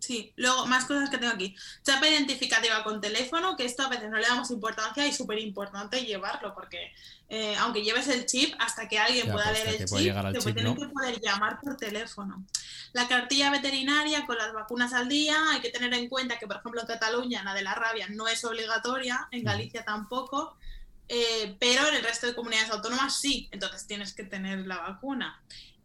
Sí, 0.00 0.32
luego 0.36 0.66
más 0.66 0.86
cosas 0.86 1.10
que 1.10 1.18
tengo 1.18 1.32
aquí. 1.32 1.54
Chapa 1.84 2.08
identificativa 2.08 2.82
con 2.82 3.00
teléfono, 3.00 3.56
que 3.56 3.66
esto 3.66 3.82
a 3.82 3.88
veces 3.88 4.10
no 4.10 4.16
le 4.16 4.26
damos 4.26 4.50
importancia 4.50 5.06
y 5.06 5.12
súper 5.12 5.38
importante 5.38 6.04
llevarlo, 6.04 6.54
porque 6.54 6.92
eh, 7.28 7.54
aunque 7.58 7.82
lleves 7.82 8.08
el 8.08 8.26
chip, 8.26 8.54
hasta 8.58 8.88
que 8.88 8.98
alguien 8.98 9.30
pueda 9.30 9.50
pues 9.50 9.64
leer 9.64 9.68
el 9.68 9.86
chip, 9.86 10.42
te 10.42 10.52
tienen 10.54 10.76
que 10.76 10.88
poder 10.88 11.20
llamar 11.20 11.60
por 11.60 11.76
teléfono. 11.76 12.44
La 12.92 13.06
cartilla 13.06 13.50
veterinaria 13.50 14.26
con 14.26 14.38
las 14.38 14.52
vacunas 14.52 14.94
al 14.94 15.08
día, 15.08 15.36
hay 15.50 15.60
que 15.60 15.70
tener 15.70 15.92
en 15.92 16.08
cuenta 16.08 16.38
que, 16.38 16.46
por 16.46 16.56
ejemplo, 16.56 16.80
en 16.80 16.86
Cataluña 16.86 17.44
la 17.44 17.54
de 17.54 17.62
la 17.62 17.74
rabia 17.74 18.06
no 18.08 18.26
es 18.26 18.44
obligatoria, 18.44 19.28
en 19.30 19.44
Galicia 19.44 19.84
tampoco, 19.84 20.56
eh, 21.08 21.56
pero 21.60 21.86
en 21.88 21.96
el 21.96 22.02
resto 22.02 22.26
de 22.26 22.34
comunidades 22.34 22.70
autónomas 22.70 23.20
sí, 23.20 23.48
entonces 23.50 23.86
tienes 23.86 24.14
que 24.14 24.24
tener 24.24 24.66
la 24.66 24.78
vacuna. 24.78 25.42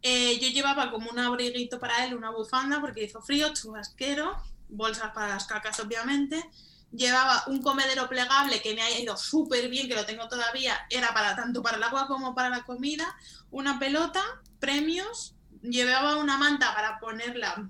Eh, 0.08 0.38
yo 0.38 0.50
llevaba 0.50 0.92
como 0.92 1.10
un 1.10 1.18
abriguito 1.18 1.80
para 1.80 2.04
él, 2.04 2.14
una 2.14 2.30
bufanda, 2.30 2.80
porque 2.80 3.02
hizo 3.02 3.20
frío, 3.20 3.52
chubasquero, 3.52 4.40
bolsas 4.68 5.10
para 5.10 5.26
las 5.34 5.46
cacas, 5.46 5.80
obviamente. 5.80 6.48
Llevaba 6.92 7.42
un 7.48 7.60
comedero 7.60 8.08
plegable 8.08 8.62
que 8.62 8.72
me 8.76 8.82
ha 8.82 9.00
ido 9.00 9.16
súper 9.16 9.68
bien, 9.68 9.88
que 9.88 9.96
lo 9.96 10.06
tengo 10.06 10.28
todavía, 10.28 10.76
era 10.90 11.12
para 11.12 11.34
tanto 11.34 11.60
para 11.60 11.76
el 11.78 11.82
agua 11.82 12.06
como 12.06 12.36
para 12.36 12.50
la 12.50 12.62
comida. 12.62 13.16
Una 13.50 13.80
pelota, 13.80 14.22
premios. 14.60 15.34
Llevaba 15.62 16.18
una 16.18 16.38
manta 16.38 16.72
para 16.72 17.00
ponerla 17.00 17.68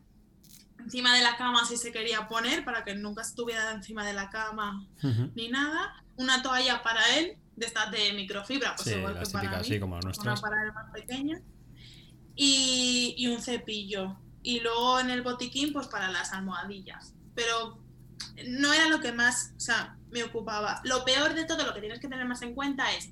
encima 0.79 1.15
de 1.15 1.23
la 1.23 1.39
cama 1.39 1.65
si 1.65 1.79
se 1.79 1.91
quería 1.91 2.29
poner, 2.29 2.67
para 2.67 2.85
que 2.85 2.95
nunca 2.95 3.23
estuviera 3.23 3.71
encima 3.71 4.05
de 4.05 4.13
la 4.13 4.29
cama 4.29 4.87
ni 5.35 5.49
nada. 5.49 6.05
Una 6.17 6.43
toalla 6.43 6.83
para 6.83 7.17
él, 7.17 7.39
de 7.57 7.65
estas 7.65 7.91
de 7.91 8.13
microfibra, 8.13 8.77
pues 8.77 8.89
igual 8.89 9.19
que 9.19 9.31
para 9.31 9.63
mí, 9.63 9.81
como 9.81 9.99
Una 9.99 10.35
para 10.37 10.63
el 10.65 10.73
más 10.75 10.93
pequeña 10.93 11.41
y, 12.37 13.27
un 13.29 13.43
cepillo. 13.43 14.17
Y 14.43 14.61
luego 14.61 15.01
en 15.01 15.11
el 15.11 15.23
botiquín, 15.23 15.73
pues 15.73 15.89
para 15.89 16.11
las 16.11 16.33
almohadillas. 16.33 17.15
Pero 17.35 17.79
no 18.47 18.73
era 18.73 18.89
lo 18.89 19.01
que 19.01 19.13
más, 19.13 19.53
o 19.57 19.61
sea, 19.61 19.97
me 20.11 20.23
ocupaba. 20.23 20.81
Lo 20.85 21.05
peor 21.05 21.35
de 21.35 21.45
todo, 21.45 21.65
lo 21.65 21.75
que 21.75 21.81
tienes 21.81 21.99
que 21.99 22.09
tener 22.09 22.27
más 22.27 22.43
en 22.43 22.55
cuenta 22.55 22.93
es 22.93 23.11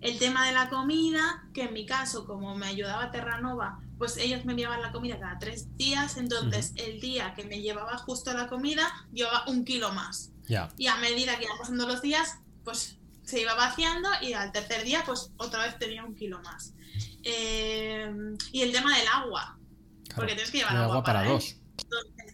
el 0.00 0.18
tema 0.18 0.46
de 0.46 0.52
la 0.52 0.68
comida, 0.68 1.44
que 1.54 1.62
en 1.62 1.72
mi 1.72 1.86
caso, 1.86 2.26
como 2.26 2.54
me 2.56 2.66
ayudaba 2.66 3.10
Terranova, 3.10 3.80
pues 3.96 4.16
ellos 4.16 4.44
me 4.44 4.52
enviaban 4.52 4.82
la 4.82 4.92
comida 4.92 5.18
cada 5.18 5.38
tres 5.38 5.76
días, 5.76 6.16
entonces 6.16 6.72
el 6.76 7.00
día 7.00 7.32
que 7.34 7.44
me 7.44 7.60
llevaba 7.60 7.96
justo 7.98 8.32
la 8.34 8.48
comida, 8.48 8.92
llevaba 9.12 9.44
un 9.48 9.64
kilo 9.64 9.92
más. 9.92 10.32
Y 10.76 10.88
a 10.88 10.96
medida 10.96 11.38
que 11.38 11.44
iban 11.44 11.58
pasando 11.58 11.86
los 11.86 12.02
días, 12.02 12.38
pues 12.64 12.98
se 13.22 13.40
iba 13.40 13.54
vaciando 13.54 14.08
y 14.20 14.34
al 14.34 14.52
tercer 14.52 14.84
día, 14.84 15.02
pues 15.06 15.30
otra 15.38 15.64
vez 15.64 15.78
tenía 15.78 16.04
un 16.04 16.14
kilo 16.14 16.40
más. 16.42 16.74
Eh, 17.24 18.36
y 18.52 18.62
el 18.62 18.72
tema 18.72 18.96
del 18.96 19.08
agua. 19.08 19.58
porque 20.14 20.34
tienes 20.34 20.50
que 20.50 20.58
llevar 20.58 20.76
agua, 20.76 21.02
para, 21.02 21.24
dos. 21.24 21.56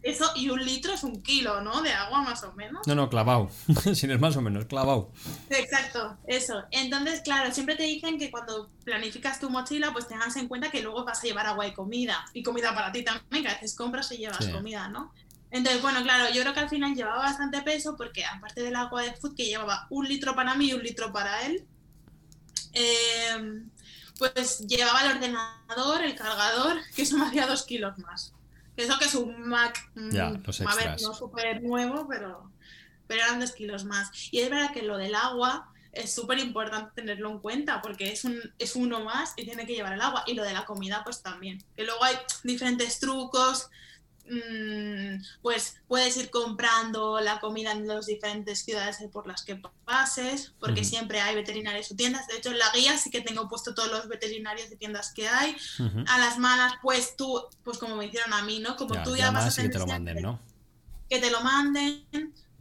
eso 0.03 0.31
y 0.35 0.51
un 0.51 0.65
litro 0.65 0.93
es 0.93 1.05
un 1.05 1.23
kilo, 1.23 1.61
¿no? 1.61 1.83
De 1.83 1.93
agua 1.93 2.23
más 2.23 2.43
o 2.45 2.53
menos. 2.53 2.87
No, 2.87 2.95
no, 2.95 3.09
clavado. 3.09 3.51
si 3.95 4.11
es 4.11 4.21
más 4.21 4.37
o 4.37 4.43
menos, 4.43 4.65
clavado. 4.67 5.13
Exacto, 5.49 6.19
eso. 6.27 6.65
Entonces, 6.71 7.21
claro, 7.21 7.53
siempre 7.53 7.77
te 7.77 7.85
dicen 7.85 8.19
que 8.19 8.31
cuando 8.31 8.71
planificas 8.85 9.41
tu 9.41 9.49
mochila, 9.49 9.93
pues 9.93 10.09
tengas 10.09 10.37
en 10.37 10.49
cuenta 10.49 10.71
que 10.71 10.83
luego 10.83 11.05
vas 11.05 11.21
a 11.21 11.27
llevar 11.27 11.47
agua 11.47 11.67
y 11.67 11.73
comida. 11.73 12.25
Y 12.35 12.43
comida 12.43 12.75
para 12.75 12.93
ti 12.93 13.03
también, 13.03 13.45
que 13.45 13.49
a 13.49 13.55
veces 13.55 13.75
compras 13.75 14.11
y 14.13 14.19
llevas 14.19 14.47
comida, 14.49 14.89
¿no? 14.89 15.13
Entonces, 15.51 15.83
bueno, 15.83 16.03
claro, 16.03 16.33
yo 16.33 16.43
creo 16.43 16.55
que 16.55 16.61
al 16.61 16.69
final 16.69 16.95
llevaba 16.95 17.19
bastante 17.19 17.61
peso 17.63 17.97
porque 17.97 18.25
aparte 18.25 18.63
del 18.63 18.77
agua 18.77 19.03
de 19.03 19.15
food 19.15 19.35
que 19.35 19.47
llevaba 19.47 19.87
un 19.91 20.07
litro 20.07 20.35
para 20.35 20.55
mí 20.55 20.69
y 20.69 20.75
un 20.75 20.83
litro 20.83 21.13
para 21.13 21.45
él, 21.47 21.67
eh, 22.73 23.65
pues 24.29 24.61
llevaba 24.61 25.03
el 25.03 25.17
ordenador, 25.17 26.03
el 26.05 26.15
cargador, 26.15 26.79
que 26.95 27.03
eso 27.03 27.17
me 27.17 27.27
hacía 27.27 27.47
dos 27.47 27.65
kilos 27.65 27.99
más. 27.99 28.35
Eso 28.77 28.99
que 28.99 29.07
es 29.07 29.15
un 29.15 29.49
Mac, 29.49 29.91
mm, 29.95 30.17
a 30.17 30.75
ver, 30.77 31.03
no 31.03 31.13
súper 31.13 31.63
nuevo, 31.63 32.07
pero, 32.09 32.51
pero 33.07 33.23
eran 33.25 33.41
dos 33.41 33.53
kilos 33.53 33.85
más. 33.85 34.11
Y 34.31 34.41
es 34.41 34.49
verdad 34.49 34.73
que 34.73 34.83
lo 34.83 34.97
del 34.97 35.15
agua 35.15 35.71
es 35.93 36.15
súper 36.15 36.39
importante 36.39 36.93
tenerlo 36.95 37.31
en 37.31 37.41
cuenta 37.41 37.83
porque 37.83 38.13
es, 38.13 38.25
un, 38.25 38.41
es 38.59 38.77
uno 38.77 39.01
más 39.01 39.35
y 39.37 39.45
tiene 39.45 39.67
que 39.67 39.75
llevar 39.75 39.93
el 39.93 40.01
agua. 40.01 40.23
Y 40.27 40.35
lo 40.35 40.45
de 40.45 40.53
la 40.53 40.65
comida, 40.65 41.03
pues 41.05 41.21
también. 41.21 41.63
Que 41.77 41.85
luego 41.85 42.03
hay 42.05 42.17
diferentes 42.43 43.01
trucos 43.01 43.69
pues 45.43 45.77
puedes 45.89 46.17
ir 46.17 46.31
comprando 46.31 47.21
la 47.21 47.41
comida 47.41 47.73
en 47.73 47.87
las 47.87 48.07
diferentes 48.07 48.61
ciudades 48.61 48.99
por 49.13 49.27
las 49.27 49.43
que 49.43 49.61
pases, 49.85 50.53
porque 50.61 50.85
siempre 50.85 51.21
hay 51.21 51.35
veterinarios 51.35 51.91
o 51.91 51.97
tiendas. 51.97 52.27
De 52.29 52.37
hecho, 52.37 52.51
en 52.51 52.59
la 52.59 52.71
guía 52.73 52.97
sí 52.97 53.11
que 53.11 53.21
tengo 53.21 53.49
puesto 53.49 53.75
todos 53.75 53.91
los 53.91 54.09
veterinarios 54.09 54.71
de 54.71 54.77
tiendas 54.77 55.13
que 55.13 55.29
hay. 55.29 55.57
A 56.07 56.19
las 56.19 56.39
malas, 56.39 56.75
pues 56.83 57.17
tú, 57.17 57.43
pues 57.65 57.79
como 57.79 57.97
me 57.97 58.07
hicieron 58.07 58.33
a 58.33 58.43
mí, 58.43 58.61
¿no? 58.61 58.77
Como 58.77 59.03
tú 59.03 59.17
ya 59.17 59.31
vas 59.31 59.59
a 59.59 59.63
que 59.63 59.69
te 59.69 59.79
lo 59.79 59.87
manden, 59.87 60.23
¿no? 60.23 60.41
Que 61.09 61.19
te 61.19 61.31
lo 61.31 61.41
manden 61.41 62.05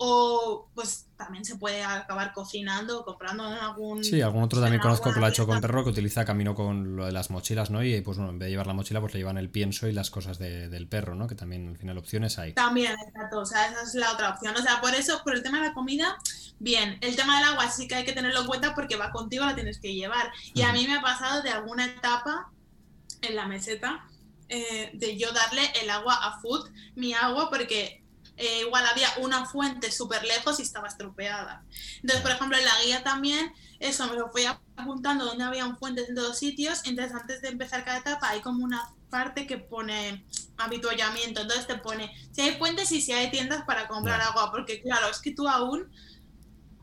o 0.01 0.69
pues 0.73 1.07
también 1.17 1.43
se 1.43 1.57
puede 1.57 1.83
acabar 1.83 2.31
cocinando 2.31 3.01
o 3.01 3.05
comprando 3.05 3.45
en 3.51 3.57
algún... 3.57 4.01
Sí, 4.01 4.21
algún 4.21 4.43
otro 4.43 4.61
también 4.61 4.81
conozco 4.81 5.13
que 5.13 5.19
lo 5.19 5.25
ha 5.25 5.29
hecho 5.29 5.45
con 5.45 5.59
perro, 5.59 5.83
que 5.83 5.89
utiliza 5.89 6.23
camino 6.23 6.55
con 6.55 6.95
lo 6.95 7.05
de 7.05 7.11
las 7.11 7.29
mochilas, 7.29 7.69
¿no? 7.69 7.83
Y 7.83 7.99
pues 7.99 8.17
bueno, 8.17 8.31
en 8.31 8.39
vez 8.39 8.47
de 8.47 8.51
llevar 8.51 8.67
la 8.67 8.73
mochila, 8.73 9.01
pues 9.01 9.13
le 9.13 9.19
llevan 9.19 9.37
el 9.37 9.49
pienso 9.49 9.89
y 9.89 9.91
las 9.91 10.09
cosas 10.09 10.39
del 10.39 10.87
perro, 10.87 11.15
¿no? 11.15 11.27
Que 11.27 11.35
también 11.35 11.67
al 11.67 11.77
final 11.77 11.97
opciones 11.97 12.39
hay. 12.39 12.53
También, 12.53 12.93
exacto, 12.93 13.41
o 13.41 13.45
sea, 13.45 13.67
esa 13.67 13.81
es 13.81 13.93
la 13.95 14.13
otra 14.13 14.29
opción. 14.29 14.55
O 14.55 14.61
sea, 14.61 14.79
por 14.79 14.95
eso, 14.95 15.21
por 15.21 15.35
el 15.35 15.43
tema 15.43 15.59
de 15.59 15.67
la 15.67 15.73
comida, 15.73 16.17
bien. 16.59 16.97
El 17.01 17.17
tema 17.17 17.37
del 17.37 17.49
agua 17.49 17.69
sí 17.69 17.89
que 17.89 17.95
hay 17.95 18.05
que 18.05 18.13
tenerlo 18.13 18.39
en 18.39 18.47
cuenta 18.47 18.73
porque 18.73 18.95
va 18.95 19.11
contigo, 19.11 19.43
la 19.45 19.55
tienes 19.55 19.79
que 19.79 19.93
llevar. 19.93 20.31
Y 20.53 20.61
a 20.61 20.71
mí 20.71 20.87
me 20.87 20.95
ha 20.95 21.01
pasado 21.01 21.41
de 21.41 21.49
alguna 21.49 21.85
etapa 21.85 22.49
en 23.21 23.35
la 23.35 23.47
meseta 23.47 24.05
eh, 24.47 24.91
de 24.93 25.17
yo 25.17 25.31
darle 25.33 25.61
el 25.81 25.89
agua 25.89 26.15
a 26.15 26.39
Food, 26.39 26.71
mi 26.95 27.13
agua, 27.13 27.49
porque 27.49 27.98
eh, 28.39 28.61
igual 28.61 28.85
había 28.85 29.09
una 29.17 29.45
fuente 29.45 29.91
súper 29.91 30.23
lejos 30.23 30.59
y 30.59 30.63
estaba 30.63 30.87
estropeada. 30.87 31.63
Entonces, 31.95 32.21
por 32.21 32.31
ejemplo, 32.31 32.57
en 32.57 32.63
la 32.63 32.81
guía 32.85 33.03
también, 33.03 33.53
eso 33.79 34.07
me 34.07 34.15
lo 34.15 34.31
fui 34.31 34.45
apuntando 34.45 35.25
donde 35.25 35.43
habían 35.43 35.77
fuentes 35.77 36.07
en 36.07 36.15
todos 36.15 36.39
sitios. 36.39 36.81
Entonces, 36.85 37.13
antes 37.13 37.41
de 37.41 37.49
empezar 37.49 37.83
cada 37.83 37.97
etapa, 37.97 38.29
hay 38.29 38.39
como 38.39 38.63
una 38.63 38.89
parte 39.09 39.45
que 39.45 39.57
pone 39.57 40.25
habituallamiento. 40.57 41.41
Entonces, 41.41 41.67
te 41.67 41.75
pone 41.75 42.13
si 42.31 42.41
hay 42.41 42.57
fuentes 42.57 42.89
y 42.93 43.01
si 43.01 43.11
hay 43.11 43.29
tiendas 43.29 43.65
para 43.65 43.89
comprar 43.89 44.21
agua. 44.21 44.51
Porque, 44.51 44.81
claro, 44.81 45.09
es 45.09 45.19
que 45.19 45.31
tú 45.31 45.45
aún 45.47 45.91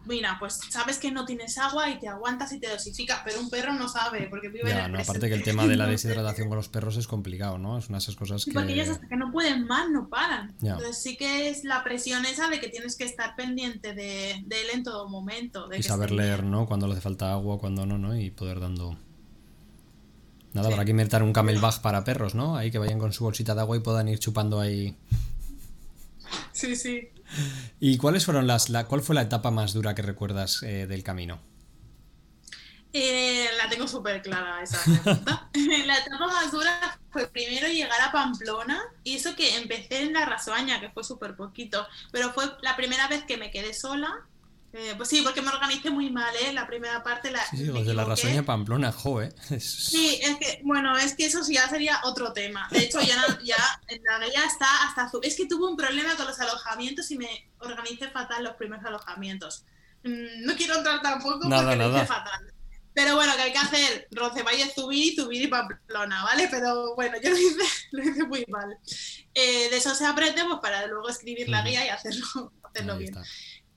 mira, 0.07 0.37
pues 0.39 0.61
sabes 0.71 0.99
que 0.99 1.11
no 1.11 1.25
tienes 1.25 1.59
agua 1.59 1.91
y 1.91 1.99
te 1.99 2.09
aguantas 2.09 2.53
y 2.53 2.61
te 2.61 2.69
dosificas, 2.69 3.21
pero 3.25 3.41
un 3.41 3.51
perro 3.51 3.75
no 3.75 3.89
sabe 3.89 4.29
porque 4.31 4.49
vive 4.49 4.71
en 4.71 4.79
el 4.79 4.93
no, 4.93 5.01
aparte 5.01 5.29
que 5.29 5.35
el 5.35 5.43
tema 5.43 5.67
de 5.67 5.77
la 5.77 5.87
deshidratación 5.89 6.49
con 6.49 6.57
los 6.57 6.69
perros 6.69 6.97
es 6.97 7.07
complicado, 7.07 7.59
¿no? 7.59 7.79
Es 7.79 7.89
una 7.89 7.99
de 7.99 8.03
esas 8.03 8.17
cosas 8.17 8.45
que... 8.45 8.53
Porque 8.53 8.73
ellos 8.73 8.89
hasta 8.89 9.09
que 9.09 9.17
no 9.17 9.31
pueden 9.33 9.67
más 9.67 9.91
no 9.91 10.09
paran. 10.09 10.55
Entonces 10.63 11.03
sí 11.03 11.17
que 11.17 11.49
es 11.49 11.65
la 11.65 11.85
presión 11.85 12.25
esa 12.27 12.49
de 12.49 12.61
que 12.61 12.69
tienes 12.69 12.97
que 12.97 13.05
estar 13.05 13.37
pendiente 13.37 13.95
de, 13.95 14.33
él 14.33 14.67
en 14.73 14.83
todo 14.83 15.09
momento. 15.09 15.69
y 15.77 15.83
saber 15.83 16.11
leer, 16.11 16.45
¿no? 16.45 16.67
Cuando 16.67 16.87
le 16.87 16.93
hace 16.93 17.03
falta 17.03 17.33
agua, 17.33 17.59
cuando 17.59 17.87
no, 17.87 17.99
¿no? 17.99 18.19
Y 18.19 18.31
poder 18.31 18.61
dando... 18.61 18.99
Nada, 20.53 20.69
habrá 20.69 20.87
que 20.87 20.93
inventar 20.93 21.23
un 21.23 21.35
camelback 21.35 21.83
para 21.83 22.03
perros, 22.03 22.35
¿no? 22.35 22.57
Ahí 22.57 22.71
que 22.71 22.79
vayan 22.79 22.99
con 22.99 23.13
su 23.13 23.25
bolsita 23.25 23.55
de 23.55 23.61
agua 23.61 23.77
y 23.77 23.81
puedan 23.81 24.09
ir 24.09 24.19
chupando 24.19 24.59
ahí. 24.59 24.97
Sí, 26.53 26.75
sí. 26.75 27.11
¿Y 27.81 27.99
cuáles 27.99 28.25
fueron 28.25 28.47
las, 28.47 28.69
la, 28.71 28.87
cuál 28.87 29.03
fue 29.03 29.15
la 29.15 29.23
etapa 29.23 29.51
más 29.51 29.73
dura 29.73 29.95
que 29.95 30.03
recuerdas 30.03 30.63
eh, 30.63 30.87
del 30.87 31.03
camino? 31.03 31.41
Eh, 32.93 33.49
la 33.59 33.69
tengo 33.69 33.87
súper 33.87 34.23
clara 34.23 34.63
esa 34.63 34.81
pregunta. 35.03 35.51
la 35.87 35.99
etapa 35.99 36.27
más 36.27 36.51
dura 36.51 36.99
fue 37.11 37.27
primero 37.27 37.69
llegar 37.69 38.01
a 38.01 38.11
Pamplona 38.11 38.83
y 39.05 39.17
eso 39.17 39.37
que 39.37 39.57
empecé 39.57 40.03
en 40.03 40.15
la 40.15 40.25
Rasoaña, 40.25 40.81
que 40.81 40.91
fue 40.91 41.05
súper 41.05 41.37
poquito, 41.37 41.87
pero 42.11 42.33
fue 42.33 42.45
la 42.63 42.75
primera 42.77 43.07
vez 43.09 43.25
que 43.25 43.37
me 43.37 43.51
quedé 43.51 43.75
sola. 43.75 44.27
Eh, 44.73 44.95
pues 44.97 45.09
sí, 45.09 45.23
porque 45.23 45.41
me 45.41 45.49
organicé 45.49 45.91
muy 45.91 46.11
mal, 46.11 46.35
¿eh? 46.37 46.53
La 46.53 46.67
primera 46.67 47.03
parte 47.03 47.31
la. 47.31 47.45
Sí, 47.47 47.59
sí 47.59 47.65
los 47.65 47.87
de 47.87 47.95
la 47.95 48.05
Rasoaña 48.05 48.43
Pamplona, 48.43 48.93
jo, 48.93 49.23
¿eh? 49.23 49.33
Sí, 49.61 50.21
es 50.23 50.37
que, 50.37 50.61
bueno, 50.65 50.97
es 50.99 51.15
que 51.15 51.27
eso 51.27 51.41
ya 51.49 51.69
sería 51.69 52.01
otro 52.05 52.33
tema. 52.33 52.69
De 52.71 52.81
hecho, 52.81 53.01
ya, 53.01 53.17
ya 53.43 53.57
en 53.89 54.03
la 54.03 54.27
guía 54.27 54.45
está 54.45 54.67
hasta. 54.87 55.11
Es 55.23 55.37
que 55.37 55.47
tuve 55.47 55.67
un 55.67 55.77
problema 55.77 56.15
con 56.17 56.27
los 56.27 56.39
alojamientos 56.41 57.11
y 57.11 57.19
me 57.19 57.51
organicé 57.59 58.09
fatal 58.11 58.45
los 58.45 58.57
primeros 58.57 58.85
alojamientos. 58.85 59.65
Mm, 60.05 60.45
no 60.45 60.55
quiero 60.57 60.77
entrar 60.77 61.01
tampoco 61.01 61.49
nada, 61.49 61.63
porque 61.63 61.77
nada. 61.77 61.91
me 61.91 61.97
hice 61.97 62.07
fatal. 62.07 62.53
Pero 62.97 63.15
bueno, 63.15 63.35
que 63.37 63.43
hay 63.43 63.53
que 63.53 63.59
hacer 63.59 64.09
Roncesvalles, 64.11 64.73
Zubiri, 64.75 65.15
Zubiri 65.15 65.45
y 65.45 65.49
Pamplona, 65.49 66.25
¿vale? 66.25 66.49
Pero 66.51 66.95
bueno, 66.95 67.19
yo 67.23 67.29
lo 67.29 67.37
hice, 67.37 67.65
lo 67.93 68.03
hice 68.03 68.25
muy 68.25 68.45
mal. 68.49 68.75
Eh, 69.35 69.69
de 69.69 69.77
eso 69.77 69.95
se 69.95 70.07
aprende 70.07 70.43
pues, 70.45 70.61
para 70.63 70.87
luego 70.87 71.07
escribir 71.11 71.47
la 71.51 71.61
guía 71.61 71.85
y 71.85 71.89
hacerlo, 71.91 72.53
hacerlo 72.63 72.97
bien. 72.97 73.11
está. 73.11 73.23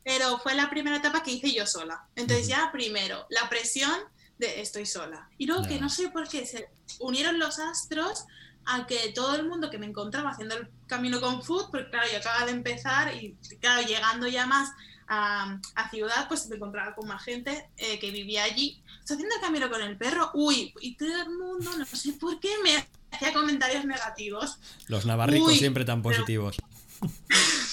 Pero 0.09 0.39
fue 0.39 0.55
la 0.55 0.71
primera 0.71 0.97
etapa 0.97 1.21
que 1.21 1.29
hice 1.29 1.53
yo 1.53 1.67
sola. 1.67 2.03
Entonces 2.15 2.47
ya 2.47 2.71
primero, 2.71 3.27
la 3.29 3.47
presión 3.47 3.93
de 4.39 4.59
estoy 4.59 4.87
sola. 4.87 5.29
Y 5.37 5.45
luego 5.45 5.67
que 5.67 5.79
no 5.79 5.87
sé 5.87 6.09
por 6.09 6.27
qué 6.27 6.47
se 6.47 6.67
unieron 6.97 7.37
los 7.37 7.59
astros 7.59 8.25
a 8.65 8.87
que 8.87 9.11
todo 9.13 9.35
el 9.35 9.47
mundo 9.47 9.69
que 9.69 9.77
me 9.77 9.85
encontraba 9.85 10.31
haciendo 10.31 10.55
el 10.57 10.67
camino 10.87 11.21
con 11.21 11.43
food, 11.43 11.69
porque 11.69 11.91
claro, 11.91 12.07
yo 12.11 12.17
acababa 12.17 12.45
de 12.47 12.53
empezar 12.53 13.13
y 13.13 13.35
claro, 13.61 13.85
llegando 13.85 14.25
ya 14.27 14.47
más 14.47 14.71
a, 15.07 15.59
a 15.75 15.89
ciudad, 15.91 16.27
pues 16.27 16.47
me 16.49 16.55
encontraba 16.55 16.95
con 16.95 17.07
más 17.07 17.23
gente 17.23 17.69
eh, 17.77 17.99
que 17.99 18.09
vivía 18.09 18.45
allí. 18.45 18.81
Estoy 19.01 19.17
haciendo 19.17 19.35
el 19.35 19.41
camino 19.41 19.69
con 19.69 19.83
el 19.83 19.95
perro, 19.95 20.31
uy, 20.33 20.73
y 20.81 20.95
todo 20.95 21.21
el 21.21 21.29
mundo, 21.29 21.77
no 21.77 21.85
sé 21.85 22.13
por 22.13 22.39
qué, 22.39 22.49
me 22.63 22.83
hacía 23.11 23.31
comentarios 23.31 23.85
negativos. 23.85 24.57
Los 24.87 25.05
navarricos 25.05 25.49
Uy, 25.49 25.59
siempre 25.59 25.85
tan 25.85 26.01
pero- 26.01 26.15
positivos. 26.15 26.57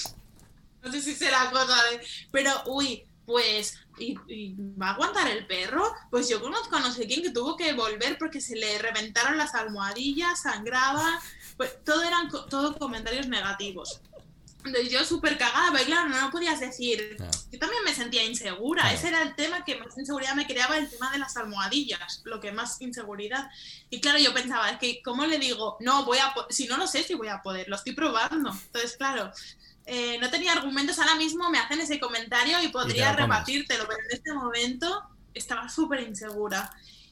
No 0.87 0.93
sé 0.93 1.01
si 1.01 1.15
será 1.15 1.51
cosa 1.51 1.75
de. 1.91 2.01
Pero, 2.31 2.51
uy, 2.65 3.03
pues. 3.25 3.79
¿y, 3.99 4.15
y 4.27 4.55
va 4.79 4.89
a 4.89 4.93
aguantar 4.93 5.27
el 5.29 5.45
perro? 5.47 5.93
Pues 6.09 6.29
yo 6.29 6.41
conozco 6.41 6.75
a 6.75 6.79
no 6.79 6.91
sé 6.91 7.07
quién 7.07 7.21
que 7.21 7.31
tuvo 7.31 7.55
que 7.57 7.73
volver 7.73 8.17
porque 8.17 8.41
se 8.41 8.55
le 8.55 8.77
reventaron 8.79 9.37
las 9.37 9.55
almohadillas, 9.55 10.41
sangraba. 10.41 11.21
Pues 11.55 11.83
todo 11.83 12.03
eran 12.03 12.29
todo 12.29 12.77
comentarios 12.77 13.27
negativos. 13.27 14.01
Entonces 14.65 14.91
yo 14.91 15.03
súper 15.05 15.37
cagada, 15.37 15.71
pero 15.71 15.85
claro, 15.85 16.09
no, 16.09 16.19
no 16.19 16.31
podías 16.31 16.59
decir. 16.59 17.15
Ya. 17.17 17.29
Yo 17.51 17.59
también 17.59 17.83
me 17.83 17.95
sentía 17.95 18.23
insegura. 18.25 18.91
Ese 18.93 19.07
era 19.07 19.21
el 19.21 19.35
tema 19.35 19.63
que 19.63 19.77
más 19.77 19.97
inseguridad 19.97 20.35
me 20.35 20.45
creaba, 20.45 20.77
el 20.77 20.89
tema 20.89 21.11
de 21.11 21.19
las 21.19 21.37
almohadillas, 21.37 22.21
lo 22.25 22.39
que 22.39 22.51
más 22.51 22.81
inseguridad. 22.81 23.49
Y 23.89 24.01
claro, 24.01 24.19
yo 24.19 24.33
pensaba, 24.33 24.69
es 24.69 24.77
que, 24.77 25.01
¿cómo 25.01 25.25
le 25.25 25.39
digo? 25.39 25.77
No, 25.79 26.05
voy 26.05 26.17
a. 26.17 26.33
Si 26.49 26.67
no, 26.67 26.77
no 26.77 26.87
sé 26.87 27.03
si 27.03 27.13
voy 27.13 27.29
a 27.29 27.41
poder, 27.41 27.69
lo 27.69 27.77
estoy 27.77 27.93
probando. 27.93 28.51
Entonces, 28.51 28.97
claro, 28.97 29.31
eh, 29.89 30.17
no 30.19 30.29
tenía 30.29 30.51
argumentos 30.51 30.99
ahora 30.99 31.15
mismo, 31.15 31.49
me 31.49 31.59
hacen 31.59 31.79
ese 31.79 31.97
comentario 31.97 32.61
y 32.61 32.67
podría 32.67 33.13
rebatírtelo, 33.13 33.87
pero 33.87 33.99
en 34.01 34.17
este 34.17 34.33
momento 34.33 35.01
estaba 35.33 35.69
súper 35.69 36.01
insegura. 36.01 36.69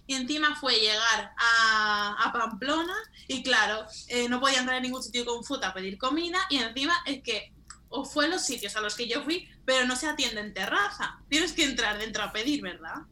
Y 0.07 0.13
encima 0.13 0.55
fue 0.55 0.75
llegar 0.75 1.33
a, 1.37 2.15
a 2.19 2.33
Pamplona 2.33 2.93
y 3.27 3.41
claro, 3.41 3.87
eh, 4.09 4.27
no 4.29 4.39
podía 4.39 4.59
entrar 4.59 4.77
en 4.77 4.83
ningún 4.83 5.01
sitio 5.01 5.25
con 5.25 5.43
food 5.43 5.63
a 5.63 5.73
pedir 5.73 5.97
comida 5.97 6.37
y 6.49 6.57
encima 6.57 6.93
es 7.05 7.23
que 7.23 7.53
o 7.89 8.03
fue 8.03 8.27
los 8.27 8.43
sitios 8.43 8.75
a 8.75 8.81
los 8.81 8.95
que 8.95 9.07
yo 9.07 9.23
fui, 9.23 9.47
pero 9.63 9.87
no 9.87 9.95
se 9.95 10.07
atiende 10.07 10.41
en 10.41 10.53
terraza. 10.53 11.19
Tienes 11.29 11.53
que 11.53 11.63
entrar 11.63 11.97
dentro 11.97 12.23
a 12.23 12.33
pedir, 12.33 12.61
¿verdad? 12.61 13.03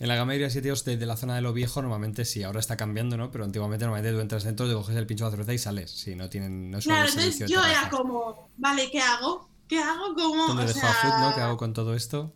En 0.00 0.08
la 0.08 0.16
gama 0.16 0.34
de 0.34 0.50
sitios 0.50 0.84
de, 0.84 0.96
de 0.96 1.06
la 1.06 1.16
zona 1.16 1.34
de 1.36 1.40
lo 1.40 1.52
viejo, 1.52 1.82
normalmente 1.82 2.24
sí, 2.24 2.42
ahora 2.42 2.60
está 2.60 2.76
cambiando, 2.76 3.16
¿no? 3.16 3.30
Pero 3.30 3.44
antiguamente 3.44 3.84
normalmente 3.84 4.16
tú 4.16 4.20
entras 4.20 4.44
dentro, 4.44 4.68
te 4.68 4.74
coges 4.74 4.96
el 4.96 5.06
pincho 5.06 5.24
de 5.24 5.30
cerveza 5.32 5.52
y 5.52 5.58
sales. 5.58 5.90
Sí, 5.90 6.14
no 6.14 6.28
tienen. 6.28 6.70
No 6.70 6.78
es 6.78 6.84
Claro, 6.84 7.08
entonces 7.08 7.48
yo 7.48 7.64
era 7.64 7.88
como, 7.90 8.48
vale, 8.56 8.90
¿qué 8.90 9.00
hago? 9.00 9.48
¿Qué 9.68 9.78
hago? 9.78 10.14
¿Cómo? 10.14 10.48
¿Dónde 10.48 10.64
O 10.64 10.68
sea, 10.68 10.90
a 10.90 10.94
Food, 10.94 11.20
no? 11.20 11.34
¿Qué 11.34 11.40
hago 11.40 11.56
con 11.56 11.72
todo 11.72 11.94
esto? 11.94 12.32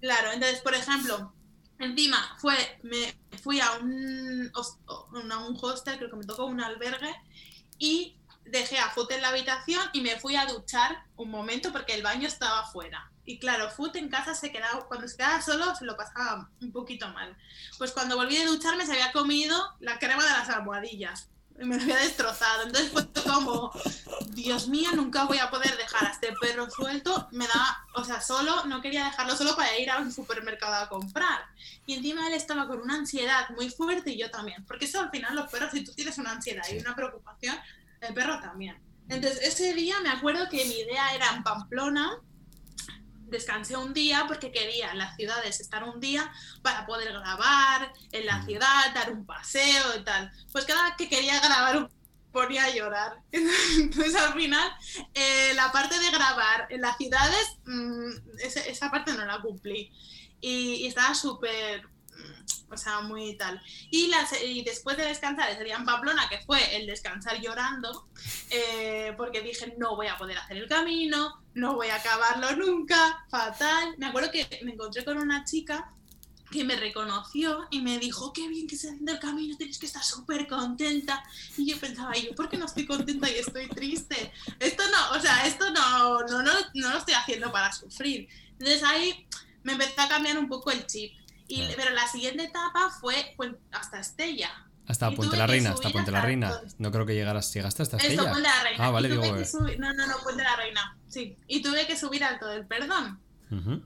Claro, 0.00 0.32
entonces, 0.32 0.60
por 0.60 0.74
ejemplo, 0.74 1.32
encima 1.78 2.36
fue, 2.38 2.54
me 2.82 3.14
fui 3.42 3.60
a 3.60 3.72
un, 3.74 4.50
a 5.30 5.38
un 5.38 5.58
hostel, 5.60 5.96
creo 5.98 6.10
que 6.10 6.16
me 6.16 6.24
tocó 6.24 6.46
un 6.46 6.60
albergue, 6.60 7.14
y 7.78 8.16
dejé 8.44 8.78
a 8.78 8.90
Foot 8.90 9.12
en 9.12 9.22
la 9.22 9.28
habitación 9.28 9.82
y 9.92 10.00
me 10.00 10.18
fui 10.18 10.36
a 10.36 10.46
duchar 10.46 11.04
un 11.16 11.30
momento 11.30 11.72
porque 11.72 11.94
el 11.94 12.02
baño 12.02 12.26
estaba 12.26 12.60
afuera. 12.60 13.11
Y 13.24 13.38
claro, 13.38 13.70
Foot 13.70 13.96
en 13.96 14.08
casa 14.08 14.34
se 14.34 14.50
quedaba, 14.50 14.86
cuando 14.86 15.06
se 15.06 15.16
quedaba 15.16 15.40
solo 15.40 15.74
se 15.76 15.84
lo 15.84 15.96
pasaba 15.96 16.50
un 16.60 16.72
poquito 16.72 17.08
mal. 17.08 17.36
Pues 17.78 17.92
cuando 17.92 18.16
volví 18.16 18.36
de 18.36 18.46
ducharme 18.46 18.84
se 18.84 18.92
había 18.92 19.12
comido 19.12 19.56
la 19.80 19.98
crema 19.98 20.24
de 20.24 20.30
las 20.30 20.48
almohadillas. 20.48 21.28
Y 21.60 21.64
me 21.64 21.76
lo 21.76 21.82
había 21.82 21.98
destrozado. 21.98 22.62
Entonces 22.62 22.90
fue 22.90 23.06
como, 23.22 23.70
Dios 24.30 24.68
mío, 24.68 24.90
nunca 24.94 25.24
voy 25.24 25.38
a 25.38 25.50
poder 25.50 25.76
dejar 25.76 26.06
a 26.06 26.10
este 26.10 26.34
perro 26.40 26.68
suelto. 26.70 27.28
Me 27.30 27.46
da, 27.46 27.86
o 27.94 28.04
sea, 28.04 28.20
solo, 28.20 28.64
no 28.64 28.80
quería 28.80 29.04
dejarlo 29.04 29.36
solo 29.36 29.54
para 29.54 29.78
ir 29.78 29.90
a 29.90 29.98
un 29.98 30.10
supermercado 30.10 30.74
a 30.74 30.88
comprar. 30.88 31.42
Y 31.86 31.94
encima 31.94 32.26
él 32.26 32.34
estaba 32.34 32.66
con 32.66 32.80
una 32.80 32.94
ansiedad 32.94 33.50
muy 33.50 33.70
fuerte 33.70 34.12
y 34.12 34.18
yo 34.18 34.30
también. 34.30 34.64
Porque 34.64 34.86
eso 34.86 35.00
al 35.00 35.10
final 35.10 35.36
los 35.36 35.50
perros, 35.50 35.70
si 35.72 35.84
tú 35.84 35.92
tienes 35.92 36.18
una 36.18 36.32
ansiedad 36.32 36.64
y 36.72 36.78
una 36.78 36.96
preocupación, 36.96 37.56
el 38.00 38.14
perro 38.14 38.40
también. 38.40 38.80
Entonces 39.08 39.40
ese 39.42 39.74
día 39.74 40.00
me 40.00 40.10
acuerdo 40.10 40.48
que 40.48 40.64
mi 40.64 40.80
idea 40.80 41.14
era 41.14 41.34
en 41.34 41.42
Pamplona. 41.42 42.18
Descansé 43.32 43.76
un 43.76 43.92
día 43.94 44.26
porque 44.28 44.52
quería 44.52 44.92
en 44.92 44.98
las 44.98 45.16
ciudades 45.16 45.58
estar 45.60 45.82
un 45.82 45.98
día 45.98 46.30
para 46.62 46.86
poder 46.86 47.12
grabar 47.12 47.92
en 48.12 48.26
la 48.26 48.38
Mm. 48.38 48.46
ciudad, 48.46 48.94
dar 48.94 49.10
un 49.10 49.26
paseo 49.26 49.96
y 49.98 50.04
tal. 50.04 50.30
Pues 50.52 50.64
cada 50.66 50.84
vez 50.84 50.94
que 50.96 51.08
quería 51.08 51.40
grabar 51.40 51.90
ponía 52.30 52.64
a 52.64 52.74
llorar. 52.74 53.12
Entonces 53.32 54.14
al 54.14 54.34
final 54.34 54.70
eh, 55.14 55.52
la 55.54 55.70
parte 55.72 55.98
de 55.98 56.10
grabar 56.10 56.66
en 56.70 56.80
las 56.80 56.96
ciudades, 56.96 57.58
mm, 57.66 58.10
esa 58.68 58.90
parte 58.90 59.12
no 59.12 59.24
la 59.24 59.40
cumplí. 59.40 59.90
Y, 60.40 60.74
y 60.82 60.86
estaba 60.86 61.14
súper, 61.14 61.86
o 62.72 62.76
sea, 62.76 63.00
muy 63.00 63.36
tal. 63.36 63.60
Y, 63.90 64.10
y 64.44 64.62
después 64.62 64.96
de 64.96 65.04
descansar 65.04 65.50
ese 65.50 65.64
día 65.64 65.76
en 65.76 65.84
Pamplona, 65.84 66.28
que 66.28 66.38
fue 66.40 66.76
el 66.76 66.86
descansar 66.86 67.40
llorando, 67.40 68.08
eh, 68.50 69.14
porque 69.16 69.42
dije, 69.42 69.74
no 69.78 69.96
voy 69.96 70.06
a 70.06 70.16
poder 70.16 70.38
hacer 70.38 70.56
el 70.56 70.68
camino, 70.68 71.42
no 71.54 71.74
voy 71.74 71.88
a 71.88 71.96
acabarlo 71.96 72.56
nunca, 72.56 73.24
fatal. 73.30 73.94
Me 73.98 74.06
acuerdo 74.06 74.30
que 74.30 74.60
me 74.64 74.72
encontré 74.72 75.04
con 75.04 75.18
una 75.18 75.44
chica 75.44 75.92
que 76.52 76.64
me 76.64 76.76
reconoció 76.76 77.66
y 77.70 77.80
me 77.80 77.98
dijo, 77.98 78.32
qué 78.32 78.46
bien 78.46 78.68
que 78.68 78.76
se 78.76 78.88
haciendo 78.88 79.12
el 79.12 79.18
camino, 79.18 79.56
tienes 79.56 79.78
que 79.78 79.86
estar 79.86 80.04
súper 80.04 80.46
contenta. 80.46 81.24
Y 81.56 81.66
yo 81.66 81.78
pensaba, 81.78 82.16
¿y 82.16 82.26
yo 82.26 82.34
por 82.34 82.48
qué 82.48 82.58
no 82.58 82.66
estoy 82.66 82.86
contenta 82.86 83.28
y 83.28 83.34
estoy 83.34 83.68
triste? 83.68 84.32
Esto 84.60 84.82
no, 84.90 85.16
o 85.16 85.20
sea, 85.20 85.46
esto 85.46 85.70
no, 85.70 86.20
no, 86.20 86.42
no, 86.42 86.52
no 86.74 86.90
lo 86.90 86.98
estoy 86.98 87.14
haciendo 87.14 87.50
para 87.50 87.72
sufrir. 87.72 88.28
Entonces 88.52 88.82
ahí 88.84 89.26
me 89.64 89.72
empezó 89.72 90.00
a 90.00 90.08
cambiar 90.08 90.38
un 90.38 90.48
poco 90.48 90.70
el 90.70 90.86
chip. 90.86 91.12
Y. 91.54 91.74
Pero 91.76 91.90
la 91.90 92.06
siguiente 92.06 92.44
etapa 92.44 92.90
fue 93.00 93.36
hasta 93.72 94.00
Estella. 94.00 94.50
Hasta 94.86 95.10
Y 95.12 95.16
Puente 95.16 95.36
la 95.36 95.46
Reina, 95.46 95.70
hasta 95.70 95.90
Puente 95.90 96.10
la 96.10 96.20
Reina. 96.20 96.60
No 96.78 96.90
creo 96.90 97.06
que 97.06 97.14
llegaras, 97.14 97.52
llegaste 97.54 97.82
hasta 97.82 97.96
Eso, 97.98 98.06
Estella. 98.08 98.30
Puente 98.30 98.48
la 98.48 98.62
Reina. 98.62 98.84
Ah, 98.86 98.90
vale, 98.90 99.08
digo, 99.08 99.22
que 99.22 99.44
subir- 99.46 99.78
No, 99.78 99.92
no, 99.94 100.06
no, 100.06 100.18
Puente 100.22 100.42
la 100.42 100.56
Reina. 100.56 100.96
Sí. 101.08 101.36
Y 101.46 101.62
tuve 101.62 101.86
que 101.86 101.96
subir 101.96 102.24
Alto 102.24 102.46
del 102.48 102.66
Perdón. 102.66 103.20
Ujú. 103.50 103.82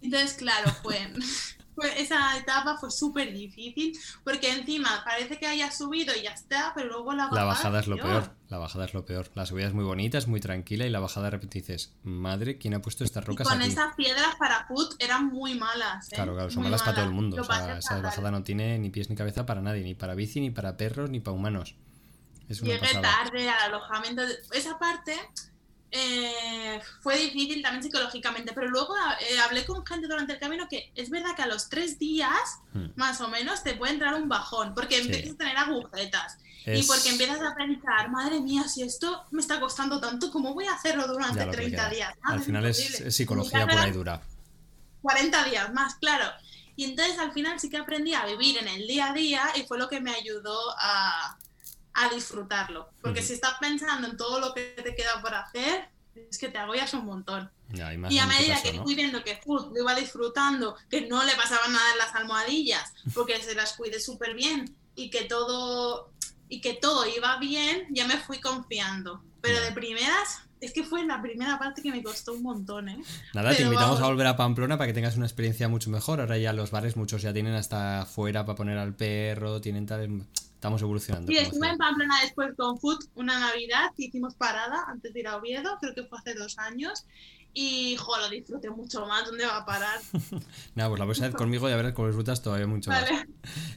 Entonces, 0.00 0.34
claro, 0.34 0.70
fue, 0.82 1.12
fue- 1.74 2.00
esa 2.00 2.36
etapa 2.36 2.76
fue 2.78 2.90
súper 2.90 3.32
difícil 3.32 3.98
porque 4.22 4.50
encima 4.52 5.02
parece 5.04 5.38
que 5.38 5.46
haya 5.46 5.70
subido 5.70 6.14
y 6.16 6.22
ya 6.22 6.30
está, 6.32 6.72
pero 6.74 6.88
luego 6.88 7.12
la 7.12 7.24
bajada, 7.24 7.40
La 7.40 7.46
bajada 7.46 7.80
es 7.80 7.86
lo 7.86 7.96
peor. 7.96 8.08
peor. 8.22 8.36
La 8.48 8.58
bajada 8.58 8.84
es 8.84 8.94
lo 8.94 9.04
peor. 9.04 9.30
La 9.34 9.46
subida 9.46 9.66
es 9.66 9.72
muy 9.74 9.84
bonita, 9.84 10.18
es 10.18 10.28
muy 10.28 10.38
tranquila 10.40 10.86
y 10.86 10.90
la 10.90 11.00
bajada 11.00 11.26
de 11.26 11.30
repente 11.32 11.58
dices, 11.58 11.94
madre, 12.04 12.58
¿quién 12.58 12.74
ha 12.74 12.80
puesto 12.82 13.02
estas 13.04 13.24
Y 13.24 13.26
rocas 13.26 13.48
con 13.48 13.60
aquí? 13.60 13.70
esas 13.70 13.94
piedras 13.96 14.36
para 14.38 14.66
foot 14.66 14.94
eran 15.00 15.26
muy 15.26 15.54
malas. 15.54 16.06
¿eh? 16.12 16.16
Claro, 16.16 16.34
claro, 16.34 16.50
son 16.50 16.62
Muy 16.62 16.70
malas 16.70 16.82
para 16.82 16.94
todo 16.96 17.04
el 17.06 17.10
mundo. 17.12 17.40
O 17.40 17.44
sea, 17.44 17.78
esa 17.78 18.00
bajada 18.00 18.30
no 18.30 18.42
tiene 18.44 18.78
ni 18.78 18.90
pies 18.90 19.10
ni 19.10 19.16
cabeza 19.16 19.44
para 19.46 19.60
nadie, 19.60 19.82
ni 19.82 19.94
para 19.94 20.14
bici, 20.14 20.40
ni 20.40 20.50
para 20.50 20.76
perros, 20.76 21.10
ni 21.10 21.20
para 21.20 21.34
humanos. 21.36 21.74
Es 22.48 22.60
una 22.60 22.72
Llegué 22.74 22.80
pasada. 22.86 23.02
tarde 23.24 23.48
al 23.48 23.72
alojamiento. 23.72 24.22
Esa 24.52 24.78
parte 24.78 25.16
eh, 25.96 26.80
fue 27.00 27.16
difícil 27.18 27.62
también 27.62 27.82
psicológicamente, 27.84 28.52
pero 28.52 28.68
luego 28.68 28.94
eh, 29.20 29.38
hablé 29.38 29.64
con 29.64 29.86
gente 29.86 30.08
durante 30.08 30.32
el 30.34 30.38
camino 30.40 30.66
que 30.68 30.90
es 30.96 31.08
verdad 31.08 31.36
que 31.36 31.42
a 31.42 31.46
los 31.46 31.68
tres 31.68 31.98
días, 31.98 32.58
Hmm. 32.72 32.86
más 32.96 33.20
o 33.20 33.28
menos, 33.28 33.62
te 33.62 33.74
puede 33.74 33.92
entrar 33.92 34.14
un 34.14 34.28
bajón, 34.28 34.74
porque 34.74 34.96
Sí. 34.96 35.02
empiezas 35.02 35.34
a 35.34 35.38
tener 35.38 35.56
agujetas. 35.56 36.38
Y 36.66 36.80
Es- 36.80 36.86
porque 36.86 37.10
empiezas 37.10 37.40
a 37.42 37.54
pensar, 37.54 38.10
madre 38.10 38.40
mía, 38.40 38.66
si 38.66 38.82
esto 38.82 39.24
me 39.30 39.40
está 39.40 39.60
costando 39.60 40.00
tanto, 40.00 40.30
¿cómo 40.32 40.52
voy 40.54 40.66
a 40.66 40.72
hacerlo 40.74 41.06
durante 41.06 41.38
ya 41.38 41.44
lo 41.46 41.50
que 41.52 41.56
30 41.58 41.82
queda. 41.82 41.90
días? 41.90 42.14
Al 42.22 42.40
final 42.42 42.66
es, 42.66 43.00
es 43.00 43.14
psicología 43.16 43.66
pura 43.66 43.86
y 43.88 43.92
dura. 43.92 44.20
40 45.02 45.44
días 45.44 45.72
más, 45.72 45.94
claro. 45.96 46.24
Y 46.76 46.84
entonces 46.86 47.18
al 47.18 47.32
final 47.32 47.60
sí 47.60 47.70
que 47.70 47.76
aprendí 47.76 48.14
a 48.14 48.24
vivir 48.26 48.58
en 48.58 48.66
el 48.66 48.86
día 48.88 49.10
a 49.10 49.12
día 49.12 49.44
y 49.54 49.62
fue 49.62 49.78
lo 49.78 49.88
que 49.88 50.00
me 50.00 50.12
ayudó 50.12 50.58
a, 50.80 51.38
a 51.94 52.08
disfrutarlo. 52.14 52.90
Porque 53.00 53.22
si 53.22 53.34
estás 53.34 53.54
pensando 53.60 54.08
en 54.08 54.16
todo 54.16 54.40
lo 54.40 54.52
que 54.52 54.74
te 54.82 54.94
queda 54.94 55.20
por 55.22 55.34
hacer, 55.34 55.88
es 56.14 56.38
que 56.38 56.48
te 56.48 56.58
agobias 56.58 56.94
un 56.94 57.06
montón. 57.06 57.50
y 57.72 58.18
a 58.18 58.26
medida 58.26 58.62
que 58.62 58.80
fui 58.80 58.94
viendo 58.94 59.22
que 59.24 59.36
Food 59.36 59.72
lo 59.74 59.82
iba 59.82 59.94
disfrutando, 59.94 60.76
que 60.88 61.02
no 61.02 61.24
le 61.24 61.34
pasaba 61.34 61.66
nada 61.68 61.92
en 61.92 61.98
las 61.98 62.14
almohadillas, 62.14 62.92
porque 63.14 63.40
se 63.42 63.54
las 63.54 63.74
cuide 63.74 64.00
súper 64.00 64.34
bien 64.34 64.76
y 64.94 65.10
que 65.10 65.24
todo 65.24 66.12
y 66.48 66.60
que 66.60 66.74
todo 66.74 67.06
iba 67.08 67.38
bien, 67.38 67.86
ya 67.90 68.06
me 68.06 68.18
fui 68.18 68.38
confiando. 68.38 69.24
Pero 69.40 69.60
de 69.60 69.72
primeras, 69.72 70.40
es 70.60 70.72
que 70.72 70.84
fue 70.84 71.04
la 71.04 71.20
primera 71.20 71.58
parte 71.58 71.82
que 71.82 71.90
me 71.90 72.02
costó 72.02 72.34
un 72.34 72.42
montón, 72.42 72.88
¿eh? 72.88 73.02
Nada, 73.32 73.54
te 73.54 73.62
invitamos 73.62 74.00
a 74.00 74.06
volver 74.06 74.26
a 74.26 74.36
Pamplona 74.36 74.78
para 74.78 74.88
que 74.88 74.94
tengas 74.94 75.16
una 75.16 75.26
experiencia 75.26 75.68
mucho 75.68 75.90
mejor. 75.90 76.20
Ahora 76.20 76.38
ya 76.38 76.52
los 76.52 76.70
bares, 76.70 76.96
muchos 76.96 77.22
ya 77.22 77.32
tienen 77.32 77.54
hasta 77.54 78.02
afuera 78.02 78.44
para 78.44 78.56
poner 78.56 78.78
al 78.78 78.94
perro, 78.94 79.60
tienen 79.60 79.86
tal 79.86 80.26
estamos 80.64 80.80
evolucionando. 80.80 81.30
Sí, 81.30 81.36
estuve 81.36 81.68
en 81.68 81.76
Pamplona 81.76 82.22
después 82.22 82.54
con 82.56 82.78
Food 82.78 83.04
una 83.16 83.38
Navidad 83.38 83.90
que 83.94 84.06
hicimos 84.06 84.34
parada 84.34 84.84
antes 84.88 85.12
de 85.12 85.20
ir 85.20 85.28
a 85.28 85.36
Oviedo, 85.36 85.76
creo 85.78 85.94
que 85.94 86.04
fue 86.04 86.18
hace 86.18 86.32
dos 86.32 86.58
años. 86.58 87.04
Y, 87.52 87.96
jo, 87.96 88.16
lo 88.16 88.30
disfruté 88.30 88.70
mucho 88.70 89.06
más. 89.06 89.26
¿Dónde 89.26 89.44
va 89.44 89.58
a 89.58 89.66
parar? 89.66 90.00
Nada, 90.74 90.88
pues 90.88 90.98
la 90.98 91.04
vas 91.04 91.20
a 91.20 91.24
ver 91.24 91.34
conmigo 91.34 91.68
y 91.68 91.72
a 91.72 91.76
ver 91.76 91.92
cómo 91.92 92.08
disfrutas 92.08 92.42
todavía 92.42 92.66
mucho 92.66 92.90
más. 92.90 93.04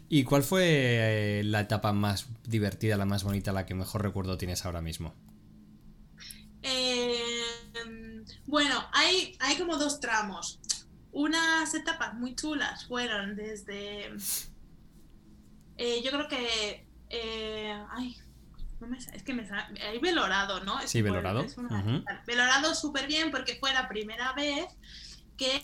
¿Y 0.07 0.23
cuál 0.23 0.43
fue 0.43 1.39
eh, 1.39 1.43
la 1.43 1.59
etapa 1.59 1.91
más 1.91 2.27
divertida, 2.45 2.95
la 2.95 3.05
más 3.05 3.25
bonita, 3.25 3.51
la 3.51 3.65
que 3.65 3.75
mejor 3.75 4.01
recuerdo 4.01 4.38
tienes 4.38 4.65
ahora 4.65 4.81
mismo? 4.81 5.13
Em, 6.63 8.23
bueno, 8.45 8.88
hay, 8.93 9.35
hay 9.39 9.57
como 9.57 9.75
dos 9.75 9.99
tramos. 9.99 10.61
Unas 11.11 11.73
etapas 11.75 12.13
muy 12.13 12.33
chulas 12.33 12.85
fueron 12.88 13.35
desde 13.35 14.09
eh, 15.78 16.01
yo 16.03 16.11
creo 16.11 16.28
que. 16.28 16.86
Eh, 17.09 17.84
ay, 17.91 18.17
no 18.80 18.88
me, 18.88 18.97
es 18.97 19.23
que 19.23 19.34
me 19.34 19.47
Hay 19.82 19.99
Velorado, 19.99 20.63
¿no? 20.63 20.80
sí, 20.86 21.01
Velorado. 21.01 21.45
Velorado 22.25 22.75
súper 22.75 23.07
bien 23.07 23.32
porque 23.32 23.57
fue 23.59 23.73
la 23.73 23.88
primera 23.88 24.34
vez 24.34 24.65
que 25.38 25.63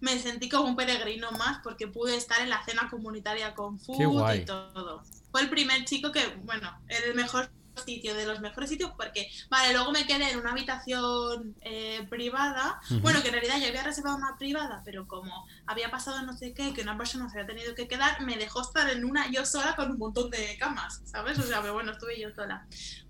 me 0.00 0.18
sentí 0.18 0.48
como 0.48 0.64
un 0.64 0.76
peregrino 0.76 1.30
más 1.32 1.60
porque 1.62 1.86
pude 1.86 2.16
estar 2.16 2.40
en 2.40 2.48
la 2.48 2.64
cena 2.64 2.88
comunitaria 2.88 3.54
con 3.54 3.78
Food 3.78 4.34
y 4.34 4.44
todo. 4.44 5.02
Fue 5.30 5.42
el 5.42 5.50
primer 5.50 5.84
chico 5.84 6.10
que, 6.10 6.26
bueno, 6.44 6.72
el 6.88 7.14
mejor 7.14 7.50
sitio, 7.84 8.14
de 8.14 8.26
los 8.26 8.40
mejores 8.40 8.70
sitios, 8.70 8.92
porque, 8.96 9.30
vale, 9.48 9.72
luego 9.72 9.92
me 9.92 10.06
quedé 10.06 10.30
en 10.30 10.38
una 10.38 10.52
habitación 10.52 11.54
eh, 11.62 12.06
privada, 12.08 12.80
bueno, 13.00 13.22
que 13.22 13.28
en 13.28 13.34
realidad 13.34 13.58
yo 13.60 13.68
había 13.68 13.82
reservado 13.82 14.16
una 14.16 14.36
privada, 14.38 14.82
pero 14.84 15.06
como 15.06 15.46
había 15.66 15.90
pasado 15.90 16.22
no 16.22 16.36
sé 16.36 16.52
qué, 16.52 16.72
que 16.72 16.82
una 16.82 16.98
persona 16.98 17.28
se 17.28 17.38
había 17.38 17.54
tenido 17.54 17.74
que 17.74 17.88
quedar, 17.88 18.20
me 18.22 18.36
dejó 18.36 18.62
estar 18.62 18.88
en 18.90 19.04
una 19.04 19.30
yo 19.30 19.44
sola 19.44 19.76
con 19.76 19.90
un 19.90 19.98
montón 19.98 20.30
de 20.30 20.56
camas, 20.58 21.00
¿sabes? 21.04 21.38
O 21.38 21.42
sea, 21.42 21.60
pero 21.60 21.74
bueno, 21.74 21.92
estuve 21.92 22.20
yo 22.20 22.30
sola 22.34 22.66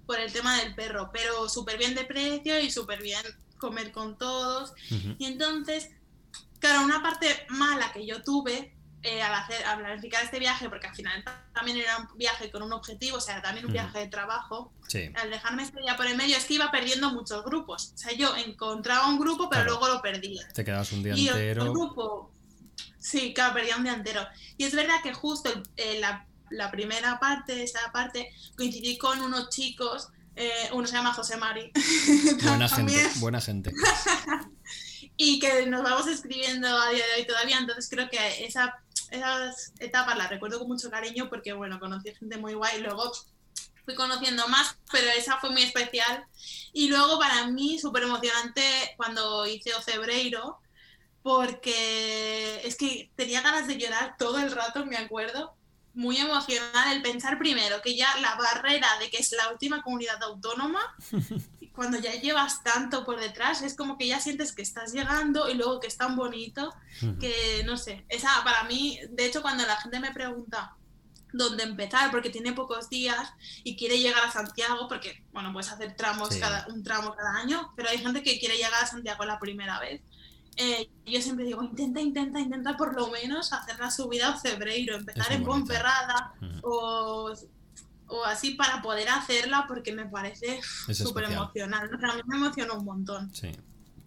por 0.06 0.18
el 0.18 0.32
tema 0.32 0.56
del 0.58 0.74
perro, 0.74 1.10
pero 1.12 1.48
súper 1.48 1.78
bien 1.78 1.94
de 1.94 2.04
precio 2.04 2.58
y 2.58 2.70
súper 2.70 3.02
bien 3.02 3.22
comer 3.58 3.92
con 3.92 4.18
todos. 4.18 4.72
Y 5.18 5.26
entonces, 5.26 5.90
claro, 6.58 6.82
una 6.82 7.02
parte 7.02 7.46
mala 7.48 7.92
que 7.92 8.04
yo 8.06 8.22
tuve 8.22 8.74
eh, 9.02 9.22
al 9.22 9.34
hacer, 9.34 9.64
al 9.64 9.78
planificar 9.78 10.22
este 10.24 10.38
viaje, 10.38 10.68
porque 10.68 10.86
al 10.86 10.94
final 10.94 11.24
también 11.54 11.78
era 11.78 11.96
un 11.98 12.18
viaje 12.18 12.50
con 12.50 12.62
un 12.62 12.72
objetivo, 12.72 13.16
o 13.16 13.20
sea, 13.20 13.40
también 13.40 13.64
un 13.66 13.72
viaje 13.72 13.98
de 13.98 14.08
trabajo, 14.08 14.72
al 15.14 15.30
dejarme 15.30 15.62
este 15.62 15.80
día 15.80 15.96
por 15.96 16.06
el 16.06 16.16
medio 16.16 16.36
es 16.36 16.44
que 16.44 16.54
iba 16.54 16.70
perdiendo 16.70 17.10
muchos 17.10 17.44
grupos. 17.44 17.92
O 17.94 17.98
sea, 17.98 18.12
yo 18.12 18.34
encontraba 18.36 19.08
un 19.08 19.18
grupo, 19.18 19.48
pero 19.48 19.64
luego 19.64 19.88
lo 19.88 20.02
perdía. 20.02 20.46
Te 20.52 20.64
quedabas 20.64 20.92
un 20.92 21.02
día 21.02 21.14
entero. 21.14 21.64
El 21.64 21.70
grupo, 21.70 22.32
sí, 22.98 23.32
claro, 23.32 23.54
perdía 23.54 23.76
un 23.76 23.84
día 23.84 23.94
entero. 23.94 24.26
Y 24.56 24.64
es 24.64 24.74
verdad 24.74 24.96
que 25.02 25.14
justo 25.14 25.50
eh, 25.76 25.98
la, 26.00 26.26
la, 26.50 26.70
primera 26.70 27.18
parte, 27.20 27.62
esa 27.62 27.80
parte, 27.92 28.32
coincidí 28.56 28.98
con 28.98 29.20
unos 29.22 29.48
chicos, 29.50 30.08
eh, 30.36 30.68
uno 30.72 30.86
se 30.86 30.94
llama 30.94 31.14
José 31.14 31.36
Mari. 31.36 31.72
Buena 32.42 32.68
gente, 32.68 33.10
buena 33.16 33.40
gente. 33.40 33.72
y 35.16 35.38
que 35.38 35.66
nos 35.66 35.82
vamos 35.82 36.06
escribiendo 36.06 36.66
a 36.66 36.90
día 36.90 37.04
de 37.06 37.20
hoy 37.20 37.26
todavía, 37.26 37.58
entonces 37.58 37.88
creo 37.90 38.08
que 38.08 38.44
esa 38.44 38.80
esas 39.10 39.72
etapas 39.78 40.16
las 40.16 40.30
recuerdo 40.30 40.58
con 40.58 40.68
mucho 40.68 40.90
cariño 40.90 41.28
porque, 41.28 41.52
bueno, 41.52 41.78
conocí 41.78 42.14
gente 42.14 42.38
muy 42.38 42.54
guay 42.54 42.78
y 42.78 42.82
luego 42.82 43.12
fui 43.84 43.94
conociendo 43.94 44.46
más, 44.48 44.76
pero 44.90 45.08
esa 45.08 45.38
fue 45.38 45.50
muy 45.50 45.62
especial. 45.62 46.24
Y 46.72 46.88
luego 46.88 47.18
para 47.18 47.46
mí 47.48 47.78
súper 47.78 48.04
emocionante 48.04 48.62
cuando 48.96 49.46
hice 49.46 49.74
Ocebreiro, 49.74 50.58
porque 51.22 52.60
es 52.64 52.76
que 52.76 53.10
tenía 53.16 53.42
ganas 53.42 53.66
de 53.66 53.76
llorar 53.76 54.16
todo 54.18 54.38
el 54.38 54.52
rato, 54.52 54.86
me 54.86 54.96
acuerdo. 54.96 55.54
Muy 55.94 56.18
emocional 56.18 56.92
el 56.92 57.02
pensar 57.02 57.38
primero 57.38 57.82
que 57.82 57.96
ya 57.96 58.16
la 58.18 58.36
barrera 58.36 58.88
de 59.00 59.10
que 59.10 59.18
es 59.18 59.32
la 59.32 59.50
última 59.50 59.82
comunidad 59.82 60.22
autónoma 60.22 60.80
cuando 61.74 61.98
ya 61.98 62.12
llevas 62.12 62.62
tanto 62.62 63.04
por 63.04 63.18
detrás, 63.18 63.62
es 63.62 63.74
como 63.74 63.96
que 63.96 64.06
ya 64.06 64.20
sientes 64.20 64.52
que 64.52 64.62
estás 64.62 64.92
llegando 64.92 65.48
y 65.48 65.54
luego 65.54 65.80
que 65.80 65.86
es 65.86 65.96
tan 65.96 66.14
bonito 66.14 66.74
que, 67.18 67.62
no 67.64 67.76
sé, 67.76 68.04
esa 68.08 68.44
para 68.44 68.64
mí, 68.64 69.00
de 69.08 69.24
hecho, 69.26 69.40
cuando 69.40 69.64
la 69.66 69.76
gente 69.76 69.98
me 70.00 70.12
pregunta 70.12 70.76
dónde 71.32 71.62
empezar, 71.62 72.10
porque 72.10 72.28
tiene 72.28 72.52
pocos 72.52 72.90
días 72.90 73.32
y 73.64 73.76
quiere 73.76 73.98
llegar 73.98 74.24
a 74.24 74.30
Santiago, 74.30 74.88
porque, 74.88 75.24
bueno, 75.32 75.52
puedes 75.52 75.70
hacer 75.70 75.96
tramos 75.96 76.36
cada, 76.36 76.66
un 76.68 76.82
tramo 76.82 77.14
cada 77.14 77.36
año, 77.36 77.72
pero 77.76 77.88
hay 77.88 77.98
gente 77.98 78.22
que 78.22 78.38
quiere 78.38 78.56
llegar 78.56 78.82
a 78.82 78.86
Santiago 78.86 79.24
la 79.24 79.38
primera 79.38 79.78
vez. 79.80 80.02
Eh, 80.56 80.88
yo 81.06 81.20
siempre 81.22 81.44
digo, 81.44 81.62
intenta, 81.62 82.00
intenta, 82.00 82.40
intenta 82.40 82.76
por 82.76 82.94
lo 82.94 83.08
menos 83.08 83.52
hacer 83.52 83.78
la 83.78 83.90
subida 83.90 84.34
a 84.34 84.38
Cebreiro, 84.38 84.96
empezar 84.96 85.32
en 85.32 85.44
Ponferrada 85.44 86.34
o 86.62 87.32
o 88.10 88.24
así 88.24 88.52
para 88.54 88.82
poder 88.82 89.08
hacerla 89.08 89.64
porque 89.66 89.92
me 89.92 90.06
parece 90.06 90.60
súper 90.92 91.24
emocional. 91.24 91.88
a 91.92 92.16
mí 92.16 92.22
me 92.26 92.36
emocionó 92.36 92.74
un 92.74 92.84
montón. 92.84 93.30
Sí. 93.34 93.50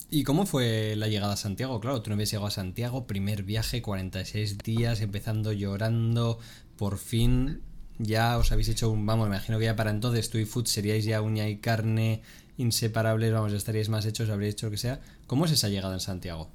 ¿Y 0.09 0.23
cómo 0.23 0.45
fue 0.45 0.95
la 0.95 1.07
llegada 1.07 1.33
a 1.33 1.37
Santiago? 1.37 1.79
Claro, 1.79 2.01
tú 2.01 2.09
no 2.09 2.15
habías 2.15 2.29
llegado 2.29 2.47
a 2.47 2.51
Santiago, 2.51 3.07
primer 3.07 3.43
viaje, 3.43 3.81
46 3.81 4.59
días, 4.59 5.01
empezando 5.01 5.53
llorando, 5.53 6.37
por 6.77 6.97
fin 6.97 7.61
ya 7.99 8.37
os 8.37 8.51
habéis 8.51 8.69
hecho 8.69 8.89
un, 8.89 9.05
vamos, 9.05 9.29
me 9.29 9.35
imagino 9.35 9.59
que 9.59 9.65
ya 9.65 9.75
para 9.75 9.91
entonces 9.91 10.29
tú 10.29 10.37
y 10.37 10.45
Food 10.45 10.65
seríais 10.65 11.05
ya 11.05 11.21
uña 11.21 11.47
y 11.47 11.57
carne 11.57 12.21
inseparables, 12.57 13.31
vamos, 13.31 13.53
estaríais 13.53 13.89
más 13.89 14.05
hechos, 14.05 14.29
habréis 14.29 14.53
hecho 14.53 14.67
lo 14.67 14.71
que 14.71 14.77
sea. 14.77 15.01
¿Cómo 15.27 15.45
es 15.45 15.51
esa 15.51 15.69
llegada 15.69 15.93
en 15.93 15.99
Santiago? 15.99 16.51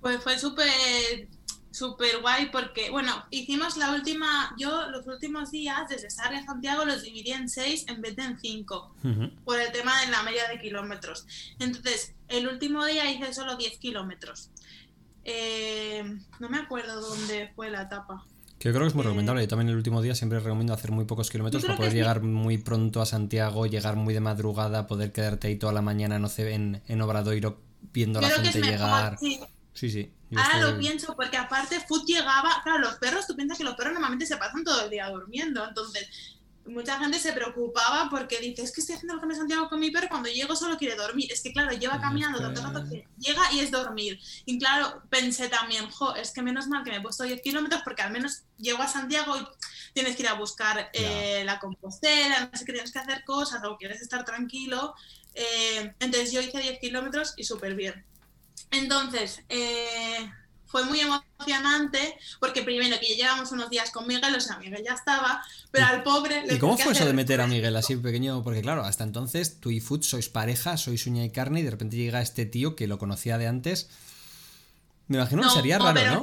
Pues 0.00 0.22
fue 0.22 0.38
súper 0.38 1.28
súper 1.74 2.20
guay 2.20 2.50
porque, 2.50 2.90
bueno, 2.90 3.26
hicimos 3.30 3.76
la 3.76 3.90
última, 3.90 4.54
yo 4.56 4.88
los 4.90 5.06
últimos 5.08 5.50
días 5.50 5.88
desde 5.88 6.08
Sarria 6.08 6.38
a 6.38 6.44
Santiago 6.44 6.84
los 6.84 7.02
dividí 7.02 7.32
en 7.32 7.48
seis 7.48 7.84
en 7.88 8.00
vez 8.00 8.14
de 8.14 8.22
en 8.22 8.38
cinco, 8.38 8.94
por 9.44 9.58
el 9.58 9.72
tema 9.72 10.00
de 10.02 10.10
la 10.12 10.22
media 10.22 10.48
de 10.48 10.60
kilómetros. 10.60 11.26
Entonces, 11.58 12.14
el 12.28 12.46
último 12.46 12.84
día 12.84 13.10
hice 13.10 13.34
solo 13.34 13.56
10 13.56 13.78
kilómetros. 13.78 14.50
Eh, 15.24 16.04
no 16.38 16.48
me 16.48 16.58
acuerdo 16.58 17.00
dónde 17.00 17.50
fue 17.56 17.70
la 17.70 17.82
etapa. 17.82 18.24
Que 18.64 18.70
yo 18.70 18.72
creo 18.76 18.86
que 18.86 18.88
es 18.88 18.94
muy 18.94 19.02
eh, 19.02 19.08
recomendable. 19.08 19.42
Yo 19.42 19.48
también 19.48 19.68
el 19.68 19.76
último 19.76 20.00
día 20.00 20.14
siempre 20.14 20.40
recomiendo 20.40 20.72
hacer 20.72 20.90
muy 20.90 21.04
pocos 21.04 21.28
kilómetros 21.28 21.62
para 21.62 21.76
poder 21.76 21.92
llegar 21.92 22.22
muy 22.22 22.56
pronto 22.56 23.02
a 23.02 23.04
Santiago, 23.04 23.66
llegar 23.66 23.96
muy 23.96 24.14
de 24.14 24.20
madrugada, 24.20 24.86
poder 24.86 25.12
quedarte 25.12 25.48
ahí 25.48 25.56
toda 25.56 25.74
la 25.74 25.82
mañana, 25.82 26.18
no 26.18 26.30
sé, 26.30 26.54
en, 26.54 26.80
en 26.88 27.02
Obradoiro 27.02 27.60
viendo 27.92 28.20
a 28.20 28.22
la 28.22 28.30
gente 28.30 28.62
llegar. 28.62 29.18
Sí, 29.74 29.90
sí. 29.90 30.10
Ahora 30.34 30.70
lo 30.70 30.78
pienso, 30.78 31.14
porque 31.14 31.36
aparte 31.36 31.78
Food 31.80 32.06
llegaba, 32.06 32.62
claro, 32.62 32.78
los 32.78 32.94
perros, 32.94 33.26
tú 33.26 33.36
piensas 33.36 33.58
que 33.58 33.64
los 33.64 33.74
perros 33.74 33.92
normalmente 33.92 34.24
se 34.24 34.38
pasan 34.38 34.64
todo 34.64 34.84
el 34.84 34.90
día 34.90 35.10
durmiendo, 35.10 35.62
entonces 35.68 36.33
mucha 36.66 36.98
gente 36.98 37.18
se 37.18 37.32
preocupaba 37.32 38.08
porque 38.10 38.40
dice, 38.40 38.62
es 38.62 38.72
que 38.72 38.80
estoy 38.80 38.96
haciendo 38.96 39.14
lo 39.14 39.20
que 39.20 39.26
me 39.26 39.34
Santiago 39.34 39.68
con 39.68 39.80
mi 39.80 39.90
perro, 39.90 40.08
cuando 40.08 40.28
llego 40.28 40.56
solo 40.56 40.78
quiere 40.78 40.96
dormir. 40.96 41.30
Es 41.32 41.42
que 41.42 41.52
claro, 41.52 41.72
lleva 41.72 42.00
caminando 42.00 42.40
tanto 42.40 42.62
rato 42.62 42.88
que 42.88 43.06
llega 43.18 43.52
y 43.52 43.60
es 43.60 43.70
dormir. 43.70 44.18
Y 44.46 44.58
claro, 44.58 45.02
pensé 45.10 45.48
también, 45.48 45.90
jo, 45.90 46.14
es 46.14 46.32
que 46.32 46.42
menos 46.42 46.66
mal 46.68 46.84
que 46.84 46.90
me 46.90 46.96
he 46.98 47.00
puesto 47.00 47.24
10 47.24 47.42
kilómetros 47.42 47.82
porque 47.82 48.02
al 48.02 48.12
menos 48.12 48.44
llego 48.56 48.82
a 48.82 48.88
Santiago 48.88 49.36
y 49.36 49.46
tienes 49.92 50.16
que 50.16 50.22
ir 50.22 50.28
a 50.28 50.34
buscar 50.34 50.90
eh, 50.92 51.42
la 51.44 51.58
compostera, 51.58 52.48
no 52.50 52.58
sé 52.58 52.64
qué 52.64 52.72
tienes 52.72 52.92
que 52.92 52.98
hacer 52.98 53.24
cosas 53.24 53.62
o 53.64 53.76
quieres 53.76 54.00
estar 54.00 54.24
tranquilo. 54.24 54.94
Eh, 55.34 55.94
entonces 56.00 56.32
yo 56.32 56.40
hice 56.40 56.58
10 56.58 56.78
kilómetros 56.80 57.34
y 57.36 57.44
súper 57.44 57.74
bien. 57.74 58.04
Entonces, 58.70 59.42
eh, 59.48 60.30
fue 60.74 60.82
muy 60.86 60.98
emocionante 60.98 62.18
porque 62.40 62.64
primero 62.64 62.98
que 62.98 63.14
llevamos 63.14 63.52
unos 63.52 63.70
días 63.70 63.92
con 63.92 64.08
Miguel, 64.08 64.34
o 64.34 64.40
sea, 64.40 64.58
Miguel 64.58 64.82
ya 64.84 64.94
estaba, 64.94 65.40
pero 65.70 65.86
al 65.86 66.02
pobre... 66.02 66.42
¿Y 66.50 66.58
cómo 66.58 66.76
fue 66.76 66.94
eso 66.94 67.04
de 67.04 67.12
meter 67.12 67.40
a 67.40 67.46
Miguel 67.46 67.76
así 67.76 67.94
pequeño? 67.94 68.42
Porque 68.42 68.60
claro, 68.60 68.82
hasta 68.82 69.04
entonces 69.04 69.60
tú 69.60 69.70
y 69.70 69.78
Food 69.78 70.02
sois 70.02 70.28
pareja, 70.28 70.76
sois 70.76 71.06
uña 71.06 71.22
y 71.22 71.30
carne 71.30 71.60
y 71.60 71.62
de 71.62 71.70
repente 71.70 71.96
llega 71.96 72.20
este 72.20 72.44
tío 72.44 72.74
que 72.74 72.88
lo 72.88 72.98
conocía 72.98 73.38
de 73.38 73.46
antes. 73.46 73.88
Me 75.06 75.18
imagino 75.18 75.42
que 75.42 75.50
sería 75.50 75.78
raro, 75.78 76.00
¿no? 76.02 76.22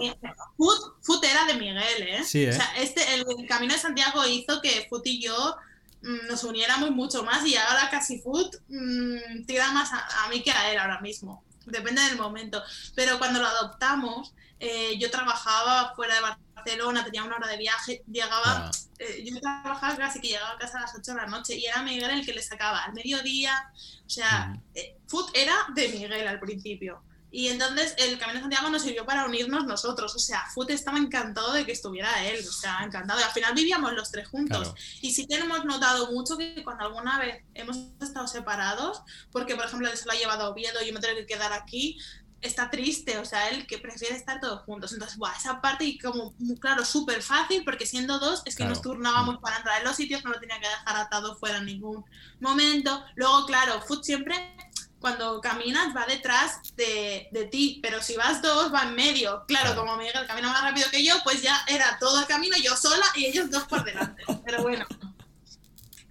Food, 0.57 1.23
era 1.23 1.45
de 1.45 1.53
Miguel, 1.53 2.01
¿eh? 2.01 2.23
Sí, 2.25 2.43
¿eh? 2.43 2.49
O 2.49 2.51
sea, 2.53 2.73
este, 2.77 3.01
el, 3.13 3.25
Camino 3.47 3.73
de 3.73 3.79
Santiago 3.79 4.27
hizo 4.27 4.61
que 4.61 4.85
Food 4.89 5.03
y 5.05 5.21
yo 5.21 5.55
mm, 6.01 6.27
nos 6.27 6.43
uniéramos 6.43 6.91
mucho 6.91 7.23
más 7.23 7.47
y 7.47 7.55
ahora 7.55 7.89
casi 7.89 8.19
Food 8.19 8.53
mm, 8.67 9.45
tira 9.45 9.71
más 9.71 9.91
a, 9.93 10.27
mí 10.29 10.43
que 10.43 10.51
a 10.51 10.73
él 10.73 10.77
ahora 10.77 10.99
mismo. 10.99 11.41
Depende 11.65 12.01
del 12.01 12.17
momento. 12.17 12.61
Pero 12.95 13.17
cuando 13.17 13.39
lo 13.39 13.47
adoptamos, 13.47 14.33
eh, 14.59 14.97
yo 14.99 15.09
trabajaba 15.09 15.93
fuera 15.95 16.15
de 16.15 16.21
Barcelona, 16.21 17.03
tenía 17.03 17.23
una 17.23 17.37
hora 17.37 17.47
de 17.47 17.57
viaje, 17.57 18.03
llegaba, 18.11 18.69
eh, 18.99 19.23
yo 19.25 19.39
trabajaba 19.39 19.97
casi 19.97 20.21
que 20.21 20.27
llegaba 20.27 20.51
a 20.51 20.57
casa 20.57 20.77
a 20.77 20.81
las 20.81 20.95
8 20.95 21.13
de 21.13 21.17
la 21.17 21.25
noche 21.25 21.55
y 21.55 21.65
era 21.65 21.81
Miguel 21.81 22.11
el 22.11 22.25
que 22.25 22.33
le 22.33 22.43
sacaba 22.43 22.83
al 22.83 22.93
mediodía, 22.93 23.71
o 24.05 24.09
sea, 24.09 24.55
eh, 24.75 24.97
Food 25.07 25.31
era 25.33 25.55
de 25.73 25.89
Miguel 25.89 26.27
al 26.27 26.39
principio. 26.39 27.01
Y 27.31 27.47
entonces 27.47 27.95
el 27.97 28.17
Camino 28.19 28.39
de 28.39 28.41
Santiago 28.41 28.69
nos 28.69 28.81
sirvió 28.81 29.05
para 29.05 29.25
unirnos 29.25 29.65
nosotros. 29.65 30.13
O 30.15 30.19
sea, 30.19 30.45
Foot 30.53 30.69
estaba 30.71 30.97
encantado 30.97 31.53
de 31.53 31.65
que 31.65 31.71
estuviera 31.71 32.23
él. 32.25 32.45
O 32.47 32.51
sea, 32.51 32.79
encantado. 32.83 33.19
Y 33.21 33.23
al 33.23 33.31
final 33.31 33.53
vivíamos 33.53 33.93
los 33.93 34.11
tres 34.11 34.27
juntos. 34.27 34.73
Y 35.01 35.13
sí 35.13 35.27
que 35.27 35.35
hemos 35.35 35.63
notado 35.63 36.11
mucho 36.11 36.37
que 36.37 36.61
cuando 36.63 36.85
alguna 36.85 37.17
vez 37.19 37.43
hemos 37.53 37.77
estado 38.01 38.27
separados, 38.27 39.01
porque 39.31 39.55
por 39.55 39.65
ejemplo 39.65 39.89
él 39.89 39.97
se 39.97 40.05
lo 40.05 40.11
ha 40.11 40.15
llevado 40.15 40.43
a 40.43 40.49
Oviedo 40.49 40.81
y 40.81 40.87
yo 40.87 40.93
me 40.93 40.99
tengo 40.99 41.15
que 41.15 41.25
quedar 41.25 41.53
aquí, 41.53 41.97
está 42.41 42.69
triste, 42.69 43.17
o 43.19 43.25
sea, 43.25 43.49
él 43.49 43.67
que 43.67 43.77
prefiere 43.77 44.15
estar 44.15 44.39
todos 44.39 44.61
juntos. 44.63 44.91
Entonces, 44.91 45.17
buah, 45.17 45.35
esa 45.37 45.61
parte 45.61 45.85
y 45.85 45.97
como, 45.97 46.33
claro, 46.59 46.83
súper 46.83 47.21
fácil, 47.21 47.63
porque 47.63 47.85
siendo 47.85 48.19
dos, 48.19 48.41
es 48.45 48.55
que 48.55 48.65
nos 48.65 48.81
turnábamos 48.81 49.37
para 49.39 49.57
entrar 49.57 49.79
en 49.79 49.87
los 49.87 49.95
sitios, 49.95 50.23
no 50.23 50.31
lo 50.31 50.39
tenía 50.39 50.59
que 50.59 50.67
dejar 50.67 50.97
atado 50.97 51.35
fuera 51.37 51.57
en 51.57 51.65
ningún 51.65 52.03
momento. 52.39 53.03
Luego, 53.15 53.45
claro, 53.45 53.81
Foot 53.81 54.03
siempre 54.03 54.55
cuando 55.01 55.41
caminas 55.41 55.95
va 55.95 56.05
detrás 56.05 56.61
de, 56.75 57.49
ti, 57.51 57.79
pero 57.81 58.01
si 58.01 58.15
vas 58.15 58.41
dos 58.41 58.71
va 58.71 58.83
en 58.83 58.95
medio. 58.95 59.43
Claro, 59.47 59.75
como 59.75 59.97
Miguel 59.97 60.13
camina 60.27 60.49
más 60.49 60.61
rápido 60.61 60.89
que 60.91 61.03
yo, 61.03 61.15
pues 61.23 61.41
ya 61.41 61.65
era 61.67 61.97
todo 61.99 62.19
el 62.19 62.27
camino 62.27 62.55
yo 62.63 62.77
sola 62.77 63.05
y 63.15 63.25
ellos 63.25 63.49
dos 63.49 63.63
por 63.63 63.83
delante. 63.83 64.23
Pero 64.45 64.61
bueno, 64.61 64.85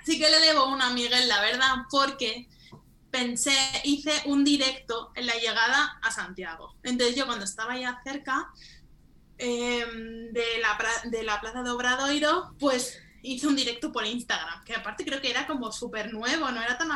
sí 0.05 0.19
que 0.19 0.29
le 0.29 0.41
debo 0.41 0.67
una 0.67 0.89
a 0.89 0.93
Miguel, 0.93 1.29
la 1.29 1.41
verdad, 1.41 1.75
porque 1.89 2.49
pensé, 3.13 3.57
hice 3.85 4.23
un 4.27 4.45
directo 4.45 5.13
en 5.15 5.27
la 5.27 5.37
llegada 5.37 5.99
a 6.03 6.11
Santiago. 6.11 6.75
Entonces 6.83 7.15
yo 7.15 7.27
cuando 7.27 7.45
estaba 7.45 7.79
ya 7.79 8.01
cerca 8.03 8.51
em, 9.39 10.33
de, 10.33 10.45
la, 10.61 10.77
de 11.05 11.23
la 11.23 11.41
plaza 11.41 11.63
de 11.63 11.71
Obradoiro, 11.71 12.55
pues 12.59 12.99
hice 13.23 13.47
un 13.47 13.55
directo 13.55 13.93
por 13.93 14.05
Instagram, 14.05 14.65
que 14.65 14.75
aparte 14.75 15.05
creo 15.05 15.21
que 15.21 15.31
era 15.31 15.47
como 15.47 15.71
súper 15.71 16.13
nuevo, 16.13 16.51
no 16.51 16.61
era 16.61 16.77
tan 16.77 16.91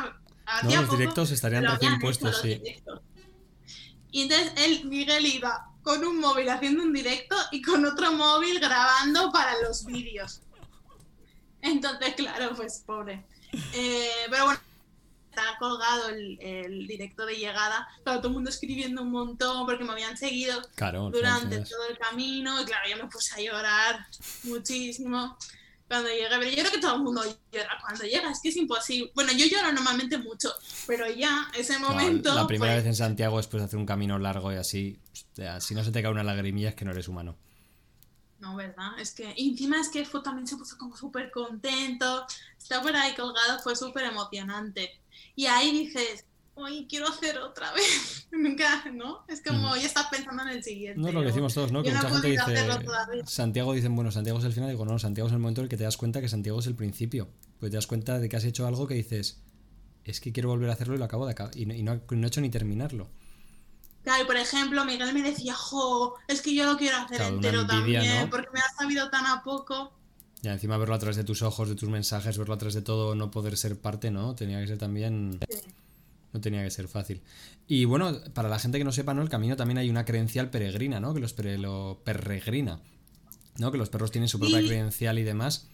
no, 0.63 0.81
los 0.81 0.91
directos 0.91 1.31
estarían 1.31 1.65
recién 1.65 1.99
puestos, 1.99 2.39
sí. 2.41 2.61
Y 4.11 4.23
entonces 4.23 4.53
él, 4.57 4.85
Miguel, 4.85 5.25
iba 5.25 5.71
con 5.81 6.03
un 6.05 6.19
móvil 6.19 6.49
haciendo 6.49 6.83
un 6.83 6.93
directo 6.93 7.35
y 7.51 7.61
con 7.61 7.85
otro 7.85 8.11
móvil 8.13 8.59
grabando 8.59 9.31
para 9.31 9.59
los 9.61 9.85
vídeos. 9.85 10.41
Entonces, 11.61 12.15
claro, 12.15 12.55
pues 12.55 12.83
pobre. 12.85 13.25
Eh, 13.73 14.09
pero 14.29 14.45
bueno, 14.45 14.59
está 15.29 15.57
colgado 15.59 16.09
el, 16.09 16.87
directo 16.87 17.25
de 17.25 17.35
llegada. 17.35 17.87
todo 18.03 18.27
el 18.27 18.33
mundo 18.33 18.49
escribiendo 18.49 19.01
un 19.01 19.11
montón 19.11 19.65
porque 19.65 19.83
me 19.83 19.91
habían 19.91 20.17
seguido 20.17 20.61
durante 21.11 21.59
todo 21.61 21.87
el 21.89 21.97
camino. 21.97 22.61
Y 22.61 22.65
claro, 22.65 22.89
yo 22.89 22.97
me 22.97 23.09
puse 23.09 23.35
a 23.35 23.43
llorar 23.43 24.07
muchísimo 24.43 25.37
cuando 25.87 26.09
llega, 26.09 26.39
pero 26.39 26.49
yo 26.49 26.57
creo 26.57 26.71
que 26.71 26.79
todo 26.79 26.95
el 26.95 27.03
mundo 27.03 27.21
llora 27.51 27.77
cuando 27.81 28.03
llega, 28.03 28.31
es 28.31 28.39
que 28.41 28.49
es 28.49 28.57
imposible. 28.57 29.11
Bueno, 29.13 29.31
yo 29.33 29.45
lloro 29.45 29.71
normalmente 29.71 30.17
mucho, 30.17 30.51
pero 30.87 31.07
ya, 31.09 31.51
ese 31.55 31.77
momento... 31.79 32.33
la 32.33 32.47
primera 32.47 32.75
vez 32.75 32.85
en 32.85 32.95
Santiago 32.95 33.37
después 33.37 33.61
de 33.61 33.65
hacer 33.67 33.77
un 33.77 33.85
camino 33.85 34.17
largo 34.17 34.51
y 34.51 34.55
así, 34.55 34.99
si 35.59 35.75
no 35.75 35.83
se 35.83 35.91
te 35.91 36.01
cae 36.01 36.11
una 36.11 36.23
lagrimilla 36.23 36.69
es 36.69 36.75
que 36.75 36.85
no 36.85 36.91
eres 36.91 37.07
humano. 37.07 37.37
No, 38.39 38.55
¿verdad? 38.55 38.99
Es 38.99 39.11
que 39.11 39.33
y 39.35 39.51
encima 39.51 39.79
es 39.79 39.89
que 39.89 40.05
fue, 40.05 40.21
también 40.21 40.47
se 40.47 40.57
puso 40.57 40.77
como 40.77 40.97
súper 40.97 41.31
contento, 41.31 42.25
estaba 42.57 42.83
por 42.83 42.95
ahí 42.95 43.15
colgado, 43.15 43.59
fue 43.59 43.75
súper 43.75 44.05
emocionante. 44.05 44.99
Y 45.35 45.45
ahí 45.45 45.71
dices, 45.71 46.25
hoy 46.55 46.87
quiero 46.89 47.07
hacer 47.07 47.37
otra 47.37 47.71
vez. 47.73 48.27
Nunca, 48.31 48.85
¿no? 48.91 49.23
Es 49.27 49.41
como, 49.41 49.75
ya 49.75 49.85
estás 49.85 50.07
pensando 50.07 50.43
en 50.43 50.49
el 50.49 50.63
siguiente. 50.63 50.99
No, 50.99 51.11
lo 51.11 51.21
que 51.21 51.27
decimos 51.27 51.53
todos, 51.53 51.71
¿no? 51.71 51.83
Que 51.83 51.91
mucha 51.91 52.09
gente 52.09 52.27
dice, 52.29 53.25
Santiago 53.25 53.73
dicen, 53.73 53.95
bueno, 53.95 54.11
Santiago 54.11 54.39
es 54.39 54.45
el 54.45 54.53
final. 54.53 54.69
Digo, 54.69 54.85
no, 54.85 54.97
Santiago 54.99 55.27
es 55.27 55.33
el 55.33 55.39
momento 55.39 55.61
en 55.61 55.65
el 55.65 55.69
que 55.69 55.77
te 55.77 55.83
das 55.83 55.97
cuenta 55.97 56.21
que 56.21 56.29
Santiago 56.29 56.59
es 56.59 56.67
el 56.67 56.75
principio. 56.75 57.29
Pues 57.59 57.71
te 57.71 57.77
das 57.77 57.87
cuenta 57.87 58.19
de 58.19 58.29
que 58.29 58.35
has 58.35 58.45
hecho 58.45 58.65
algo 58.67 58.87
que 58.87 58.95
dices, 58.95 59.41
es 60.03 60.19
que 60.19 60.31
quiero 60.31 60.49
volver 60.49 60.69
a 60.69 60.73
hacerlo 60.73 60.95
y 60.95 60.97
lo 60.97 61.05
acabo 61.05 61.25
de 61.25 61.33
acabar. 61.33 61.57
Y, 61.57 61.65
no, 61.65 61.93
he 61.93 62.27
hecho 62.27 62.41
ni 62.41 62.49
terminarlo. 62.49 63.09
Claro, 64.03 64.23
y 64.23 64.25
por 64.27 64.37
ejemplo, 64.37 64.85
Miguel 64.85 65.13
me 65.13 65.23
decía, 65.23 65.55
jo, 65.55 66.15
es 66.27 66.41
que 66.41 66.53
yo 66.53 66.65
lo 66.65 66.77
quiero 66.77 66.97
hacer 66.97 67.21
entero 67.21 67.65
también, 67.65 68.29
porque 68.29 68.49
me 68.53 68.59
ha 68.59 68.77
sabido 68.77 69.09
tan 69.09 69.25
a 69.25 69.41
poco. 69.43 69.93
Y 70.43 70.47
encima 70.47 70.77
verlo 70.77 70.93
a 70.93 70.99
través 70.99 71.15
de 71.15 71.23
tus 71.23 71.41
ojos, 71.41 71.69
de 71.69 71.75
tus 71.75 71.89
mensajes, 71.89 72.37
verlo 72.37 72.53
a 72.53 72.57
través 72.59 72.75
de 72.75 72.83
todo, 72.83 73.15
no 73.15 73.31
poder 73.31 73.57
ser 73.57 73.79
parte, 73.79 74.11
¿no? 74.11 74.35
Tenía 74.35 74.61
que 74.61 74.67
ser 74.67 74.77
también... 74.77 75.39
No 76.35 76.41
tenía 76.41 76.61
que 76.65 76.69
ser 76.69 76.89
fácil. 76.89 77.21
Y 77.65 77.85
bueno, 77.85 78.19
para 78.33 78.49
la 78.49 78.59
gente 78.59 78.77
que 78.77 78.83
no 78.83 78.91
sepa, 78.91 79.13
¿no? 79.13 79.21
El 79.21 79.29
camino 79.29 79.55
también 79.55 79.77
hay 79.77 79.89
una 79.89 80.03
credencial 80.03 80.49
peregrina, 80.49 80.99
¿no? 80.99 81.13
Que 81.13 81.21
los 81.21 81.33
lo 81.39 82.01
peregrina. 82.03 82.81
¿No? 83.57 83.71
Que 83.71 83.77
los 83.77 83.87
perros 83.87 84.11
tienen 84.11 84.27
su 84.27 84.37
propia 84.37 84.59
credencial 84.59 85.17
y 85.17 85.23
demás. 85.23 85.69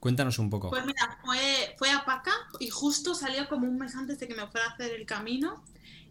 Cuéntanos 0.00 0.38
un 0.38 0.48
poco. 0.48 0.70
Pues 0.70 0.86
mira, 0.86 1.18
fue, 1.22 1.74
fue 1.76 1.90
a 1.90 2.02
Paca 2.06 2.32
y 2.60 2.70
justo 2.70 3.14
salió 3.14 3.46
como 3.46 3.68
un 3.68 3.76
mes 3.76 3.94
antes 3.94 4.18
de 4.18 4.26
que 4.26 4.34
me 4.34 4.46
fuera 4.46 4.68
a 4.68 4.70
hacer 4.70 4.92
el 4.92 5.04
camino. 5.04 5.62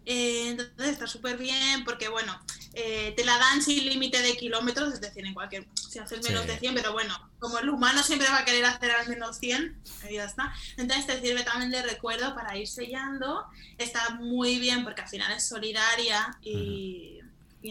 Eh, 0.09 0.51
entonces 0.51 0.87
está 0.87 1.05
súper 1.05 1.35
bien 1.37 1.83
porque, 1.83 2.07
bueno, 2.07 2.39
eh, 2.73 3.13
te 3.17 3.25
la 3.25 3.37
dan 3.37 3.61
sin 3.61 3.83
límite 3.83 4.21
de 4.21 4.37
kilómetros, 4.37 4.93
es 4.93 5.01
decir, 5.01 5.25
en 5.25 5.33
cualquier, 5.33 5.67
si 5.73 5.99
haces 5.99 6.23
menos 6.23 6.47
de 6.47 6.57
100, 6.57 6.75
pero 6.75 6.93
bueno, 6.93 7.13
como 7.39 7.59
el 7.59 7.69
humano 7.69 8.01
siempre 8.01 8.29
va 8.29 8.37
a 8.37 8.45
querer 8.45 8.63
hacer 8.63 8.91
al 8.91 9.09
menos 9.09 9.37
100, 9.37 9.81
y 10.09 10.13
ya 10.13 10.23
está. 10.23 10.53
Entonces 10.77 11.07
te 11.07 11.19
sirve 11.19 11.43
también 11.43 11.71
de 11.71 11.81
recuerdo 11.81 12.33
para 12.35 12.55
ir 12.55 12.69
sellando. 12.69 13.47
Está 13.77 14.11
muy 14.11 14.59
bien 14.59 14.85
porque 14.85 15.01
al 15.01 15.09
final 15.09 15.29
es 15.33 15.45
solidaria 15.45 16.37
y 16.41 17.16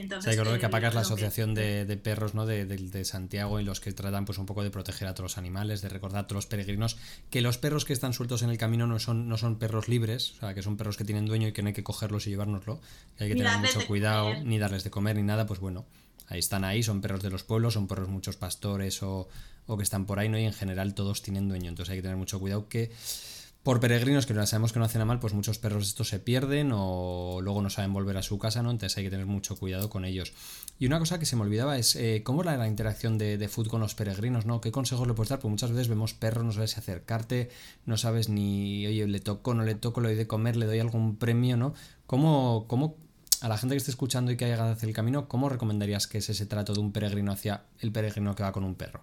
entonces, 0.01 0.39
hay 0.39 0.45
que 0.45 0.59
que 0.59 0.67
apacas 0.67 0.95
la 0.95 1.01
asociación 1.01 1.55
de, 1.55 2.01
perros 2.03 2.35
¿no? 2.35 2.47
De, 2.47 3.05
Santiago 3.05 3.61
y 3.61 3.65
los 3.65 3.81
que 3.81 3.93
tratan 3.93 4.25
pues 4.25 4.39
un 4.39 4.47
poco 4.47 4.63
de 4.63 4.71
proteger 4.71 5.09
a 5.09 5.15
todos 5.15 5.33
los 5.33 5.39
animales, 5.39 5.83
de 5.83 5.89
recordar 5.89 6.25
a 6.25 6.27
todos 6.27 6.37
los 6.37 6.47
peregrinos 6.47 6.97
que 7.31 7.41
los 7.41 7.59
perros 7.59 7.85
que 7.85 7.93
están 7.93 8.13
sueltos 8.13 8.43
en 8.43 8.51
el 8.51 8.59
camino 8.59 8.87
no 8.87 8.99
son, 8.99 9.29
no 9.29 9.37
son 9.37 9.59
perros 9.59 9.89
libres, 9.89 10.33
o 10.37 10.41
sea, 10.41 10.55
que 10.55 10.63
son 10.63 10.77
perros 10.77 10.97
que 10.97 11.05
tienen 11.05 11.27
dueño 11.27 11.49
y 11.49 11.53
que 11.53 11.63
no 11.63 11.69
hay 11.69 11.75
que 11.75 11.85
cogerlos 11.85 12.27
y 12.27 12.31
llevárnoslo, 12.31 12.81
que 13.17 13.25
hay 13.25 13.31
que 13.31 13.37
tener 13.37 13.59
mucho 13.59 13.87
cuidado, 13.87 14.35
ni 14.45 14.59
darles 14.59 14.85
de 14.85 14.91
comer 14.91 15.17
ni 15.17 15.23
nada, 15.23 15.47
pues 15.47 15.61
bueno, 15.61 15.85
ahí 16.29 16.39
están 16.39 16.65
ahí, 16.65 16.83
son 16.83 17.01
perros 17.01 17.23
de 17.23 17.31
los 17.31 17.45
pueblos, 17.45 17.75
son 17.75 17.87
perros 17.87 18.09
muchos 18.09 18.37
pastores 18.37 19.03
o, 19.03 19.29
o 19.67 19.77
que 19.77 19.83
están 19.83 20.07
por 20.07 20.19
ahí, 20.19 20.29
¿no? 20.29 20.39
Y 20.39 20.45
en 20.45 20.53
general 20.53 20.95
todos 20.95 21.23
tienen 21.23 21.49
dueño, 21.49 21.69
entonces 21.69 21.93
hay 21.93 21.99
que 21.99 22.03
tener 22.03 22.17
mucho 22.17 22.39
cuidado 22.39 22.69
que 22.69 22.91
por 23.67 23.81
peregrinos 23.81 24.27
que 24.27 24.47
sabemos 24.47 24.73
que 24.73 24.79
no 24.79 24.85
hacen 24.85 25.01
a 25.01 25.05
mal, 25.05 25.19
pues 25.19 25.35
muchos 25.35 25.59
perros 25.59 25.89
estos 25.89 26.09
se 26.09 26.21
pierden 26.21 26.71
o 26.73 27.41
luego 27.43 27.61
no 27.63 27.69
saben 27.69 27.93
volver 27.93 28.17
a 28.17 28.23
su 28.23 28.39
casa, 28.39 28.63
¿no? 28.63 28.71
Entonces 28.71 28.97
hay 28.97 29.03
que 29.03 29.11
tener 29.11 29.27
mucho 29.27 29.57
cuidado 29.57 29.91
con 29.91 30.05
ellos. 30.05 30.33
Y 30.79 30.87
una 30.87 31.01
cosa 31.01 31.19
que 31.19 31.27
se 31.27 31.35
me 31.35 31.43
olvidaba 31.43 31.77
es 31.77 31.97
eh, 31.97 32.23
cómo 32.23 32.45
la 32.45 32.69
interacción 32.69 33.19
de, 33.19 33.39
de 33.39 33.49
food 33.49 33.67
con 33.67 33.81
los 33.81 33.97
peregrinos, 33.97 34.47
¿no? 34.47 34.61
¿Qué 34.61 34.71
consejos 34.71 35.09
le 35.09 35.15
puedes 35.15 35.31
dar? 35.31 35.41
Porque 35.41 35.51
muchas 35.51 35.73
veces 35.73 35.89
vemos 35.89 36.15
perros, 36.15 36.45
no 36.45 36.53
sabes 36.53 36.71
si 36.71 36.79
acercarte, 36.79 37.51
no 37.87 37.97
sabes 37.97 38.29
ni, 38.29 38.87
oye, 38.87 39.05
le 39.09 39.19
toco, 39.19 39.53
no 39.53 39.65
le 39.65 39.75
toco, 39.75 40.01
le 40.01 40.11
doy 40.11 40.17
de 40.17 40.29
comer, 40.29 40.55
le 40.55 40.67
doy 40.67 40.79
algún 40.79 41.17
premio, 41.17 41.57
¿no? 41.57 41.75
¿Cómo, 42.07 42.67
cómo 42.69 42.95
a 43.41 43.49
la 43.49 43.59
gente 43.59 43.75
que 43.75 43.79
esté 43.79 43.91
escuchando 43.91 44.31
y 44.31 44.37
que 44.37 44.45
haya 44.45 44.55
llegado 44.55 44.75
hacia 44.75 44.87
el 44.87 44.95
camino, 44.95 45.27
¿cómo 45.27 45.49
recomendarías 45.49 46.07
que 46.07 46.19
es 46.19 46.31
ese 46.31 46.47
trato 46.47 46.73
de 46.73 46.79
un 46.79 46.93
peregrino 46.93 47.33
hacia 47.33 47.65
el 47.81 47.91
peregrino 47.91 48.37
que 48.37 48.45
va 48.45 48.53
con 48.53 48.63
un 48.63 48.77
perro? 48.77 49.03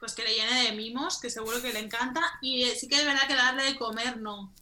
Pues 0.00 0.14
que 0.14 0.24
le 0.24 0.34
llene 0.34 0.64
de 0.64 0.72
mimos, 0.72 1.20
que 1.20 1.30
seguro 1.30 1.62
que 1.62 1.72
le 1.72 1.78
encanta. 1.78 2.22
Y 2.40 2.64
sí 2.70 2.88
que 2.88 2.96
es 2.96 3.04
verdad 3.04 3.28
que 3.28 3.36
darle 3.36 3.64
de 3.64 3.76
comer 3.76 4.16
no. 4.16 4.52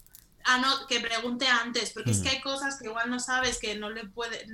Ah, 0.51 0.59
no, 0.59 0.86
que 0.86 1.01
pregunte 1.01 1.47
antes, 1.47 1.91
porque 1.93 2.12
es 2.12 2.20
que 2.20 2.30
hay 2.30 2.41
cosas 2.41 2.78
que 2.78 2.86
igual 2.86 3.11
no 3.11 3.20
sabes 3.20 3.59
que 3.59 3.76
no 3.76 3.91
le 3.91 4.07
puede, 4.07 4.47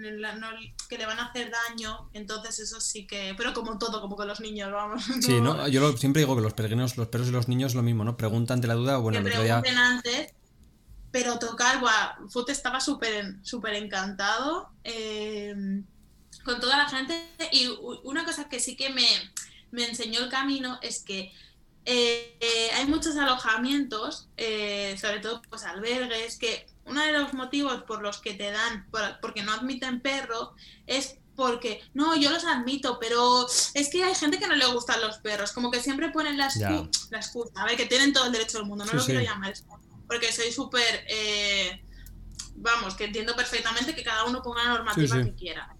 que 0.88 0.98
le 0.98 1.06
van 1.06 1.20
a 1.20 1.26
hacer 1.26 1.52
daño, 1.52 2.10
entonces 2.12 2.58
eso 2.58 2.80
sí 2.80 3.06
que, 3.06 3.32
pero 3.36 3.54
como 3.54 3.78
todo, 3.78 4.00
como 4.00 4.16
con 4.16 4.26
los 4.26 4.40
niños, 4.40 4.72
vamos. 4.72 5.04
Sí, 5.20 5.40
¿no? 5.40 5.68
yo 5.68 5.96
siempre 5.96 6.22
digo 6.22 6.34
que 6.34 6.42
los 6.42 6.52
peregrinos, 6.52 6.96
los 6.96 7.06
perros 7.08 7.28
y 7.28 7.30
los 7.30 7.46
niños 7.46 7.76
lo 7.76 7.82
mismo, 7.82 8.02
¿no? 8.02 8.16
Preguntan 8.16 8.56
ante 8.56 8.66
la 8.66 8.74
duda, 8.74 8.96
bueno, 8.96 9.22
que 9.22 9.30
pregunten 9.30 9.78
antes, 9.78 10.32
pero 11.12 11.38
tocar, 11.38 11.78
guau, 11.78 12.28
Fute 12.28 12.50
estaba 12.50 12.80
súper 12.80 13.36
súper 13.42 13.74
encantado 13.74 14.70
eh, 14.82 15.54
con 16.44 16.60
toda 16.60 16.76
la 16.76 16.88
gente 16.88 17.14
y 17.52 17.68
una 18.02 18.24
cosa 18.24 18.48
que 18.48 18.58
sí 18.58 18.74
que 18.74 18.90
me, 18.90 19.06
me 19.74 19.86
enseñó 19.86 20.20
el 20.20 20.30
camino 20.30 20.78
es 20.82 21.02
que 21.02 21.32
eh, 21.84 22.38
eh, 22.40 22.70
hay 22.74 22.86
muchos 22.86 23.16
alojamientos, 23.16 24.28
eh, 24.36 24.96
sobre 24.98 25.18
todo 25.18 25.42
pues 25.50 25.64
albergues, 25.64 26.38
que 26.38 26.66
uno 26.86 27.02
de 27.02 27.12
los 27.12 27.34
motivos 27.34 27.82
por 27.82 28.00
los 28.00 28.18
que 28.18 28.34
te 28.34 28.50
dan, 28.50 28.88
porque 29.20 29.42
no 29.42 29.52
admiten 29.52 30.00
perro, 30.00 30.54
es 30.86 31.16
porque, 31.34 31.82
no, 31.92 32.14
yo 32.14 32.30
los 32.30 32.44
admito, 32.44 32.98
pero 33.00 33.46
es 33.74 33.90
que 33.90 34.04
hay 34.04 34.14
gente 34.14 34.38
que 34.38 34.46
no 34.46 34.54
le 34.54 34.66
gustan 34.66 35.00
los 35.00 35.18
perros, 35.18 35.50
como 35.52 35.70
que 35.70 35.80
siempre 35.80 36.10
ponen 36.10 36.38
la, 36.38 36.46
excusa, 36.46 37.52
a 37.56 37.64
ver, 37.64 37.76
que 37.76 37.86
tienen 37.86 38.12
todo 38.12 38.26
el 38.26 38.32
derecho 38.32 38.58
del 38.58 38.66
mundo, 38.68 38.84
no 38.84 38.92
lo 38.92 39.04
quiero 39.04 39.20
llamar 39.20 39.52
porque 40.06 40.30
soy 40.32 40.52
súper, 40.52 41.06
vamos, 42.54 42.94
que 42.94 43.04
entiendo 43.04 43.34
perfectamente 43.34 43.94
que 43.94 44.04
cada 44.04 44.24
uno 44.24 44.42
ponga 44.42 44.62
la 44.64 44.70
normativa 44.70 45.22
que 45.24 45.34
quiera. 45.34 45.76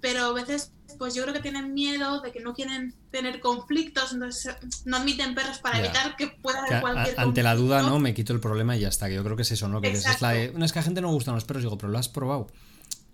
pero 0.00 0.26
a 0.26 0.32
veces 0.34 0.72
pues 0.98 1.14
yo 1.14 1.22
creo 1.22 1.34
que 1.34 1.40
tienen 1.40 1.74
miedo 1.74 2.20
de 2.20 2.32
que 2.32 2.40
no 2.40 2.54
quieren 2.54 2.94
tener 3.10 3.40
conflictos, 3.40 4.12
entonces 4.12 4.54
no 4.84 4.96
admiten 4.96 5.34
perros 5.34 5.58
para 5.58 5.78
evitar 5.78 6.16
que 6.16 6.28
pueda 6.28 6.64
haber 6.64 6.80
cualquier 6.80 7.20
Ante 7.20 7.42
la 7.42 7.54
duda, 7.54 7.82
no, 7.82 7.98
me 7.98 8.14
quito 8.14 8.32
el 8.32 8.40
problema 8.40 8.76
y 8.76 8.80
ya 8.80 8.88
está. 8.88 9.08
Yo 9.08 9.22
creo 9.24 9.36
que 9.36 9.42
es 9.42 9.52
eso, 9.52 9.68
¿no? 9.68 9.80
Que 9.80 9.92
es, 9.92 10.20
la, 10.20 10.34
no, 10.54 10.64
es 10.64 10.72
que 10.72 10.78
a 10.78 10.82
gente 10.82 11.00
no 11.00 11.10
gustan 11.10 11.34
los 11.34 11.44
perros, 11.44 11.62
digo, 11.62 11.78
pero 11.78 11.92
lo 11.92 11.98
has 11.98 12.08
probado. 12.08 12.48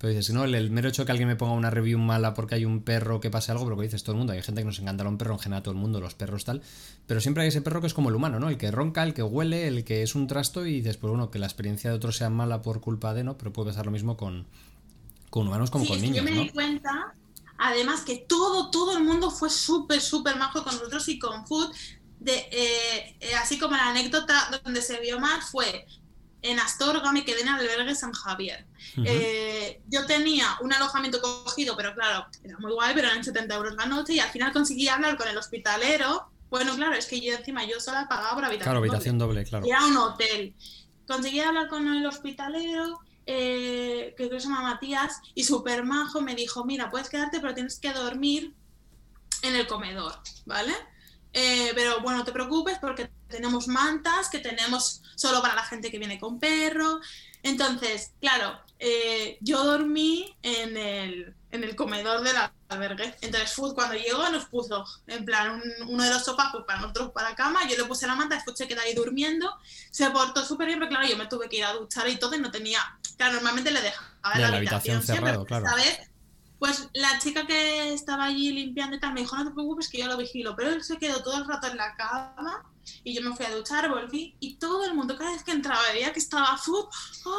Pero 0.02 0.14
dices, 0.14 0.34
no, 0.34 0.42
el, 0.42 0.70
mero 0.72 0.88
hecho 0.88 1.06
que 1.06 1.12
alguien 1.12 1.28
me 1.28 1.36
ponga 1.36 1.52
una 1.52 1.70
review 1.70 1.96
mala 1.96 2.34
porque 2.34 2.56
hay 2.56 2.64
un 2.64 2.82
perro 2.82 3.20
que 3.20 3.30
pase 3.30 3.52
algo, 3.52 3.62
pero 3.62 3.76
que 3.76 3.84
dices 3.84 4.02
todo 4.02 4.14
el 4.14 4.18
mundo, 4.18 4.32
hay 4.32 4.42
gente 4.42 4.60
que 4.60 4.64
nos 4.64 4.80
encanta 4.80 5.06
un 5.06 5.16
perro, 5.16 5.34
en 5.34 5.38
general 5.38 5.62
todo 5.62 5.74
el 5.74 5.80
mundo, 5.80 6.00
los 6.00 6.16
perros 6.16 6.44
tal, 6.44 6.60
pero 7.06 7.20
siempre 7.20 7.44
hay 7.44 7.50
ese 7.50 7.62
perro 7.62 7.80
que 7.80 7.86
es 7.86 7.94
como 7.94 8.08
el 8.08 8.16
humano, 8.16 8.40
¿no? 8.40 8.48
El 8.48 8.58
que 8.58 8.72
ronca, 8.72 9.04
el 9.04 9.14
que 9.14 9.22
huele, 9.22 9.68
el 9.68 9.84
que 9.84 10.02
es 10.02 10.16
un 10.16 10.26
trasto 10.26 10.66
y 10.66 10.80
después, 10.80 11.12
bueno, 11.12 11.30
que 11.30 11.38
la 11.38 11.46
experiencia 11.46 11.88
de 11.90 11.94
otros 11.94 12.16
sea 12.16 12.30
mala 12.30 12.62
por 12.62 12.80
culpa 12.80 13.14
de, 13.14 13.22
¿no? 13.22 13.38
Pero 13.38 13.52
puede 13.52 13.70
pasar 13.70 13.86
lo 13.86 13.92
mismo 13.92 14.16
con, 14.16 14.46
con 15.30 15.46
humanos 15.46 15.70
como 15.70 15.86
con 15.86 16.00
niños. 16.00 16.16
Yo 16.16 16.24
me 16.24 16.32
di 16.32 16.50
cuenta, 16.50 17.14
además, 17.62 18.02
que 18.02 18.18
todo, 18.18 18.70
todo 18.70 18.96
el 18.96 19.04
mundo 19.04 19.30
fue 19.30 19.48
súper, 19.50 20.00
súper 20.00 20.36
majo 20.36 20.62
con 20.64 20.74
nosotros 20.74 21.08
y 21.08 21.18
con 21.18 21.46
Food. 21.46 21.74
De, 22.18 22.36
eh, 22.52 23.16
eh, 23.20 23.34
así 23.34 23.58
como 23.58 23.76
la 23.76 23.88
anécdota 23.88 24.60
donde 24.62 24.80
se 24.80 25.00
vio 25.00 25.18
más 25.18 25.50
fue 25.50 25.86
en 26.42 26.58
Astorga 26.58 27.12
me 27.12 27.24
quedé 27.24 27.42
en 27.42 27.48
albergue 27.48 27.94
San 27.94 28.12
Javier. 28.12 28.66
Eh, 29.04 29.80
yo 29.86 30.06
tenía 30.06 30.56
un 30.60 30.72
alojamiento 30.72 31.20
cogido, 31.20 31.76
pero 31.76 31.94
claro, 31.94 32.26
era 32.42 32.58
muy 32.58 32.72
guay, 32.72 32.94
pero 32.94 33.08
eran 33.08 33.22
70 33.22 33.54
euros 33.54 33.74
la 33.76 33.86
noche 33.86 34.14
y 34.14 34.18
al 34.18 34.30
final 34.30 34.52
conseguí 34.52 34.88
hablar 34.88 35.16
con 35.16 35.28
el 35.28 35.38
hospitalero. 35.38 36.28
Bueno, 36.50 36.74
claro, 36.74 36.94
es 36.94 37.06
que 37.06 37.20
yo 37.20 37.32
encima 37.32 37.64
yo 37.64 37.80
sola 37.80 38.08
pagaba 38.08 38.34
por 38.34 38.44
habitación. 38.44 38.64
Claro, 38.64 38.78
habitación 38.80 39.18
doble, 39.18 39.44
claro. 39.44 39.66
Y 39.66 39.70
era 39.70 39.86
un 39.86 39.96
hotel. 39.96 40.54
Conseguí 41.06 41.40
hablar 41.40 41.68
con 41.68 41.86
el 41.86 42.04
hospitalero, 42.04 42.98
eh, 43.26 44.14
que 44.16 44.28
se 44.28 44.40
llama 44.40 44.62
Matías, 44.62 45.20
y 45.34 45.44
súper 45.44 45.84
majo 45.84 46.20
me 46.20 46.34
dijo, 46.34 46.64
mira, 46.64 46.90
puedes 46.90 47.08
quedarte, 47.08 47.40
pero 47.40 47.54
tienes 47.54 47.78
que 47.78 47.92
dormir 47.92 48.54
en 49.42 49.54
el 49.54 49.66
comedor, 49.66 50.18
¿vale? 50.46 50.72
Eh, 51.32 51.72
pero 51.74 52.00
bueno, 52.00 52.18
no 52.18 52.24
te 52.24 52.32
preocupes 52.32 52.78
porque 52.78 53.10
tenemos 53.28 53.66
mantas 53.66 54.28
que 54.28 54.38
tenemos 54.38 55.02
solo 55.16 55.40
para 55.40 55.54
la 55.54 55.64
gente 55.64 55.90
que 55.90 55.98
viene 55.98 56.18
con 56.18 56.38
perro. 56.38 57.00
Entonces, 57.42 58.12
claro, 58.20 58.60
eh, 58.78 59.38
yo 59.40 59.64
dormí 59.64 60.36
en 60.42 60.76
el, 60.76 61.34
en 61.52 61.62
el 61.62 61.76
comedor 61.76 62.22
del 62.22 62.34
albergue. 62.68 63.14
Entonces, 63.20 63.52
Food 63.52 63.74
cuando 63.74 63.94
llegó 63.94 64.28
nos 64.30 64.46
puso 64.46 64.84
en 65.06 65.24
plan 65.24 65.62
uno 65.86 66.02
de 66.02 66.10
los 66.10 66.24
sofás 66.24 66.48
pues, 66.50 66.64
para 66.66 66.80
nosotros 66.80 67.12
para 67.12 67.36
cama, 67.36 67.68
yo 67.68 67.76
le 67.76 67.84
puse 67.84 68.06
la 68.06 68.16
manta, 68.16 68.40
Food 68.40 68.56
se 68.56 68.66
quedó 68.66 68.80
ahí 68.80 68.94
durmiendo, 68.94 69.54
se 69.90 70.10
portó 70.10 70.44
súper 70.44 70.66
bien, 70.66 70.78
pero 70.78 70.88
claro, 70.88 71.06
yo 71.06 71.16
me 71.16 71.26
tuve 71.26 71.48
que 71.48 71.58
ir 71.58 71.64
a 71.64 71.74
duchar 71.74 72.08
y 72.08 72.16
todo 72.16 72.34
y 72.34 72.40
no 72.40 72.50
tenía, 72.50 72.80
claro, 73.16 73.34
normalmente 73.34 73.70
le 73.70 73.82
dejaba 73.82 74.38
la, 74.38 74.48
la, 74.48 74.56
habitación, 74.56 75.02
cerrado, 75.02 75.44
claro. 75.44 75.66
Pues 76.58 76.88
la 76.92 77.18
chica 77.18 77.44
que 77.44 77.92
estaba 77.92 78.26
allí 78.26 78.52
limpiando 78.52 78.96
y 78.96 79.00
tal 79.00 79.12
me 79.12 79.20
dijo, 79.22 79.36
no 79.36 79.44
te 79.44 79.50
preocupes 79.50 79.88
que 79.88 79.98
yo 79.98 80.06
lo 80.06 80.16
vigilo, 80.16 80.54
pero 80.56 80.70
él 80.70 80.82
se 80.82 80.96
quedó 80.96 81.22
todo 81.22 81.36
el 81.38 81.44
rato 81.44 81.66
en 81.66 81.76
la 81.76 81.96
cama 81.96 82.71
y 83.04 83.14
yo 83.14 83.22
me 83.22 83.34
fui 83.34 83.46
a 83.46 83.54
duchar, 83.54 83.88
volví 83.88 84.36
y 84.40 84.54
todo 84.54 84.84
el 84.84 84.94
mundo, 84.94 85.16
cada 85.16 85.32
vez 85.32 85.42
que 85.42 85.52
entraba 85.52 85.80
veía 85.92 86.12
que 86.12 86.18
estaba 86.18 86.56
full, 86.56 86.84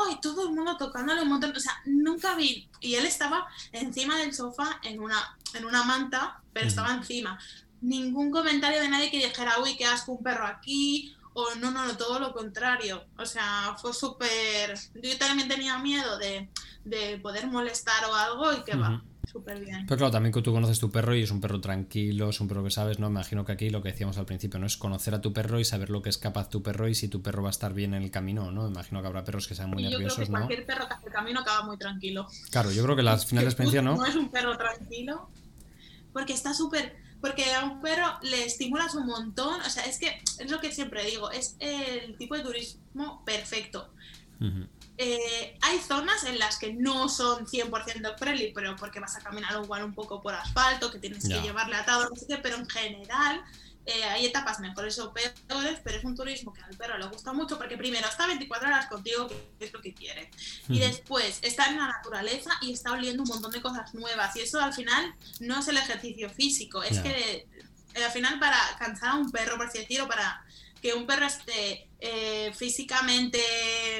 ¡ay! 0.07 0.17
todo 0.21 0.47
el 0.47 0.53
mundo 0.53 0.77
tocándole 0.77 1.21
un 1.21 1.29
montón, 1.29 1.55
o 1.55 1.59
sea, 1.59 1.81
nunca 1.85 2.35
vi, 2.35 2.69
y 2.79 2.95
él 2.95 3.05
estaba 3.05 3.47
encima 3.71 4.17
del 4.17 4.33
sofá 4.33 4.79
en 4.83 5.01
una, 5.01 5.37
en 5.53 5.65
una 5.65 5.83
manta, 5.83 6.41
pero 6.51 6.67
estaba 6.67 6.93
encima. 6.93 7.39
Ningún 7.81 8.31
comentario 8.31 8.81
de 8.81 8.89
nadie 8.89 9.11
que 9.11 9.17
dijera, 9.17 9.59
uy, 9.61 9.75
qué 9.75 9.85
asco 9.85 10.13
un 10.13 10.23
perro 10.23 10.45
aquí, 10.45 11.15
o 11.33 11.55
no, 11.55 11.71
no, 11.71 11.85
no, 11.85 11.97
todo 11.97 12.19
lo 12.19 12.31
contrario. 12.31 13.05
O 13.17 13.25
sea, 13.25 13.75
fue 13.81 13.93
súper... 13.93 14.77
Yo 14.93 15.17
también 15.17 15.49
tenía 15.49 15.77
miedo 15.79 16.17
de, 16.17 16.49
de 16.85 17.17
poder 17.17 17.47
molestar 17.47 18.05
o 18.05 18.13
algo 18.13 18.53
y 18.53 18.63
que 18.63 18.75
va 18.75 19.03
súper 19.33 19.59
bien. 19.59 19.85
Pero 19.87 19.97
claro, 19.97 20.11
también 20.11 20.31
que 20.31 20.41
tú 20.41 20.53
conoces 20.53 20.79
tu 20.79 20.91
perro 20.91 21.15
y 21.15 21.23
es 21.23 21.31
un 21.31 21.41
perro 21.41 21.59
tranquilo, 21.59 22.29
es 22.29 22.39
un 22.39 22.47
perro 22.47 22.63
que 22.63 22.71
sabes, 22.71 22.99
¿no? 22.99 23.09
Me 23.09 23.15
imagino 23.15 23.43
que 23.43 23.51
aquí 23.51 23.69
lo 23.69 23.81
que 23.81 23.89
decíamos 23.89 24.17
al 24.17 24.25
principio, 24.25 24.59
¿no? 24.59 24.67
Es 24.67 24.77
conocer 24.77 25.13
a 25.15 25.21
tu 25.21 25.33
perro 25.33 25.59
y 25.59 25.65
saber 25.65 25.89
lo 25.89 26.01
que 26.01 26.09
es 26.09 26.17
capaz 26.17 26.49
tu 26.49 26.61
perro 26.61 26.87
y 26.87 26.95
si 26.95 27.07
tu 27.07 27.21
perro 27.21 27.41
va 27.41 27.49
a 27.49 27.51
estar 27.51 27.73
bien 27.73 27.93
en 27.93 28.03
el 28.03 28.11
camino, 28.11 28.51
¿no? 28.51 28.63
Me 28.63 28.69
imagino 28.69 29.01
que 29.01 29.07
habrá 29.07 29.23
perros 29.23 29.47
que 29.47 29.55
sean 29.55 29.71
muy 29.71 29.83
nerviosos, 29.83 30.27
yo 30.27 30.33
creo 30.33 30.47
que 30.47 30.55
Cualquier 30.55 30.65
perro 30.65 30.87
que 30.87 30.93
hace 30.93 31.07
el 31.07 31.13
camino 31.13 31.39
acaba 31.41 31.65
muy 31.65 31.77
tranquilo. 31.77 32.27
Claro, 32.51 32.71
yo 32.71 32.83
creo 32.83 32.95
que 32.95 33.03
la 33.03 33.17
final 33.17 33.43
de 33.43 33.49
experiencia, 33.49 33.81
¿no? 33.81 33.97
No 33.97 34.05
es 34.05 34.15
un 34.15 34.29
perro 34.29 34.55
tranquilo, 34.57 35.29
porque 36.13 36.33
está 36.33 36.53
súper 36.53 37.03
porque 37.23 37.53
a 37.53 37.63
un 37.63 37.79
perro 37.79 38.19
le 38.21 38.43
estimulas 38.43 38.95
un 38.95 39.05
montón, 39.05 39.61
o 39.61 39.69
sea, 39.69 39.85
es 39.85 39.97
que 39.97 40.21
es 40.39 40.51
lo 40.51 40.59
que 40.59 40.73
siempre 40.73 41.05
digo, 41.05 41.31
es 41.31 41.55
el 41.59 42.17
tipo 42.17 42.35
de 42.35 42.43
turismo 42.43 43.23
perfecto. 43.25 43.93
Eh, 44.97 45.57
hay 45.61 45.79
zonas 45.79 46.23
en 46.23 46.37
las 46.37 46.57
que 46.57 46.73
no 46.73 47.09
son 47.09 47.47
100% 47.47 48.17
friendly, 48.17 48.51
pero 48.53 48.75
porque 48.75 48.99
vas 48.99 49.15
a 49.15 49.21
caminar 49.21 49.59
igual 49.63 49.83
un 49.83 49.93
poco 49.93 50.21
por 50.21 50.35
asfalto, 50.35 50.91
que 50.91 50.99
tienes 50.99 51.27
que 51.27 51.41
llevarle 51.41 51.75
atado, 51.75 52.09
no 52.09 52.15
sé 52.15 52.27
qué, 52.27 52.37
pero 52.37 52.57
en 52.57 52.69
general 52.69 53.43
eh, 53.85 54.03
hay 54.05 54.27
etapas 54.27 54.59
mejores 54.59 54.97
o 54.99 55.11
peores, 55.11 55.79
pero 55.83 55.97
es 55.97 56.03
un 56.05 56.15
turismo 56.15 56.53
que 56.53 56.61
al 56.61 56.77
perro 56.77 56.97
le 56.97 57.07
gusta 57.07 57.33
mucho 57.33 57.57
porque 57.57 57.75
primero 57.75 58.07
está 58.07 58.27
24 58.27 58.67
horas 58.67 58.85
contigo, 58.85 59.27
que 59.27 59.65
es 59.65 59.73
lo 59.73 59.81
que 59.81 59.93
quiere, 59.93 60.29
y 60.69 60.79
después 60.79 61.39
está 61.41 61.65
en 61.65 61.79
la 61.79 61.87
naturaleza 61.87 62.51
y 62.61 62.71
está 62.71 62.93
oliendo 62.93 63.23
un 63.23 63.29
montón 63.29 63.51
de 63.51 63.61
cosas 63.61 63.93
nuevas, 63.93 64.35
y 64.35 64.41
eso 64.41 64.61
al 64.61 64.73
final 64.73 65.15
no 65.39 65.59
es 65.59 65.67
el 65.67 65.77
ejercicio 65.77 66.29
físico, 66.29 66.83
es 66.83 66.99
que 66.99 67.47
eh, 67.95 68.03
al 68.03 68.11
final 68.11 68.39
para 68.39 68.57
cansar 68.77 69.09
a 69.09 69.15
un 69.15 69.31
perro, 69.31 69.57
por 69.57 69.65
así 69.65 69.79
decirlo, 69.79 70.07
para 70.07 70.45
que 70.83 70.93
un 70.93 71.07
perro 71.07 71.25
esté 71.25 71.89
eh, 72.01 72.51
físicamente, 72.53 73.39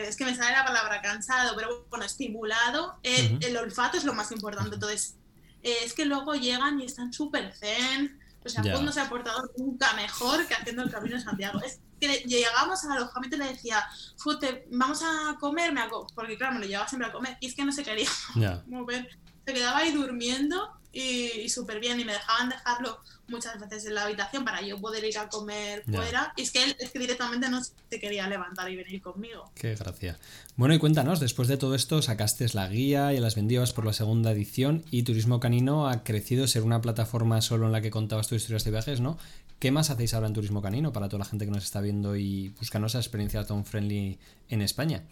es 0.06 0.18
que 0.18 0.26
me 0.26 0.36
sale 0.36 0.52
la 0.52 0.66
palabra 0.66 1.02
cansado, 1.02 1.56
pero 1.56 1.88
bueno, 1.90 2.04
estimulado, 2.04 3.00
el, 3.04 3.56
olfato 3.56 3.96
es 3.96 4.04
lo 4.04 4.14
más 4.14 4.34
importante. 4.34 4.76
Entonces, 4.76 5.16
eh, 5.64 5.78
es 5.86 5.94
que 5.94 6.04
luego 6.04 6.36
llegan 6.36 6.82
y 6.82 6.86
están 6.86 7.14
súper 7.14 7.54
zen. 7.56 8.20
O 8.44 8.50
sea, 8.50 8.62
yeah. 8.62 8.82
no 8.82 8.92
se 8.92 9.00
ha 9.00 9.08
portado 9.08 9.50
nunca 9.58 9.94
mejor 9.94 10.46
que 10.46 10.56
haciendo 10.56 10.84
el 10.84 10.92
camino 10.92 11.16
de 11.16 11.24
Santiago. 11.24 11.62
Es 11.62 11.80
que 12.02 12.26
llegamos 12.26 12.84
al 12.84 12.98
alojamiento 12.98 13.38
y 13.38 13.40
le 13.40 13.54
decía, 13.54 13.82
Fute, 14.18 14.68
vamos 14.70 15.02
a 15.02 15.38
comer, 15.40 15.72
me 15.72 15.80
hago, 15.80 16.06
porque 16.14 16.38
claro, 16.38 16.56
me 16.56 16.60
lo 16.60 16.66
llevaba 16.66 16.90
siempre 16.90 17.08
a 17.08 17.14
comer, 17.14 17.38
y 17.40 17.48
es 17.48 17.56
que 17.56 17.64
no 17.64 17.72
se 17.72 17.86
quería 17.86 18.10
mover. 18.68 19.08
Se 19.46 19.54
quedaba 19.54 19.78
ahí 19.78 19.94
durmiendo 19.94 20.70
y, 20.92 21.48
súper 21.48 21.80
bien 21.80 21.98
y 22.02 22.04
me 22.04 22.12
dejaban 22.12 22.50
dejarlo 22.50 23.02
muchas 23.34 23.60
veces 23.60 23.86
en 23.86 23.96
la 23.96 24.04
habitación 24.04 24.46
para 24.46 24.62
yo 24.62 24.80
poder 24.80 25.04
ir 25.04 25.18
a 25.18 25.28
comer 25.28 25.84
fuera 25.84 26.34
y 26.38 26.44
es 26.44 26.52
que 26.52 26.64
él 26.64 26.76
es 26.80 26.92
que 26.92 27.00
directamente 27.00 27.50
no 27.50 27.62
se 27.64 28.00
quería 28.00 28.28
levantar 28.28 28.72
y 28.72 28.76
venir 28.76 29.02
conmigo. 29.02 29.52
Qué 29.56 29.76
gracia. 29.76 30.18
Bueno 30.56 30.74
y 30.74 30.80
cuéntanos, 30.80 31.20
después 31.20 31.48
de 31.48 31.58
todo 31.58 31.76
esto 31.76 32.02
sacaste 32.02 32.44
la 32.54 32.68
guía 32.68 33.14
y 33.14 33.20
las 33.20 33.36
vendías 33.36 33.74
por 33.74 33.86
la 33.86 33.94
segunda 33.94 34.32
edición 34.32 34.84
y 34.92 35.04
Turismo 35.04 35.40
Canino 35.40 35.88
ha 35.88 36.04
crecido 36.04 36.48
ser 36.48 36.64
una 36.64 36.82
plataforma 36.82 37.42
solo 37.42 37.66
en 37.66 37.72
la 37.72 37.82
que 37.82 37.90
contabas 37.90 38.28
tus 38.28 38.42
historias 38.42 38.64
de 38.64 38.72
viajes, 38.72 39.00
¿no? 39.00 39.18
¿Qué 39.60 39.72
más 39.72 39.90
hacéis 39.90 40.14
ahora 40.14 40.28
en 40.28 40.34
Turismo 40.34 40.62
Canino 40.62 40.92
para 40.92 41.08
toda 41.08 41.20
la 41.20 41.26
gente 41.26 41.46
que 41.46 41.52
nos 41.52 41.64
está 41.64 41.80
viendo 41.80 42.16
y 42.16 42.50
buscando 42.60 42.88
esa 42.88 43.00
experiencia 43.00 43.46
tan 43.46 43.66
friendly 43.66 44.20
en 44.50 44.62
España? 44.62 45.04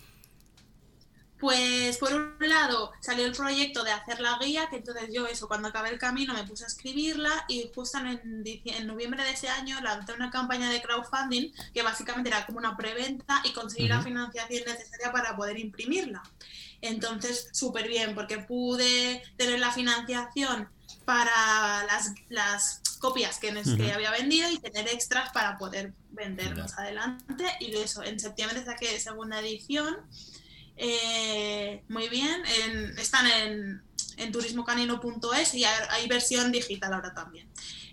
Pues 1.41 1.97
por 1.97 2.13
un 2.13 2.35
lado 2.39 2.91
salió 2.99 3.25
el 3.25 3.31
proyecto 3.31 3.83
de 3.83 3.91
hacer 3.91 4.21
la 4.21 4.37
guía, 4.37 4.67
que 4.69 4.75
entonces 4.75 5.09
yo 5.11 5.25
eso, 5.25 5.47
cuando 5.47 5.69
acabé 5.69 5.89
el 5.89 5.97
camino 5.97 6.35
me 6.35 6.43
puse 6.43 6.65
a 6.65 6.67
escribirla 6.67 7.45
y 7.47 7.71
justo 7.73 7.97
en, 7.97 8.43
en 8.45 8.87
noviembre 8.87 9.23
de 9.23 9.31
ese 9.31 9.49
año 9.49 9.81
lancé 9.81 10.13
una 10.13 10.29
campaña 10.29 10.69
de 10.69 10.83
crowdfunding 10.83 11.51
que 11.73 11.81
básicamente 11.81 12.29
era 12.29 12.45
como 12.45 12.59
una 12.59 12.77
preventa 12.77 13.41
y 13.43 13.53
conseguir 13.53 13.89
la 13.89 14.03
financiación 14.03 14.65
necesaria 14.67 15.11
para 15.11 15.35
poder 15.35 15.57
imprimirla. 15.57 16.21
Entonces, 16.79 17.49
súper 17.53 17.87
bien, 17.87 18.13
porque 18.13 18.37
pude 18.37 19.23
tener 19.35 19.59
la 19.59 19.71
financiación 19.71 20.69
para 21.05 21.83
las, 21.87 22.13
las 22.29 22.81
copias 22.99 23.39
que, 23.39 23.51
que 23.77 23.91
había 23.91 24.11
vendido 24.11 24.47
y 24.51 24.59
tener 24.59 24.87
extras 24.89 25.31
para 25.31 25.57
poder 25.57 25.93
vender 26.11 26.55
más 26.55 26.77
adelante. 26.77 27.45
Y 27.59 27.75
eso, 27.77 28.03
en 28.03 28.19
septiembre 28.19 28.63
saqué 28.63 28.99
segunda 28.99 29.39
edición 29.39 29.97
eh, 30.83 31.83
muy 31.89 32.09
bien, 32.09 32.43
están 32.97 33.27
en, 33.27 33.83
en 34.17 34.31
turismocanino.es 34.31 35.53
y 35.53 35.63
hay, 35.63 36.07
versión 36.07 36.51
digital 36.51 36.95
ahora 36.95 37.13
también. 37.13 37.47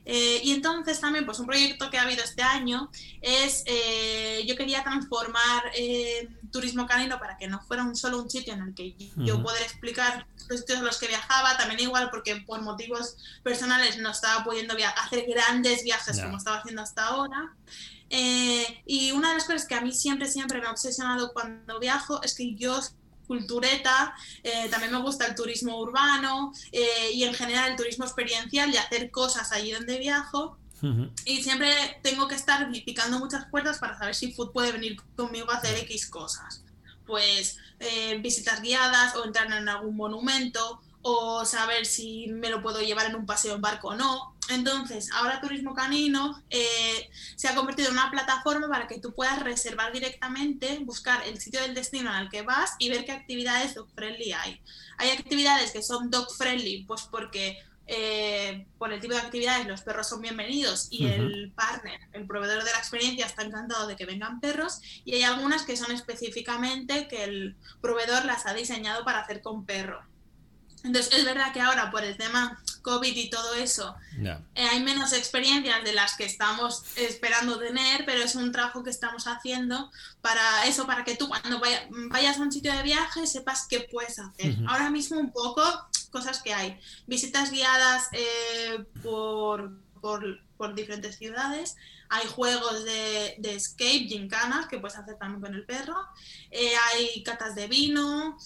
Eh, 0.07 0.41
y 0.43 0.53
entonces 0.53 0.99
también, 0.99 1.27
pues 1.27 1.39
un 1.39 1.47
proyecto 1.47 1.91
que 1.91 1.99
ha 1.99 2.05
habido 2.05 2.25
este 2.25 2.43
año 2.43 2.91
es, 3.21 3.63
eh, 3.67 4.43
yo 4.47 4.57
quería 4.57 4.83
transformar 4.83 5.65
Turismo 6.51 6.87
Canino 6.87 7.19
para 7.19 7.37
que 7.37 7.47
no 7.47 7.61
fuera 7.61 7.83
un 7.83 7.95
solo 7.95 8.23
un 8.23 8.31
sitio 8.31 8.55
en 8.55 8.63
el 8.63 8.75
que 8.75 8.97
yo 9.19 9.43
poder 9.43 9.61
explicar 9.61 10.27
los 10.49 10.61
sitios 10.61 10.79
a 10.79 10.83
los 10.83 10.97
que 10.97 11.09
viajaba, 11.09 11.59
también 11.59 11.81
igual 11.81 12.09
porque 12.09 12.37
por 12.37 12.63
motivos 12.63 13.19
personales 13.43 13.99
no 13.99 14.13
estaba 14.13 14.45
pudiendo 14.45 14.75
hacer 14.97 15.27
grandes 15.29 15.85
viajes 15.85 16.19
como 16.23 16.39
estaba 16.39 16.61
haciendo 16.61 16.81
hasta 16.81 17.05
ahora. 17.09 17.53
Eh, 18.11 18.83
y 18.87 19.13
una 19.13 19.29
de 19.29 19.35
las 19.35 19.45
cosas 19.45 19.67
que 19.67 19.75
a 19.75 19.81
mí 19.81 19.93
siempre, 19.93 20.29
siempre 20.29 20.61
me 20.61 20.67
ha 20.67 20.71
obsesionado 20.71 21.33
cuando 21.33 21.79
viajo 21.79 22.23
es 22.23 22.35
que 22.35 22.55
yo 22.55 22.79
cultureta, 23.27 24.15
eh, 24.43 24.69
también 24.71 24.91
me 24.91 25.03
gusta 25.03 25.27
el 25.27 25.35
turismo 25.35 25.79
urbano 25.79 26.53
eh, 26.73 27.11
y 27.13 27.25
en 27.25 27.35
general 27.35 27.73
el 27.73 27.77
turismo 27.77 28.07
experiencial 28.07 28.73
y 28.73 28.79
hacer 28.79 29.11
cosas 29.11 29.53
allí 29.53 29.73
donde 29.73 29.99
viajo. 29.99 30.57
Y 31.25 31.43
siempre 31.43 31.99
tengo 32.05 32.29
que 32.29 32.37
estar 32.37 32.71
picando 32.71 33.19
muchas 33.19 33.47
puertas 33.47 33.79
para 33.79 33.99
saber 33.99 34.15
si 34.15 34.33
Food 34.33 34.53
puede 34.53 34.71
venir 34.71 34.97
conmigo 35.17 35.51
a 35.51 35.57
hacer 35.57 35.77
X 35.77 36.09
cosas. 36.09 36.63
Pues 37.05 37.59
visitas 38.21 38.63
guiadas 38.63 39.17
o 39.17 39.25
entrar 39.25 39.51
en 39.51 39.69
algún 39.69 39.97
monumento 39.97 40.81
o 41.03 41.45
saber 41.45 41.85
si 41.85 42.29
me 42.29 42.49
lo 42.49 42.63
puedo 42.63 42.81
llevar 42.81 43.07
en 43.07 43.17
un 43.17 43.27
paseo 43.27 43.57
en 43.57 43.61
barco 43.61 43.89
o 43.89 43.97
no. 43.97 44.38
Entonces, 44.49 45.11
ahora 45.13 45.41
Turismo 45.41 45.75
Canino 45.75 46.43
eh, 46.49 47.11
se 47.37 47.49
ha 47.49 47.55
convertido 47.55 47.89
en 47.89 47.95
una 47.95 48.11
plataforma 48.11 48.69
para 48.69 48.87
que 48.87 48.99
tú 48.99 49.15
puedas 49.15 49.41
reservar 49.41 49.93
directamente, 49.93 50.79
buscar 50.81 51.27
el 51.27 51.39
sitio 51.41 51.61
del 51.61 51.75
destino 51.75 52.11
al 52.11 52.31
que 52.31 52.43
vas 52.43 52.75
y 52.79 52.89
ver 52.89 53.05
qué 53.05 53.13
actividades 53.13 53.75
dog 53.75 53.89
friendly 53.95 54.33
hay. 54.33 54.61
Hay 54.97 55.11
actividades 55.11 55.73
que 55.73 55.83
son 55.83 56.11
dog 56.11 56.35
friendly, 56.35 56.85
pues 56.85 57.03
porque 57.03 57.59
eh, 57.91 58.67
por 58.77 58.93
el 58.93 59.01
tipo 59.01 59.15
de 59.15 59.21
actividades 59.21 59.67
los 59.67 59.81
perros 59.81 60.09
son 60.09 60.21
bienvenidos 60.21 60.89
y 60.91 61.07
el 61.07 61.53
partner, 61.55 61.99
el 62.13 62.27
proveedor 62.27 62.63
de 62.63 62.71
la 62.71 62.79
experiencia 62.79 63.25
está 63.25 63.43
encantado 63.43 63.87
de 63.87 63.97
que 63.97 64.05
vengan 64.05 64.41
perros 64.41 64.81
y 65.07 65.15
hay 65.15 65.23
algunas 65.23 65.63
que 65.63 65.77
son 65.77 65.93
específicamente 65.93 67.09
que 67.09 67.25
el 67.25 67.57
proveedor 67.81 68.27
las 68.27 68.47
ha 68.47 68.53
diseñado 68.53 69.05
para 69.05 69.21
hacer 69.21 69.41
con 69.41 69.65
perro. 69.65 70.03
Entonces, 70.85 71.13
es 71.15 71.25
verdad 71.25 71.53
que 71.53 71.61
ahora 71.61 71.91
por 71.91 72.05
el 72.05 72.17
tema 72.17 72.63
COVID 72.89 73.15
y 73.15 73.29
todo 73.29 73.53
eso, 73.55 73.95
eh, 74.19 74.39
hay 74.55 74.83
menos 74.83 75.13
experiencias 75.13 75.85
de 75.85 75.93
las 75.93 76.17
que 76.17 76.25
estamos 76.25 76.85
esperando 76.97 77.59
tener, 77.59 78.07
pero 78.07 78.23
es 78.23 78.35
un 78.35 78.51
trabajo 78.51 78.83
que 78.83 78.89
estamos 78.89 79.27
haciendo 79.27 79.91
para 80.23 80.65
eso, 80.65 80.87
para 80.87 81.05
que 81.05 81.15
tú 81.15 81.29
cuando 81.29 81.61
vayas 82.09 82.39
a 82.39 82.41
un 82.41 82.51
sitio 82.51 82.73
de 82.73 82.83
viaje 82.83 83.27
sepas 83.27 83.67
qué 83.69 83.81
puedes 83.81 84.19
hacer. 84.19 84.57
Ahora 84.67 84.89
mismo 84.89 85.21
un 85.21 85.33
poco 85.33 85.63
cosas 86.11 86.43
que 86.43 86.55
hay. 86.55 86.81
Visitas 87.07 87.51
guiadas 87.51 88.09
eh, 88.13 88.87
por, 89.03 89.79
por, 90.01 90.75
diferentes 90.75 91.19
ciudades. 91.19 91.77
Hay 92.09 92.27
juegos 92.27 92.85
de, 92.85 93.35
de 93.37 93.55
escape, 93.55 94.07
gincanas, 94.09 94.67
que 94.67 94.79
puedes 94.79 94.97
hacer 94.97 95.19
también 95.19 95.43
con 95.43 95.55
el 95.55 95.67
perro. 95.67 95.99
Eh, 96.51 96.73
hay 96.91 97.23
catas 97.23 97.55
de 97.55 97.67
vino 97.67 98.39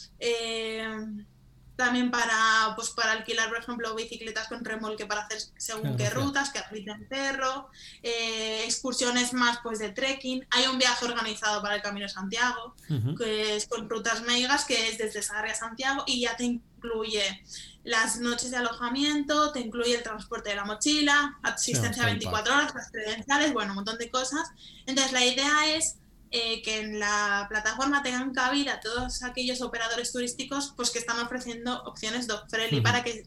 también 1.82 2.10
para, 2.10 2.74
pues, 2.76 2.90
para 2.90 3.12
alquilar, 3.12 3.48
por 3.48 3.58
ejemplo, 3.58 3.94
bicicletas 3.94 4.46
con 4.48 4.64
remolque 4.64 5.06
para 5.06 5.22
hacer 5.22 5.38
según 5.56 5.96
qué 5.96 6.10
rutas, 6.10 6.50
que 6.50 6.60
el 6.70 7.06
perro, 7.06 7.68
eh, 8.02 8.62
excursiones 8.64 9.32
más 9.32 9.58
pues 9.62 9.78
de 9.80 9.90
trekking. 9.90 10.46
Hay 10.50 10.66
un 10.66 10.78
viaje 10.78 11.04
organizado 11.04 11.60
para 11.60 11.74
el 11.76 11.82
Camino 11.82 12.06
de 12.06 12.12
Santiago, 12.12 12.74
que 13.18 13.56
es 13.56 13.66
con 13.66 13.90
rutas 13.90 14.22
megas, 14.22 14.64
que 14.64 14.88
es 14.88 14.98
desde 14.98 15.22
Sarria 15.22 15.52
a 15.52 15.56
Santiago 15.56 16.04
y 16.06 16.20
ya 16.20 16.36
te 16.36 16.44
incluye 16.44 17.42
las 17.84 18.20
noches 18.20 18.52
de 18.52 18.58
alojamiento, 18.58 19.52
te 19.52 19.60
incluye 19.60 19.96
el 19.96 20.02
transporte 20.02 20.50
de 20.50 20.56
la 20.56 20.64
mochila, 20.64 21.38
asistencia 21.42 22.04
24 22.04 22.54
horas, 22.54 22.74
las 22.74 22.90
credenciales, 22.92 23.52
bueno, 23.52 23.72
un 23.72 23.76
montón 23.76 23.98
de 23.98 24.08
cosas. 24.10 24.50
Entonces 24.86 25.12
la 25.12 25.24
idea 25.24 25.74
es 25.74 25.96
eh, 26.34 26.62
que 26.62 26.80
en 26.80 26.98
la 26.98 27.46
plataforma 27.50 28.02
tengan 28.02 28.32
cabida 28.32 28.80
todos 28.80 29.22
aquellos 29.22 29.60
operadores 29.60 30.12
turísticos 30.12 30.72
pues 30.74 30.90
que 30.90 30.98
están 30.98 31.20
ofreciendo 31.20 31.82
opciones 31.84 32.26
dog 32.26 32.48
friendly 32.48 32.80
para 32.80 33.04
que 33.04 33.22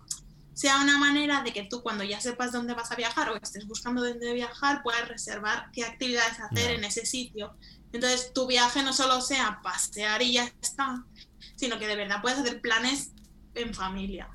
sea 0.56 0.82
una 0.82 0.97
manera 0.97 1.43
de 1.43 1.53
que 1.53 1.64
tú 1.64 1.84
cuando 1.84 2.03
ya 2.03 2.20
sepas 2.20 2.51
dónde 2.51 2.74
vas 2.74 2.91
a 2.91 2.95
viajar 2.95 3.30
o 3.30 3.36
estés 3.36 3.68
buscando 3.68 4.03
dónde 4.03 4.34
viajar 4.34 4.82
puedas 4.82 5.08
reservar 5.08 5.70
qué 5.72 5.84
actividades 5.84 6.39
hacer 6.39 6.72
en 6.72 6.84
ese 6.84 7.06
sitio. 7.06 7.56
Entonces 7.93 8.32
tu 8.34 8.47
viaje 8.47 8.82
no 8.82 8.91
solo 8.91 9.22
sea 9.22 9.60
pasear 9.62 10.24
y 10.24 10.34
ya 10.34 10.51
está, 10.60 11.06
sino 11.56 11.78
que 11.78 11.86
de 11.86 11.95
verdad 11.95 12.24
puedes 12.24 12.39
hacer 12.39 12.60
planes 12.60 13.12
en 13.53 13.74
familia. 13.76 14.30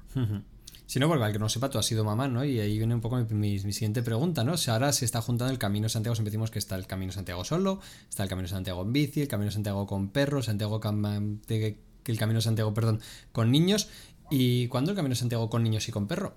Si 0.91 0.99
no, 0.99 1.07
porque 1.07 1.23
al 1.23 1.33
que 1.33 1.39
no 1.39 1.49
sepa, 1.49 1.71
tú 1.71 1.79
has 1.79 1.87
sido 1.87 2.03
mamá, 2.03 2.27
¿no? 2.27 2.45
Y 2.45 2.59
ahí 2.59 2.77
viene 2.77 2.97
un 2.97 3.01
poco 3.01 3.17
mi, 3.31 3.61
siguiente 3.61 4.03
pregunta, 4.03 4.43
¿no? 4.43 4.55
O 4.55 4.57
sea, 4.57 4.75
ahora 4.75 4.93
se 4.93 5.05
está 5.05 5.23
juntando 5.23 5.53
el 5.53 5.59
Camino 5.61 5.89
Santiago, 5.89 6.17
siempre 6.17 6.33
decimos 6.33 6.51
que 6.51 6.59
está 6.59 6.75
el 6.75 6.89
Camino 6.89 7.13
Santiago 7.13 7.45
solo, 7.45 7.81
está 8.09 8.25
el 8.25 8.29
Camino 8.29 8.49
Santiago 8.49 8.83
en 8.83 8.93
bici, 8.93 9.23
el 9.23 9.29
Camino 9.29 9.53
Santiago 9.53 9.87
con 9.87 10.09
perros, 10.09 10.47
Santiago 10.47 10.81
el 10.83 12.19
Camino 12.19 12.41
Santiago, 12.41 12.75
perdón, 12.75 13.01
con 13.31 13.53
niños. 13.53 13.87
¿Y 14.33 14.67
cuándo 14.67 14.91
el 14.91 14.97
Camino 14.97 15.15
Santiago 15.15 15.49
con 15.49 15.63
niños 15.63 15.89
y 15.89 15.93
con 15.93 16.09
perro? 16.09 16.35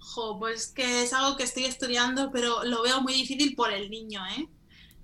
Jo, 0.00 0.36
pues 0.40 0.66
que 0.66 1.04
es 1.04 1.12
algo 1.12 1.36
que 1.36 1.44
estoy 1.44 1.66
estudiando, 1.66 2.32
pero 2.32 2.64
lo 2.64 2.82
veo 2.82 3.00
muy 3.00 3.12
difícil 3.12 3.54
por 3.54 3.72
el 3.72 3.90
niño, 3.90 4.22
¿eh? 4.26 4.48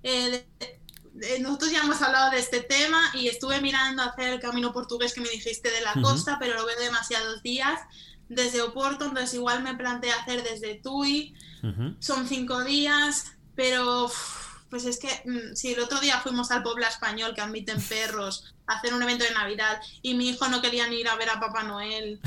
eh 0.03 0.45
nosotros 1.39 1.71
ya 1.71 1.79
hemos 1.79 2.01
hablado 2.01 2.31
de 2.31 2.39
este 2.39 2.59
tema 2.59 3.01
y 3.13 3.27
estuve 3.27 3.61
mirando 3.61 4.03
hacer 4.03 4.33
el 4.33 4.39
camino 4.39 4.73
portugués 4.73 5.13
que 5.13 5.21
me 5.21 5.29
dijiste 5.29 5.71
de 5.71 5.81
la 5.81 5.93
costa, 6.01 6.37
pero 6.39 6.55
lo 6.55 6.65
veo 6.65 6.77
demasiados 6.77 7.41
días 7.41 7.79
desde 8.29 8.61
Oporto, 8.61 9.05
entonces 9.05 9.33
igual 9.33 9.63
me 9.63 9.75
planteé 9.75 10.11
hacer 10.11 10.43
desde 10.43 10.75
Tui, 10.75 11.33
son 11.99 12.27
cinco 12.27 12.63
días, 12.63 13.33
pero 13.55 14.09
pues 14.69 14.85
es 14.85 14.99
que 14.99 15.07
mm, 15.25 15.55
si 15.55 15.73
el 15.73 15.79
otro 15.79 15.99
día 15.99 16.19
fuimos 16.19 16.51
al 16.51 16.63
pueblo 16.63 16.85
español 16.85 17.33
que 17.33 17.41
admiten 17.41 17.81
perros 17.81 18.53
a 18.67 18.75
hacer 18.75 18.93
un 18.93 19.01
evento 19.01 19.23
de 19.23 19.31
Navidad 19.31 19.81
y 20.01 20.13
mi 20.13 20.29
hijo 20.29 20.47
no 20.49 20.61
quería 20.61 20.87
ni 20.87 20.97
ir 20.97 21.07
a 21.07 21.15
ver 21.15 21.29
a 21.29 21.39
Papá 21.39 21.63
Noel, 21.63 22.19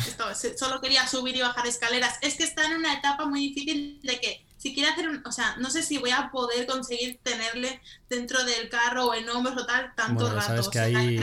solo 0.58 0.80
quería 0.80 1.06
subir 1.06 1.36
y 1.36 1.40
bajar 1.40 1.66
escaleras, 1.66 2.18
es 2.22 2.36
que 2.36 2.44
está 2.44 2.66
en 2.66 2.76
una 2.76 2.94
etapa 2.94 3.26
muy 3.26 3.40
difícil 3.48 4.00
de 4.02 4.20
que 4.20 4.44
si 4.56 4.74
quiere 4.74 4.90
hacer, 4.90 5.08
un, 5.08 5.22
o 5.26 5.32
sea, 5.32 5.56
no 5.56 5.70
sé 5.70 5.82
si 5.82 5.96
voy 5.96 6.10
a 6.10 6.30
poder 6.30 6.66
conseguir 6.66 7.18
tenerle 7.22 7.80
dentro 8.10 8.44
del 8.44 8.68
carro 8.68 9.06
o 9.06 9.14
en 9.14 9.28
hombros 9.30 9.56
o 9.56 9.64
tal 9.64 9.94
tanto 9.94 10.26
bueno, 10.26 10.42
Sabes 10.42 10.68
que 10.68 10.78
hay... 10.78 11.18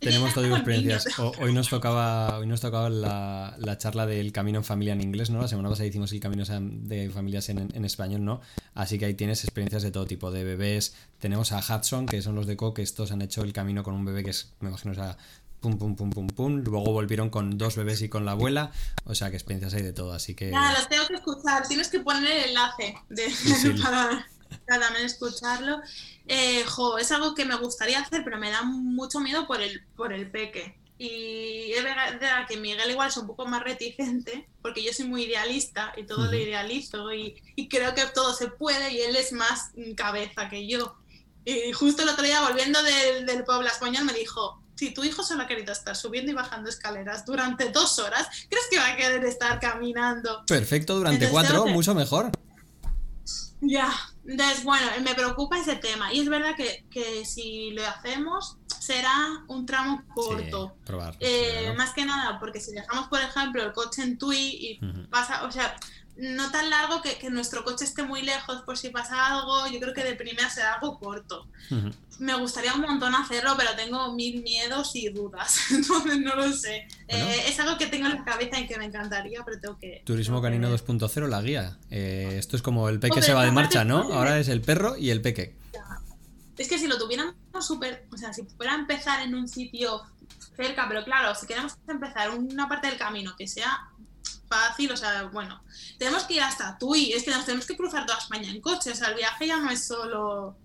Tenemos 0.10 0.32
todas 0.32 0.50
experiencias. 0.50 1.06
hoy 1.18 1.52
nos 1.52 1.68
tocaba, 1.68 2.38
hoy 2.38 2.46
nos 2.46 2.62
tocaba 2.62 2.88
la, 2.88 3.54
la, 3.58 3.76
charla 3.76 4.06
del 4.06 4.32
camino 4.32 4.58
en 4.58 4.64
familia 4.64 4.94
en 4.94 5.02
inglés, 5.02 5.28
¿no? 5.28 5.42
La 5.42 5.48
semana 5.48 5.68
pasada 5.68 5.86
hicimos 5.86 6.10
el 6.12 6.20
camino 6.20 6.44
de 6.44 7.10
familias 7.10 7.50
en, 7.50 7.68
en, 7.74 7.84
español, 7.84 8.24
¿no? 8.24 8.40
Así 8.74 8.98
que 8.98 9.04
ahí 9.04 9.14
tienes 9.14 9.44
experiencias 9.44 9.82
de 9.82 9.90
todo 9.90 10.06
tipo, 10.06 10.30
de 10.30 10.42
bebés. 10.42 10.94
Tenemos 11.18 11.52
a 11.52 11.58
Hudson, 11.58 12.06
que 12.06 12.22
son 12.22 12.34
los 12.34 12.46
de 12.46 12.56
Co, 12.56 12.72
que 12.72 12.80
estos 12.80 13.12
han 13.12 13.20
hecho 13.20 13.42
el 13.42 13.52
camino 13.52 13.82
con 13.82 13.94
un 13.94 14.04
bebé 14.06 14.24
que 14.24 14.30
es, 14.30 14.54
me 14.60 14.70
imagino, 14.70 14.92
o 14.92 14.94
sea, 14.94 15.18
pum, 15.60 15.76
pum, 15.78 15.94
pum, 15.94 16.10
pum, 16.10 16.26
pum. 16.28 16.62
Luego 16.64 16.92
volvieron 16.92 17.28
con 17.28 17.58
dos 17.58 17.76
bebés 17.76 18.00
y 18.00 18.08
con 18.08 18.24
la 18.24 18.32
abuela. 18.32 18.72
O 19.04 19.14
sea, 19.14 19.30
que 19.30 19.36
experiencias 19.36 19.74
hay 19.74 19.82
de 19.82 19.92
todo, 19.92 20.12
así 20.14 20.34
que... 20.34 20.50
Nada, 20.50 20.78
los 20.78 20.88
tengo 20.88 21.06
que 21.06 21.14
escuchar. 21.14 21.66
Tienes 21.68 21.88
que 21.88 22.00
poner 22.00 22.32
el 22.32 22.48
enlace 22.48 22.94
de, 23.10 23.28
para, 23.82 24.08
para 24.08 24.26
también 24.66 25.04
escucharlo. 25.04 25.80
Eh, 26.26 26.64
es 26.98 27.12
algo 27.12 27.34
que 27.34 27.44
me 27.44 27.56
gustaría 27.56 28.00
hacer, 28.00 28.22
pero 28.24 28.38
me 28.38 28.50
da 28.50 28.62
mucho 28.62 29.20
miedo 29.20 29.46
por 29.46 29.60
el, 29.60 29.82
por 29.96 30.12
el 30.12 30.30
peque. 30.30 30.78
Y 30.98 31.72
es 31.72 31.82
verdad 31.82 32.46
que 32.46 32.58
Miguel 32.58 32.90
igual 32.90 33.08
es 33.08 33.16
un 33.16 33.26
poco 33.26 33.46
más 33.46 33.62
reticente, 33.62 34.46
porque 34.60 34.84
yo 34.84 34.92
soy 34.92 35.06
muy 35.06 35.24
idealista 35.24 35.94
y 35.96 36.02
todo 36.04 36.26
lo 36.26 36.36
idealizo 36.36 37.10
y, 37.14 37.40
creo 37.70 37.94
que 37.94 38.04
todo 38.12 38.34
se 38.34 38.48
puede 38.48 38.92
y 38.92 39.00
él 39.00 39.16
es 39.16 39.32
más 39.32 39.70
cabeza 39.96 40.50
que 40.50 40.68
yo. 40.68 40.94
Y 41.46 41.72
justo 41.72 42.02
el 42.02 42.10
otro 42.10 42.22
día, 42.22 42.42
volviendo 42.42 42.82
del, 42.82 43.24
del 43.24 43.44
pueblo 43.44 43.66
español, 43.66 44.04
me 44.04 44.12
dijo, 44.12 44.60
si 44.80 44.94
tu 44.94 45.04
hijo 45.04 45.22
solo 45.22 45.42
ha 45.42 45.46
querido 45.46 45.72
estar 45.72 45.94
subiendo 45.94 46.32
y 46.32 46.34
bajando 46.34 46.68
escaleras 46.68 47.24
durante 47.26 47.70
dos 47.70 47.98
horas, 47.98 48.26
¿crees 48.48 48.66
que 48.70 48.78
va 48.78 48.88
a 48.88 48.96
querer 48.96 49.24
estar 49.24 49.60
caminando? 49.60 50.42
Perfecto, 50.46 50.96
durante 50.96 51.28
cuatro, 51.28 51.66
mucho 51.66 51.94
mejor. 51.94 52.30
Ya, 53.62 53.92
entonces, 54.26 54.64
bueno, 54.64 54.86
me 55.02 55.14
preocupa 55.14 55.58
ese 55.58 55.76
tema. 55.76 56.12
Y 56.12 56.20
es 56.20 56.28
verdad 56.28 56.56
que, 56.56 56.84
que 56.90 57.24
si 57.26 57.70
lo 57.72 57.86
hacemos, 57.86 58.56
será 58.66 59.12
un 59.48 59.66
tramo 59.66 60.02
corto. 60.14 60.74
eh, 61.20 61.74
Más 61.76 61.92
que 61.92 62.04
nada, 62.06 62.38
porque 62.40 62.60
si 62.60 62.72
dejamos, 62.72 63.08
por 63.08 63.20
ejemplo, 63.20 63.62
el 63.62 63.72
coche 63.72 64.02
en 64.02 64.16
Tui 64.18 64.36
y 64.38 64.78
pasa, 65.10 65.44
o 65.44 65.50
sea, 65.52 65.76
no 66.20 66.50
tan 66.50 66.68
largo 66.70 67.02
que, 67.02 67.18
que, 67.18 67.30
nuestro 67.30 67.64
coche 67.64 67.84
esté 67.84 68.02
muy 68.02 68.22
lejos 68.22 68.62
por 68.62 68.76
si 68.76 68.90
pasa 68.90 69.26
algo, 69.26 69.66
yo 69.68 69.80
creo 69.80 69.94
que 69.94 70.04
de 70.04 70.14
primera 70.14 70.50
será 70.50 70.74
algo 70.74 70.98
corto. 70.98 71.46
Me 72.18 72.34
gustaría 72.34 72.74
un 72.74 72.82
montón 72.82 73.14
hacerlo, 73.14 73.54
pero 73.56 73.70
tengo 73.76 74.12
mil 74.14 74.42
miedos 74.42 74.94
y 74.94 75.08
dudas, 75.08 75.58
entonces 75.70 76.18
no 76.18 76.36
lo 76.36 76.52
sé. 76.52 76.86
Eh, 77.08 77.44
es 77.46 77.58
algo 77.60 77.78
que 77.78 77.86
tengo 77.86 78.06
en 78.06 78.16
la 78.16 78.24
cabeza 78.24 78.60
y 78.60 78.66
que 78.66 78.76
me 78.76 78.84
encantaría, 78.84 79.42
pero 79.44 79.60
tengo 79.60 79.78
que... 79.78 80.02
Turismo 80.04 80.42
Canino 80.42 80.70
2.0, 80.70 81.28
la 81.28 81.40
guía. 81.40 81.78
Eh, 81.90 82.34
esto 82.38 82.56
es 82.56 82.62
como 82.62 82.88
el 82.88 83.00
peque 83.00 83.22
se 83.22 83.32
va 83.32 83.44
de 83.44 83.52
marcha, 83.52 83.84
¿no? 83.84 84.12
Ahora 84.12 84.38
es 84.38 84.48
el 84.48 84.60
perro 84.60 84.96
y 84.96 85.10
el 85.10 85.22
peque. 85.22 85.56
Es 86.58 86.68
que 86.68 86.78
si 86.78 86.86
lo 86.86 86.98
tuviéramos 86.98 87.34
súper, 87.60 88.06
o 88.12 88.18
sea, 88.18 88.34
si 88.34 88.42
fuera 88.44 88.74
a 88.74 88.76
empezar 88.76 89.22
en 89.22 89.34
un 89.34 89.48
sitio 89.48 90.02
cerca, 90.56 90.86
pero 90.88 91.04
claro, 91.04 91.34
si 91.34 91.46
queremos 91.46 91.74
empezar 91.88 92.30
una 92.30 92.68
parte 92.68 92.88
del 92.88 92.98
camino 92.98 93.34
que 93.36 93.48
sea 93.48 93.89
fácil, 94.50 94.90
o 94.90 94.96
sea, 94.96 95.24
bueno, 95.32 95.62
tenemos 95.96 96.24
que 96.24 96.34
ir 96.34 96.42
hasta 96.42 96.76
Tui, 96.76 97.12
es 97.12 97.22
que 97.22 97.30
nos 97.30 97.46
tenemos 97.46 97.66
que 97.66 97.76
cruzar 97.76 98.04
toda 98.04 98.18
España 98.18 98.50
en 98.50 98.60
coche, 98.60 98.90
o 98.90 98.94
sea, 98.94 99.08
el 99.08 99.14
viaje 99.14 99.46
ya 99.46 99.58
no 99.58 99.70
es 99.70 99.86
solo... 99.86 100.56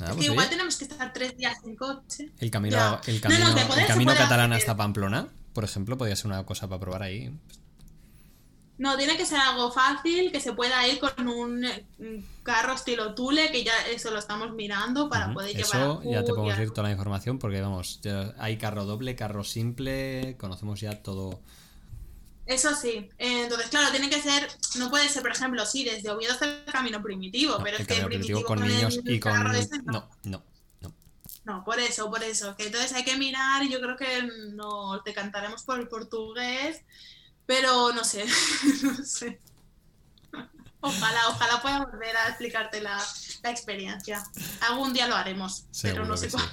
Ah, 0.00 0.12
pues 0.14 0.26
igual 0.26 0.48
tenemos 0.48 0.76
que 0.76 0.84
estar 0.84 1.12
tres 1.12 1.36
días 1.36 1.56
en 1.64 1.74
coche. 1.74 2.30
El 2.38 2.50
camino, 2.52 3.00
el 3.06 3.20
camino, 3.20 4.14
catalán 4.14 4.52
hasta 4.52 4.76
Pamplona, 4.76 5.26
por 5.52 5.64
ejemplo, 5.64 5.98
podría 5.98 6.14
ser 6.14 6.26
una 6.26 6.46
cosa 6.46 6.68
para 6.68 6.80
probar 6.80 7.02
ahí. 7.02 7.34
No, 8.76 8.96
tiene 8.96 9.16
que 9.16 9.26
ser 9.26 9.40
algo 9.40 9.72
fácil, 9.72 10.30
que 10.30 10.38
se 10.38 10.52
pueda 10.52 10.86
ir 10.86 11.00
con 11.00 11.26
un 11.26 11.66
carro 12.44 12.74
estilo 12.74 13.12
Tule, 13.12 13.50
que 13.50 13.64
ya 13.64 13.72
eso 13.90 14.12
lo 14.12 14.20
estamos 14.20 14.52
mirando 14.52 15.08
para 15.08 15.32
poder 15.32 15.50
llevar. 15.50 15.64
Eso 15.64 16.02
ya 16.04 16.22
te 16.22 16.30
podemos 16.32 16.56
decir 16.56 16.70
toda 16.70 16.84
la 16.84 16.92
información, 16.92 17.40
porque 17.40 17.60
vamos, 17.60 18.00
hay 18.38 18.56
carro 18.56 18.84
doble, 18.84 19.16
carro 19.16 19.42
simple, 19.42 20.36
conocemos 20.38 20.80
ya 20.80 21.02
todo 21.02 21.40
eso 22.48 22.74
sí. 22.74 23.10
entonces, 23.18 23.68
claro, 23.68 23.90
tiene 23.90 24.08
que 24.08 24.22
ser, 24.22 24.48
no 24.76 24.88
puede 24.88 25.06
ser, 25.10 25.20
por 25.20 25.32
ejemplo, 25.32 25.66
sí, 25.66 25.84
desde 25.84 26.10
Oviedo 26.10 26.32
hasta 26.32 26.46
el 26.46 26.64
camino 26.64 27.02
primitivo, 27.02 27.58
pero 27.62 27.76
es 27.76 27.86
que 27.86 28.02
primitivo, 28.06 28.42
con, 28.42 28.66
niños 28.66 29.00
y 29.04 29.20
con. 29.20 29.34
no. 29.84 30.08
no, 30.24 30.42
no, 30.80 30.94
No, 31.44 31.62
por 31.62 31.78
eso, 31.78 32.10
por 32.10 32.24
eso. 32.24 32.56
Que 32.56 32.64
entonces 32.64 32.94
hay 32.94 33.04
que 33.04 33.18
mirar 33.18 33.62
y 33.64 33.70
yo 33.70 33.78
creo 33.82 33.98
que 33.98 34.22
nos 34.54 35.04
decantaremos 35.04 35.62
por 35.64 35.78
el 35.78 35.88
portugués, 35.88 36.80
pero 37.44 37.92
no 37.92 38.02
sé, 38.02 38.24
no 38.82 39.04
sé. 39.04 39.42
Ojalá, 40.80 41.28
ojalá 41.28 41.60
pueda 41.60 41.84
volver 41.84 42.16
a 42.16 42.28
explicarte 42.28 42.80
la, 42.80 42.98
experiencia. 43.44 44.24
Algún 44.62 44.94
día 44.94 45.06
lo 45.06 45.16
haremos, 45.16 45.66
pero 45.82 46.06
no 46.06 46.16
sé 46.16 46.30
cuándo. 46.30 46.50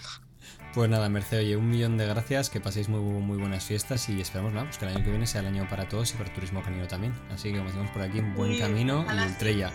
Pues 0.76 0.90
nada, 0.90 1.08
Merced, 1.08 1.40
oye, 1.40 1.56
un 1.56 1.70
millón 1.70 1.98
de 1.98 2.06
gracias, 2.06 2.50
que 2.50 2.60
paséis 2.60 2.90
muy, 2.90 3.00
muy 3.00 3.38
buenas 3.38 3.64
fiestas 3.64 4.10
y 4.10 4.20
esperamos 4.20 4.52
nada, 4.52 4.66
pues 4.66 4.78
que 4.78 4.84
el 4.84 4.94
año 4.94 5.06
que 5.06 5.10
viene 5.10 5.26
sea 5.26 5.40
el 5.40 5.48
año 5.48 5.66
para 5.70 5.88
todos 5.88 6.12
y 6.12 6.18
para 6.18 6.28
el 6.28 6.36
turismo 6.36 6.62
canino 6.62 6.86
también. 6.86 7.14
Así 7.32 7.50
que 7.50 7.60
como 7.60 7.70
decimos 7.70 7.92
por 7.92 8.02
aquí, 8.02 8.20
un 8.20 8.36
buen 8.36 8.60
camino 8.60 9.06
y 9.10 9.26
estrella. 9.26 9.72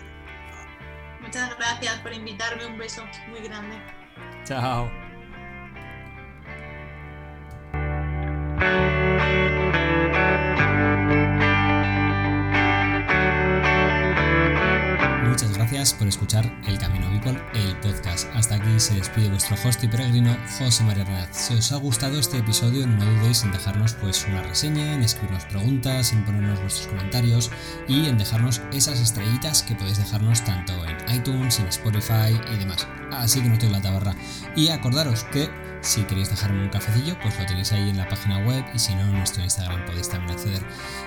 Muchas 1.19 1.57
gracias 1.57 1.97
por 2.01 2.13
invitarme, 2.13 2.67
un 2.67 2.77
beso 2.77 3.03
muy 3.31 3.39
grande. 3.41 3.77
Chao. 4.43 4.91
Por 15.89 16.07
escuchar 16.07 16.45
El 16.67 16.77
Camino 16.77 17.09
People, 17.09 17.41
el 17.55 17.75
podcast. 17.77 18.27
Hasta 18.35 18.55
aquí 18.55 18.79
se 18.79 18.93
despide 18.93 19.29
vuestro 19.29 19.57
host 19.65 19.83
y 19.83 19.87
peregrino 19.87 20.37
José 20.59 20.83
María 20.83 21.01
Hernández. 21.01 21.29
Si 21.31 21.55
os 21.55 21.71
ha 21.71 21.77
gustado 21.77 22.19
este 22.19 22.37
episodio, 22.37 22.85
no 22.85 23.03
dudéis 23.03 23.43
en 23.43 23.51
dejarnos 23.51 23.95
pues 23.95 24.23
una 24.29 24.43
reseña, 24.43 24.93
en 24.93 25.01
escribirnos 25.01 25.45
preguntas, 25.45 26.13
en 26.13 26.23
ponernos 26.23 26.61
vuestros 26.61 26.87
comentarios 26.87 27.51
y 27.87 28.05
en 28.05 28.19
dejarnos 28.19 28.61
esas 28.71 28.99
estrellitas 28.99 29.63
que 29.63 29.73
podéis 29.73 29.97
dejarnos 29.97 30.45
tanto 30.45 30.73
en 30.85 31.15
iTunes, 31.15 31.59
en 31.59 31.65
Spotify 31.65 32.39
y 32.53 32.57
demás. 32.57 32.87
Así 33.11 33.41
que 33.41 33.47
no 33.47 33.53
estoy 33.53 33.69
la 33.69 33.81
tabarra. 33.81 34.15
Y 34.55 34.69
acordaros 34.69 35.23
que 35.25 35.49
si 35.81 36.03
queréis 36.03 36.29
dejarme 36.29 36.63
un 36.63 36.69
cafecillo, 36.69 37.17
pues 37.21 37.37
lo 37.39 37.45
tenéis 37.45 37.71
ahí 37.71 37.89
en 37.89 37.97
la 37.97 38.07
página 38.07 38.37
web 38.45 38.63
y 38.73 38.79
si 38.79 38.93
no, 38.93 39.01
en 39.01 39.13
nuestro 39.13 39.41
Instagram 39.43 39.83
podéis 39.85 40.09
también 40.09 40.33
acceder. 40.33 40.61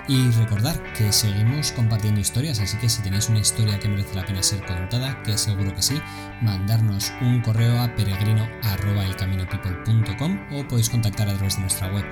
Y 0.09 0.31
recordar 0.33 0.83
que 0.95 1.13
seguimos 1.13 1.71
compartiendo 1.73 2.21
historias, 2.21 2.59
así 2.61 2.77
que 2.79 2.89
si 2.89 3.01
tenéis 3.03 3.29
una 3.29 3.39
historia 3.39 3.79
que 3.79 3.89
merece 3.89 4.17
la 4.17 4.27
pena 4.27 4.43
ser 4.43 4.67
contada, 4.67 5.23
que 5.23 5.39
seguro 5.39 5.73
que 5.75 5.83
sí, 5.83 6.03
mandarnos 6.43 7.13
un 7.21 7.41
correo 7.41 7.81
a 7.81 7.95
peregrino.elcaminopeople.com 7.95 10.41
o 10.53 10.67
podéis 10.67 10.91
contactar 10.91 11.29
a 11.29 11.35
través 11.35 11.55
de 11.55 11.61
nuestra 11.63 11.93
web. 11.93 12.05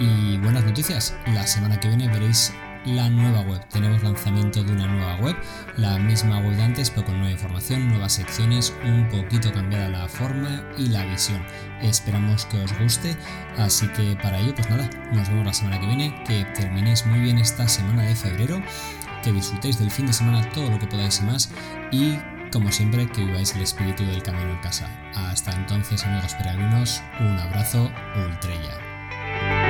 Y 0.00 0.38
buenas 0.38 0.64
noticias, 0.64 1.14
la 1.26 1.46
semana 1.46 1.78
que 1.78 1.88
viene 1.88 2.08
veréis 2.08 2.54
la 2.88 3.08
nueva 3.08 3.40
web. 3.42 3.64
Tenemos 3.68 4.02
lanzamiento 4.02 4.62
de 4.62 4.72
una 4.72 4.86
nueva 4.86 5.16
web, 5.16 5.36
la 5.76 5.98
misma 5.98 6.40
web 6.40 6.56
de 6.56 6.62
antes, 6.62 6.90
pero 6.90 7.06
con 7.06 7.16
nueva 7.18 7.30
información, 7.30 7.88
nuevas 7.88 8.12
secciones, 8.12 8.74
un 8.84 9.08
poquito 9.08 9.52
cambiada 9.52 9.88
la 9.88 10.08
forma 10.08 10.62
y 10.76 10.88
la 10.88 11.04
visión. 11.04 11.42
Esperamos 11.82 12.46
que 12.46 12.58
os 12.58 12.78
guste, 12.78 13.16
así 13.58 13.86
que 13.88 14.16
para 14.22 14.38
ello, 14.38 14.54
pues 14.54 14.68
nada, 14.70 14.88
nos 15.12 15.28
vemos 15.28 15.46
la 15.46 15.52
semana 15.52 15.80
que 15.80 15.86
viene, 15.86 16.24
que 16.26 16.44
terminéis 16.54 17.06
muy 17.06 17.20
bien 17.20 17.38
esta 17.38 17.68
semana 17.68 18.02
de 18.02 18.14
febrero, 18.14 18.62
que 19.22 19.32
disfrutéis 19.32 19.78
del 19.78 19.90
fin 19.90 20.06
de 20.06 20.12
semana 20.12 20.48
todo 20.50 20.70
lo 20.70 20.78
que 20.78 20.86
podáis 20.86 21.20
y 21.20 21.24
más, 21.24 21.50
y 21.90 22.18
como 22.52 22.72
siempre, 22.72 23.06
que 23.06 23.24
viváis 23.24 23.54
el 23.54 23.62
espíritu 23.62 24.04
del 24.04 24.22
camino 24.22 24.50
en 24.50 24.58
casa. 24.60 24.88
Hasta 25.14 25.52
entonces, 25.52 26.04
amigos 26.04 26.34
peregrinos, 26.34 27.02
un 27.20 27.38
abrazo 27.38 27.90
ultrella. 28.16 29.67